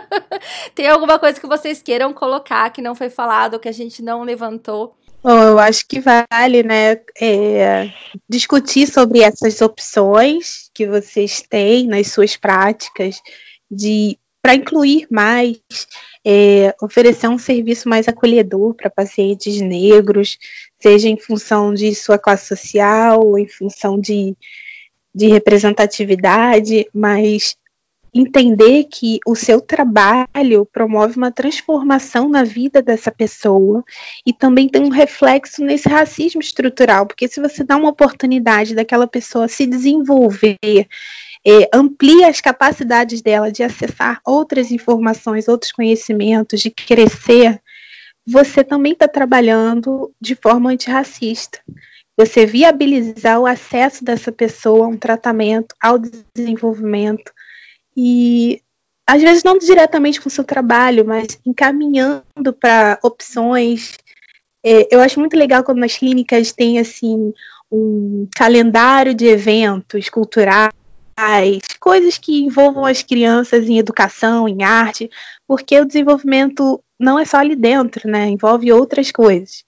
Tem 0.75 0.87
alguma 0.87 1.17
coisa 1.17 1.39
que 1.39 1.47
vocês 1.47 1.81
queiram 1.81 2.13
colocar 2.13 2.69
que 2.69 2.79
não 2.79 2.93
foi 2.93 3.09
falado, 3.09 3.59
que 3.59 3.67
a 3.67 3.71
gente 3.71 4.03
não 4.03 4.21
levantou? 4.21 4.95
Bom, 5.23 5.41
eu 5.41 5.57
acho 5.57 5.87
que 5.87 5.99
vale, 5.99 6.61
né, 6.61 7.01
é, 7.19 7.91
discutir 8.29 8.85
sobre 8.85 9.21
essas 9.21 9.61
opções 9.61 10.69
que 10.75 10.85
vocês 10.85 11.41
têm 11.41 11.87
nas 11.87 12.11
suas 12.11 12.37
práticas 12.37 13.19
de 13.69 14.19
para 14.47 14.55
incluir 14.55 15.05
mais, 15.11 15.57
é, 16.25 16.73
oferecer 16.81 17.27
um 17.27 17.37
serviço 17.37 17.89
mais 17.89 18.07
acolhedor 18.07 18.73
para 18.75 18.89
pacientes 18.89 19.59
negros, 19.59 20.37
seja 20.79 21.09
em 21.09 21.17
função 21.17 21.73
de 21.73 21.93
sua 21.93 22.17
classe 22.17 22.47
social, 22.47 23.25
ou 23.25 23.37
em 23.37 23.45
função 23.45 23.99
de, 23.99 24.37
de 25.13 25.27
representatividade, 25.27 26.87
mas 26.93 27.57
entender 28.13 28.85
que 28.85 29.19
o 29.27 29.35
seu 29.35 29.59
trabalho 29.59 30.65
promove 30.71 31.17
uma 31.17 31.29
transformação 31.29 32.29
na 32.29 32.45
vida 32.45 32.81
dessa 32.81 33.11
pessoa 33.11 33.83
e 34.25 34.31
também 34.31 34.69
tem 34.69 34.81
um 34.81 34.89
reflexo 34.89 35.61
nesse 35.61 35.89
racismo 35.89 36.39
estrutural, 36.39 37.05
porque 37.05 37.27
se 37.27 37.41
você 37.41 37.65
dá 37.65 37.75
uma 37.75 37.89
oportunidade 37.89 38.73
daquela 38.73 39.07
pessoa 39.07 39.49
se 39.49 39.67
desenvolver, 39.67 40.87
é, 41.45 41.69
amplia 41.73 42.27
as 42.27 42.41
capacidades 42.41 43.21
dela 43.21 43.51
de 43.51 43.63
acessar 43.63 44.21
outras 44.25 44.71
informações, 44.71 45.47
outros 45.47 45.71
conhecimentos, 45.71 46.59
de 46.59 46.69
crescer, 46.69 47.61
você 48.25 48.63
também 48.63 48.91
está 48.91 49.07
trabalhando 49.07 50.11
de 50.19 50.35
forma 50.35 50.69
antirracista. 50.69 51.59
Você 52.17 52.45
viabilizar 52.45 53.39
o 53.39 53.45
acesso 53.45 54.03
dessa 54.03 54.31
pessoa 54.31 54.85
a 54.85 54.89
um 54.89 54.97
tratamento, 54.97 55.73
ao 55.81 55.97
desenvolvimento, 55.97 57.31
e 57.95 58.61
às 59.07 59.21
vezes 59.21 59.43
não 59.43 59.57
diretamente 59.57 60.19
com 60.19 60.27
o 60.27 60.31
seu 60.31 60.43
trabalho, 60.43 61.05
mas 61.05 61.39
encaminhando 61.45 62.51
para 62.59 62.99
opções. 63.01 63.97
É, 64.65 64.93
eu 64.93 64.99
acho 64.99 65.19
muito 65.19 65.37
legal 65.37 65.63
quando 65.63 65.79
nas 65.79 65.95
clínicas 65.95 66.51
tem 66.51 66.79
assim 66.79 67.33
um 67.71 68.27
calendário 68.35 69.13
de 69.13 69.25
eventos 69.25 70.09
culturais, 70.09 70.73
coisas 71.79 72.17
que 72.17 72.43
envolvam 72.43 72.85
as 72.85 73.01
crianças 73.01 73.67
em 73.67 73.77
educação, 73.77 74.47
em 74.47 74.63
arte, 74.63 75.09
porque 75.47 75.79
o 75.79 75.85
desenvolvimento 75.85 76.81
não 76.99 77.17
é 77.17 77.25
só 77.25 77.37
ali 77.37 77.55
dentro, 77.55 78.09
né? 78.09 78.27
Envolve 78.27 78.71
outras 78.71 79.11
coisas. 79.11 79.63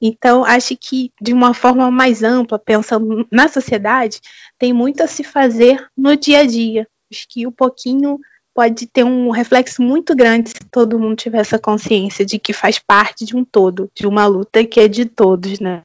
Então, 0.00 0.44
acho 0.44 0.76
que 0.76 1.10
de 1.20 1.32
uma 1.32 1.54
forma 1.54 1.90
mais 1.90 2.22
ampla, 2.22 2.58
pensando 2.58 3.26
na 3.30 3.48
sociedade, 3.48 4.20
tem 4.58 4.72
muito 4.72 5.02
a 5.02 5.06
se 5.06 5.24
fazer 5.24 5.86
no 5.96 6.16
dia 6.16 6.40
a 6.40 6.46
dia 6.46 6.86
acho 7.14 7.26
que 7.28 7.46
o 7.46 7.52
pouquinho 7.52 8.18
pode 8.52 8.86
ter 8.86 9.04
um 9.04 9.30
reflexo 9.30 9.82
muito 9.82 10.14
grande 10.14 10.50
se 10.50 10.64
todo 10.70 10.98
mundo 10.98 11.16
tiver 11.16 11.38
essa 11.38 11.58
consciência 11.58 12.24
de 12.24 12.38
que 12.38 12.52
faz 12.52 12.78
parte 12.78 13.24
de 13.24 13.36
um 13.36 13.44
todo, 13.44 13.90
de 13.94 14.06
uma 14.06 14.26
luta 14.26 14.64
que 14.64 14.80
é 14.80 14.88
de 14.88 15.04
todos, 15.04 15.60
né? 15.60 15.82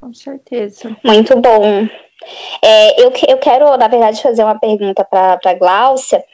Com 0.00 0.12
certeza. 0.12 0.96
Muito 1.04 1.38
bom. 1.40 1.88
É, 2.62 3.02
eu, 3.02 3.12
eu 3.28 3.38
quero, 3.38 3.76
na 3.76 3.88
verdade, 3.88 4.22
fazer 4.22 4.42
uma 4.42 4.58
pergunta 4.58 5.04
para 5.04 5.38
a 5.44 5.54
Gláucia, 5.54 6.24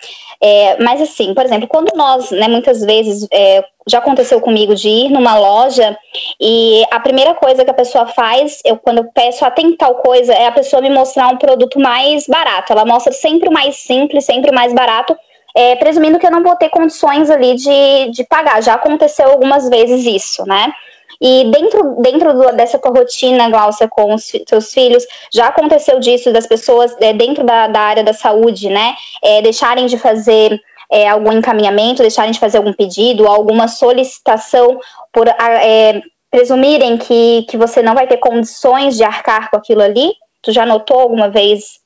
é, 0.42 0.82
mas 0.82 1.00
assim, 1.00 1.34
por 1.34 1.44
exemplo, 1.44 1.68
quando 1.68 1.94
nós, 1.94 2.30
né, 2.30 2.48
muitas 2.48 2.80
vezes, 2.80 3.28
é, 3.32 3.62
já 3.86 3.98
aconteceu 3.98 4.40
comigo 4.40 4.74
de 4.74 4.88
ir 4.88 5.10
numa 5.10 5.38
loja 5.38 5.96
e 6.40 6.82
a 6.90 6.98
primeira 7.00 7.34
coisa 7.34 7.64
que 7.64 7.70
a 7.70 7.74
pessoa 7.74 8.06
faz, 8.06 8.60
eu 8.64 8.78
quando 8.78 8.98
eu 8.98 9.10
peço, 9.12 9.44
ah, 9.44 9.50
tem 9.50 9.76
tal 9.76 9.96
coisa, 9.96 10.32
é 10.32 10.46
a 10.46 10.52
pessoa 10.52 10.80
me 10.80 10.88
mostrar 10.88 11.28
um 11.28 11.36
produto 11.36 11.78
mais 11.78 12.26
barato. 12.26 12.72
Ela 12.72 12.86
mostra 12.86 13.12
sempre 13.12 13.48
o 13.48 13.52
mais 13.52 13.76
simples, 13.76 14.24
sempre 14.24 14.50
o 14.50 14.54
mais 14.54 14.72
barato, 14.72 15.16
é, 15.54 15.76
presumindo 15.76 16.18
que 16.18 16.26
eu 16.26 16.30
não 16.30 16.42
vou 16.42 16.56
ter 16.56 16.70
condições 16.70 17.28
ali 17.28 17.54
de, 17.56 18.10
de 18.10 18.24
pagar. 18.24 18.62
Já 18.62 18.74
aconteceu 18.74 19.28
algumas 19.28 19.68
vezes 19.68 20.06
isso, 20.06 20.44
né? 20.46 20.72
E 21.20 21.50
dentro, 21.50 21.96
dentro 22.00 22.32
do, 22.32 22.52
dessa 22.56 22.78
tua 22.78 22.92
rotina, 22.92 23.50
Glaucia, 23.50 23.86
com 23.86 24.14
os 24.14 24.32
teus 24.46 24.72
filhos, 24.72 25.06
já 25.32 25.48
aconteceu 25.48 26.00
disso, 26.00 26.32
das 26.32 26.46
pessoas 26.46 26.96
é, 26.98 27.12
dentro 27.12 27.44
da, 27.44 27.66
da, 27.66 27.80
área 27.80 28.02
da 28.02 28.14
saúde, 28.14 28.70
né, 28.70 28.94
é, 29.22 29.42
deixarem 29.42 29.86
de 29.86 29.98
fazer 29.98 30.58
é, 30.90 31.08
algum 31.08 31.32
encaminhamento, 31.32 32.02
deixarem 32.02 32.32
de 32.32 32.40
fazer 32.40 32.56
algum 32.56 32.72
pedido, 32.72 33.26
alguma 33.26 33.68
solicitação 33.68 34.80
por 35.12 35.28
é, 35.28 36.00
presumirem 36.30 36.96
que, 36.96 37.44
que 37.48 37.56
você 37.56 37.82
não 37.82 37.94
vai 37.94 38.06
ter 38.06 38.16
condições 38.16 38.96
de 38.96 39.04
arcar 39.04 39.50
com 39.50 39.56
aquilo 39.56 39.82
ali? 39.82 40.12
Tu 40.40 40.52
já 40.52 40.64
notou 40.64 40.98
alguma 40.98 41.28
vez 41.28 41.80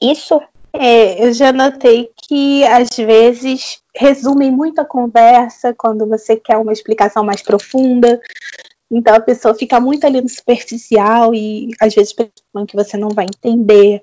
isso? 0.00 0.40
É, 0.78 1.24
eu 1.24 1.32
já 1.32 1.52
notei 1.52 2.10
que 2.28 2.64
às 2.64 2.88
vezes 2.96 3.80
resumem 3.94 4.50
muito 4.50 4.80
a 4.80 4.84
conversa 4.84 5.74
quando 5.76 6.06
você 6.06 6.36
quer 6.36 6.58
uma 6.58 6.72
explicação 6.72 7.24
mais 7.24 7.42
profunda. 7.42 8.20
Então 8.90 9.14
a 9.14 9.20
pessoa 9.20 9.54
fica 9.54 9.80
muito 9.80 10.06
ali 10.06 10.20
no 10.20 10.28
superficial 10.28 11.34
e 11.34 11.70
às 11.80 11.94
vezes 11.94 12.12
pensando 12.12 12.66
que 12.66 12.76
você 12.76 12.96
não 12.96 13.08
vai 13.08 13.24
entender. 13.24 14.00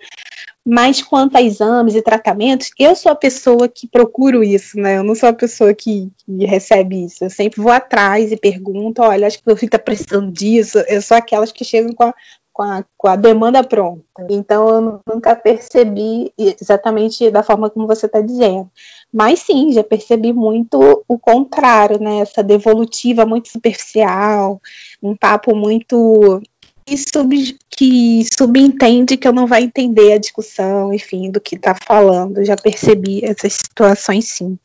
Mas 0.65 1.01
quanto 1.01 1.35
a 1.35 1.41
exames 1.41 1.93
e 1.93 2.01
tratamentos, 2.01 2.71
eu 2.79 2.95
sou 2.95 3.11
a 3.11 3.15
pessoa 3.15 3.67
que 3.67 3.85
procuro 3.85 4.41
isso, 4.41 4.77
né? 4.79 4.97
Eu 4.97 5.03
não 5.03 5.13
sou 5.13 5.27
a 5.27 5.33
pessoa 5.33 5.73
que, 5.73 6.09
que 6.17 6.45
recebe 6.45 7.03
isso. 7.05 7.25
Eu 7.25 7.29
sempre 7.29 7.61
vou 7.61 7.71
atrás 7.71 8.31
e 8.31 8.37
pergunto, 8.37 9.01
olha, 9.01 9.27
acho 9.27 9.39
que 9.39 9.43
meu 9.45 9.57
filho 9.57 9.67
está 9.67 9.79
precisando 9.79 10.31
disso. 10.31 10.79
Eu 10.87 11.01
sou 11.01 11.17
aquelas 11.17 11.51
que 11.51 11.65
chegam 11.65 11.93
com 11.93 12.03
a 12.03 12.13
com 12.53 12.61
a, 12.61 12.85
com 12.95 13.07
a 13.07 13.15
demanda 13.15 13.63
pronta. 13.63 14.03
Então 14.29 14.69
eu 14.69 15.01
nunca 15.11 15.35
percebi 15.35 16.31
exatamente 16.37 17.31
da 17.31 17.41
forma 17.41 17.69
como 17.69 17.87
você 17.87 18.05
está 18.05 18.21
dizendo. 18.21 18.69
Mas 19.11 19.39
sim, 19.39 19.71
já 19.71 19.83
percebi 19.83 20.31
muito 20.31 21.03
o 21.07 21.17
contrário, 21.17 21.99
né? 21.99 22.19
Essa 22.19 22.43
devolutiva 22.43 23.25
muito 23.25 23.49
superficial, 23.49 24.61
um 25.01 25.15
papo 25.15 25.55
muito 25.55 26.41
que, 26.85 26.97
sub, 26.97 27.57
que 27.69 28.23
subentende 28.37 29.17
que 29.17 29.27
eu 29.27 29.33
não 29.33 29.47
vai 29.47 29.63
entender 29.63 30.13
a 30.13 30.19
discussão, 30.19 30.93
enfim, 30.93 31.31
do 31.31 31.41
que 31.41 31.55
está 31.55 31.75
falando. 31.75 32.43
Já 32.45 32.55
percebi 32.55 33.23
essas 33.25 33.53
situações 33.53 34.25
sim. 34.25 34.57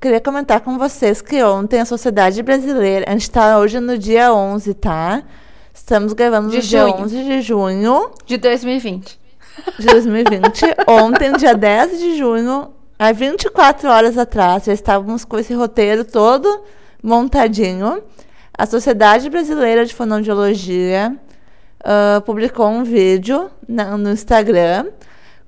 Queria 0.00 0.20
comentar 0.20 0.60
com 0.60 0.78
vocês 0.78 1.20
que 1.20 1.42
ontem 1.42 1.80
a 1.80 1.84
Sociedade 1.84 2.40
Brasileira, 2.42 3.04
a 3.08 3.12
gente 3.12 3.22
está 3.22 3.58
hoje 3.58 3.80
no 3.80 3.98
dia 3.98 4.32
11, 4.32 4.74
tá? 4.74 5.24
Estamos 5.78 6.12
gravando 6.12 6.50
De 6.50 6.56
no 6.56 6.62
dia 6.62 6.80
junho. 6.86 7.02
11 7.04 7.24
de 7.24 7.40
junho 7.40 8.10
De 8.26 8.36
2020. 8.36 9.18
de 9.78 9.86
2020. 9.86 10.62
ontem, 10.86 11.32
dia 11.34 11.54
10 11.54 11.98
de 11.98 12.16
junho, 12.18 12.70
há 12.98 13.12
24 13.12 13.88
horas 13.88 14.18
atrás, 14.18 14.64
já 14.64 14.72
estávamos 14.72 15.24
com 15.24 15.38
esse 15.38 15.54
roteiro 15.54 16.04
todo 16.04 16.62
montadinho. 17.02 18.02
A 18.56 18.66
Sociedade 18.66 19.30
Brasileira 19.30 19.86
de 19.86 19.94
Fonoaudiologia 19.94 21.16
ah, 21.84 22.20
publicou 22.26 22.66
um 22.68 22.82
vídeo 22.82 23.48
na- 23.68 23.96
no 23.96 24.10
Instagram 24.10 24.86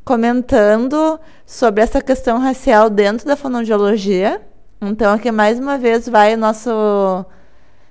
comentando 0.05 1.19
sobre 1.45 1.83
essa 1.83 2.01
questão 2.01 2.39
racial 2.39 2.89
dentro 2.89 3.27
da 3.27 3.37
fonoaudiologia. 3.37 4.41
Então, 4.81 5.13
aqui 5.13 5.31
mais 5.31 5.59
uma 5.59 5.77
vez 5.77 6.09
vai 6.09 6.35
o 6.35 6.39
nosso 6.39 6.71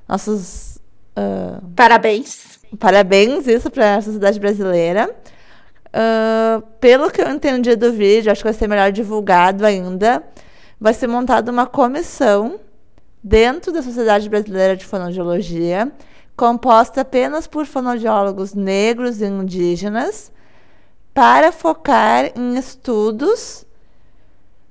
nossos 0.07 0.68
ah, 1.15 1.59
Parabéns. 1.75 2.59
Parabéns, 2.79 3.47
isso 3.47 3.69
para 3.71 3.95
a 3.95 4.01
sociedade 4.01 4.39
brasileira. 4.39 5.15
Ah, 5.93 6.61
pelo 6.79 7.09
que 7.11 7.21
eu 7.21 7.29
entendi 7.29 7.75
do 7.75 7.91
vídeo, 7.91 8.31
acho 8.31 8.41
que 8.41 8.47
vai 8.47 8.53
ser 8.53 8.67
melhor 8.67 8.91
divulgado 8.91 9.65
ainda. 9.65 10.23
Vai 10.79 10.93
ser 10.93 11.07
montada 11.07 11.51
uma 11.51 11.65
comissão 11.65 12.59
dentro 13.23 13.71
da 13.71 13.81
Sociedade 13.81 14.29
Brasileira 14.29 14.77
de 14.77 14.85
Fonoaudiologia, 14.85 15.91
composta 16.37 17.01
apenas 17.01 17.47
por 17.47 17.65
fonoaudiólogos 17.65 18.53
negros 18.53 19.21
e 19.21 19.25
indígenas, 19.25 20.31
para 21.13 21.51
focar 21.51 22.31
em 22.33 22.57
estudos 22.57 23.65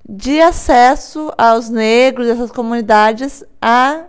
de 0.09 0.41
acesso 0.41 1.30
aos 1.36 1.68
negros 1.68 2.26
dessas 2.26 2.51
comunidades 2.51 3.45
a 3.61 4.05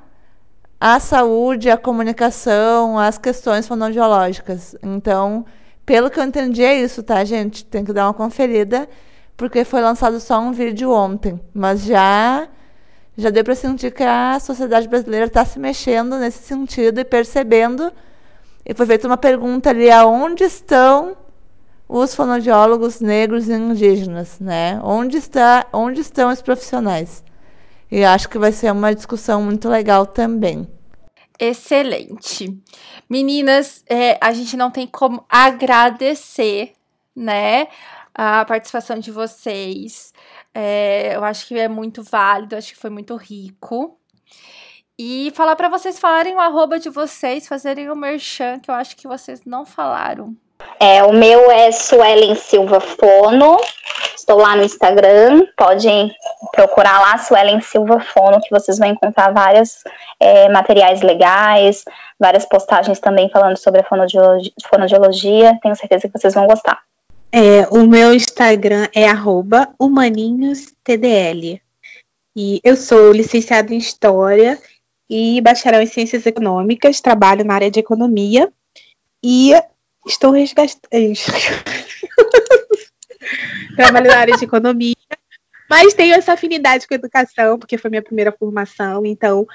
a 0.80 1.00
saúde, 1.00 1.70
a 1.70 1.78
comunicação, 1.78 2.98
as 2.98 3.18
questões 3.18 3.68
fonoaudiológicas. 3.68 4.76
Então, 4.82 5.46
pelo 5.86 6.10
que 6.10 6.20
eu 6.20 6.24
entendi, 6.24 6.64
é 6.64 6.80
isso, 6.80 7.04
tá, 7.04 7.24
gente? 7.26 7.66
Tem 7.66 7.84
que 7.84 7.92
dar 7.92 8.06
uma 8.06 8.14
conferida, 8.14 8.88
porque 9.36 9.66
foi 9.66 9.82
lançado 9.82 10.20
só 10.20 10.40
um 10.40 10.52
vídeo 10.52 10.92
ontem. 10.92 11.40
Mas 11.54 11.84
já, 11.84 12.48
já 13.18 13.30
deu 13.30 13.44
para 13.44 13.56
sentir 13.56 13.92
que 13.92 14.04
a 14.04 14.40
sociedade 14.40 14.88
brasileira 14.88 15.26
está 15.26 15.44
se 15.44 15.60
mexendo 15.60 16.18
nesse 16.18 16.44
sentido 16.44 17.00
e 17.00 17.04
percebendo. 17.04 17.92
E 18.66 18.74
foi 18.74 18.86
feita 18.86 19.08
uma 19.08 19.18
pergunta 19.18 19.72
ali: 19.72 19.92
aonde 19.92 20.46
estão 20.46 21.18
os 21.90 22.14
fonoaudiólogos 22.14 23.02
negros 23.02 23.50
e 23.50 23.54
indígenas, 23.54 24.40
né? 24.40 24.80
Onde, 24.84 25.18
está, 25.18 25.66
onde 25.74 26.02
estão 26.02 26.32
os 26.32 26.42
profissionais? 26.42 27.24
E 27.92 28.04
acho 28.04 28.30
que 28.30 28.38
vai 28.38 28.52
ser 28.52 28.72
uma 28.72 28.94
discussão 28.94 29.42
muito 29.42 29.68
legal 29.68 30.06
também. 30.06 30.68
Excelente. 31.40 32.62
Meninas, 33.10 33.84
é, 33.88 34.18
a 34.22 34.34
gente 34.34 34.58
não 34.58 34.70
tem 34.70 34.86
como 34.86 35.26
agradecer, 35.30 36.74
né, 37.16 37.68
a 38.14 38.44
participação 38.46 39.00
de 39.00 39.12
vocês. 39.12 40.14
É, 40.54 41.16
eu 41.16 41.24
acho 41.24 41.48
que 41.48 41.58
é 41.58 41.68
muito 41.68 42.04
válido, 42.04 42.56
acho 42.56 42.74
que 42.74 42.80
foi 42.80 42.90
muito 42.90 43.16
rico. 43.16 43.98
E 44.98 45.32
falar 45.34 45.56
para 45.56 45.70
vocês 45.70 45.98
falarem 45.98 46.36
o 46.36 46.40
arroba 46.40 46.78
de 46.78 46.90
vocês, 46.90 47.48
fazerem 47.48 47.90
o 47.90 47.96
merchan, 47.96 48.60
que 48.60 48.70
eu 48.70 48.76
acho 48.76 48.98
que 48.98 49.08
vocês 49.08 49.46
não 49.46 49.66
falaram. 49.66 50.36
É, 50.80 51.04
o 51.04 51.12
meu 51.12 51.52
é 51.52 51.72
Suelen 51.72 52.36
Silva 52.36 52.80
Fono. 52.80 53.58
Estou 54.16 54.38
lá 54.38 54.56
no 54.56 54.64
Instagram. 54.64 55.46
Podem 55.58 56.14
procurar 56.54 57.00
lá 57.02 57.18
Suelen 57.18 57.60
Silva 57.62 58.00
Fono, 58.00 58.40
que 58.40 58.50
vocês 58.50 58.78
vão 58.78 58.88
encontrar 58.88 59.34
vários 59.34 59.84
é, 60.20 60.48
materiais 60.50 61.02
legais, 61.02 61.84
várias 62.20 62.46
postagens 62.46 63.00
também 63.00 63.30
falando 63.30 63.58
sobre 63.58 63.82
a 63.82 63.84
fonoaudiologia, 63.84 64.52
fonoaudiologia. 64.70 65.60
Tenho 65.62 65.76
certeza 65.76 66.08
que 66.08 66.18
vocês 66.18 66.34
vão 66.34 66.48
gostar. 66.48 66.80
É, 67.32 67.68
o 67.70 67.86
meu 67.86 68.14
Instagram 68.14 68.88
é 68.96 69.06
humaninhostdl. 69.78 71.60
E 72.36 72.62
eu 72.64 72.78
sou 72.78 73.12
licenciada 73.12 73.74
em 73.74 73.78
História 73.78 74.58
e 75.10 75.42
bacharel 75.42 75.82
em 75.82 75.86
Ciências 75.86 76.26
Econômicas, 76.26 77.02
trabalho 77.02 77.44
na 77.44 77.56
área 77.56 77.72
de 77.72 77.80
Economia 77.80 78.52
e 79.24 79.54
estou 80.10 80.32
resgatando. 80.32 80.90
trabalho 83.76 84.08
na 84.08 84.18
área 84.18 84.36
de 84.36 84.44
Economia, 84.44 84.96
mas 85.70 85.94
tenho 85.94 86.16
essa 86.16 86.34
afinidade 86.34 86.88
com 86.88 86.96
educação, 86.96 87.60
porque 87.60 87.78
foi 87.78 87.90
minha 87.90 88.02
primeira 88.02 88.32
formação, 88.32 89.06
então 89.06 89.46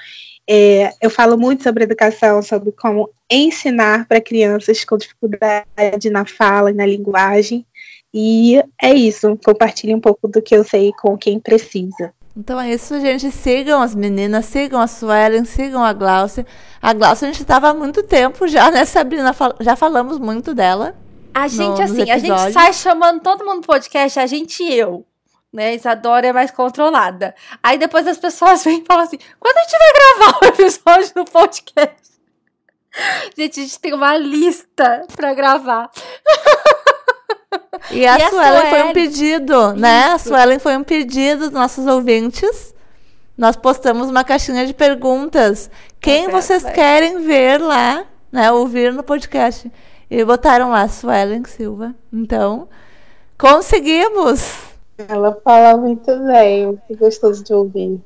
é, 0.47 0.91
eu 1.01 1.09
falo 1.09 1.37
muito 1.37 1.61
sobre 1.61 1.83
educação, 1.83 2.41
sobre 2.41 2.71
como 2.71 3.11
ensinar 3.29 4.07
para 4.07 4.21
crianças 4.21 4.85
com 4.85 4.97
dificuldade 4.97 6.09
na 6.09 6.25
fala 6.25 6.71
e 6.71 6.73
na 6.73 6.85
linguagem. 6.85 7.65
E 8.13 8.63
é 8.81 8.93
isso, 8.93 9.37
compartilhe 9.43 9.93
um 9.93 9.99
pouco 9.99 10.27
do 10.27 10.41
que 10.41 10.55
eu 10.55 10.63
sei 10.63 10.93
com 10.93 11.17
quem 11.17 11.37
precisa. 11.37 12.13
Então 12.35 12.59
é 12.59 12.73
isso, 12.73 12.99
gente. 12.99 13.31
Sigam 13.31 13.81
as 13.81 13.95
meninas, 13.95 14.45
sigam 14.45 14.81
a 14.81 14.87
Suelen, 14.87 15.45
sigam 15.45 15.83
a 15.83 15.93
Glaucia. 15.93 16.45
A 16.81 16.93
Glaucia 16.93 17.29
a 17.29 17.31
gente 17.31 17.41
estava 17.41 17.69
há 17.69 17.73
muito 17.73 18.03
tempo 18.03 18.47
já, 18.47 18.69
né, 18.69 18.83
Sabrina? 18.83 19.33
Já 19.61 19.75
falamos 19.75 20.19
muito 20.19 20.53
dela. 20.53 20.95
A 21.33 21.47
gente, 21.47 21.81
nos 21.81 21.91
assim, 21.91 22.11
a 22.11 22.17
gente 22.17 22.53
sai 22.53 22.73
chamando 22.73 23.21
todo 23.21 23.45
mundo 23.45 23.57
no 23.57 23.61
podcast, 23.61 24.19
a 24.19 24.25
gente 24.25 24.63
e 24.63 24.73
eu. 24.73 25.05
Né? 25.51 25.75
Isadora 25.75 26.27
é 26.27 26.33
mais 26.33 26.51
controlada. 26.51 27.33
Aí 27.63 27.77
depois 27.77 28.05
as 28.05 28.17
pessoas 28.17 28.63
vêm 28.65 28.81
e 28.81 28.85
falam 28.85 29.03
assim: 29.03 29.19
quando 29.39 29.57
a 29.57 29.61
gente 29.61 29.77
vai 29.77 29.93
gravar 29.93 30.39
o 30.41 30.45
episódio 30.45 31.13
do 31.15 31.25
podcast? 31.25 32.05
Gente, 33.37 33.59
a 33.59 33.63
gente 33.63 33.79
tem 33.79 33.93
uma 33.93 34.17
lista 34.17 35.05
pra 35.15 35.33
gravar. 35.33 35.89
E 37.91 38.05
a, 38.05 38.17
E 38.17 38.23
a 38.23 38.29
Suelen 38.29 38.61
foi 38.69 38.83
um 38.83 38.91
Suelen. 38.91 38.93
pedido, 38.93 39.73
né? 39.73 40.03
A 40.11 40.15
Isso. 40.15 40.27
Suelen 40.29 40.59
foi 40.59 40.77
um 40.77 40.83
pedido 40.83 41.39
dos 41.41 41.51
nossos 41.51 41.85
ouvintes. 41.87 42.73
Nós 43.37 43.55
postamos 43.55 44.09
uma 44.09 44.23
caixinha 44.23 44.65
de 44.65 44.73
perguntas. 44.73 45.69
Quem 45.99 46.29
Tá 46.29 46.31
vocês 46.31 46.61
certo, 46.61 46.75
querem 46.75 47.21
ver 47.25 47.59
lá, 47.61 48.05
né? 48.31 48.51
Ouvir 48.51 48.93
no 48.93 49.03
podcast. 49.03 49.69
E 50.09 50.23
botaram 50.23 50.69
lá 50.71 50.87
Suelen 50.87 51.43
Silva. 51.45 51.93
Então, 52.13 52.67
conseguimos! 53.37 54.57
Ela 54.97 55.37
fala 55.43 55.75
muito 55.75 56.17
bem, 56.23 56.67
muito 56.67 56.97
gostoso 56.97 57.43
de 57.43 57.53
ouvir. 57.53 57.99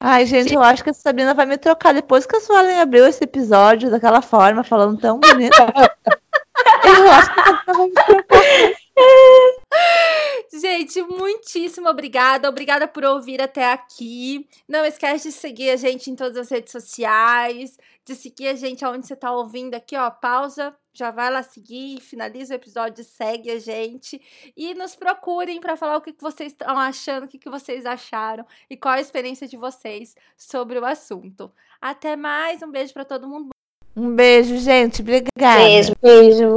Ai, 0.00 0.26
gente, 0.26 0.52
eu 0.52 0.62
acho 0.62 0.82
que 0.82 0.90
a 0.90 0.94
Sabrina 0.94 1.32
vai 1.34 1.46
me 1.46 1.56
trocar 1.56 1.94
depois 1.94 2.26
que 2.26 2.34
a 2.36 2.40
Suelen 2.40 2.80
abriu 2.80 3.06
esse 3.06 3.22
episódio 3.22 3.90
daquela 3.90 4.20
forma, 4.20 4.64
falando 4.64 4.98
tão 4.98 5.20
bonito. 5.20 5.56
eu 6.84 7.10
acho 7.12 7.32
que 7.34 7.40
a 7.40 7.44
Sabrina 7.44 7.64
vai 7.66 7.86
me 7.86 7.92
trocar. 7.92 8.83
Gente, 10.52 11.02
muitíssimo 11.02 11.88
obrigada. 11.88 12.48
Obrigada 12.48 12.86
por 12.86 13.04
ouvir 13.04 13.40
até 13.42 13.72
aqui. 13.72 14.48
Não 14.68 14.84
esquece 14.84 15.28
de 15.28 15.34
seguir 15.34 15.70
a 15.70 15.76
gente 15.76 16.10
em 16.10 16.14
todas 16.14 16.36
as 16.36 16.48
redes 16.48 16.70
sociais, 16.70 17.76
de 18.04 18.14
seguir 18.14 18.48
a 18.48 18.54
gente 18.54 18.84
aonde 18.84 19.06
você 19.06 19.16
tá 19.16 19.32
ouvindo 19.32 19.74
aqui, 19.74 19.96
ó. 19.96 20.10
Pausa, 20.10 20.74
já 20.92 21.10
vai 21.10 21.30
lá 21.30 21.42
seguir, 21.42 22.00
finaliza 22.00 22.54
o 22.54 22.56
episódio, 22.56 23.04
segue 23.04 23.50
a 23.50 23.58
gente 23.58 24.20
e 24.56 24.74
nos 24.74 24.94
procurem 24.94 25.60
para 25.60 25.76
falar 25.76 25.96
o 25.96 26.00
que, 26.00 26.12
que 26.12 26.22
vocês 26.22 26.52
estão 26.52 26.78
achando, 26.78 27.24
o 27.24 27.28
que, 27.28 27.38
que 27.38 27.50
vocês 27.50 27.84
acharam 27.84 28.46
e 28.70 28.76
qual 28.76 28.94
a 28.94 29.00
experiência 29.00 29.48
de 29.48 29.56
vocês 29.56 30.14
sobre 30.36 30.78
o 30.78 30.84
assunto. 30.84 31.50
Até 31.80 32.14
mais, 32.14 32.62
um 32.62 32.70
beijo 32.70 32.92
para 32.92 33.04
todo 33.04 33.28
mundo. 33.28 33.50
Um 33.96 34.14
beijo, 34.14 34.56
gente. 34.58 35.02
Obrigada. 35.02 35.64
Beijo. 35.64 35.92
Beijo. 36.00 36.44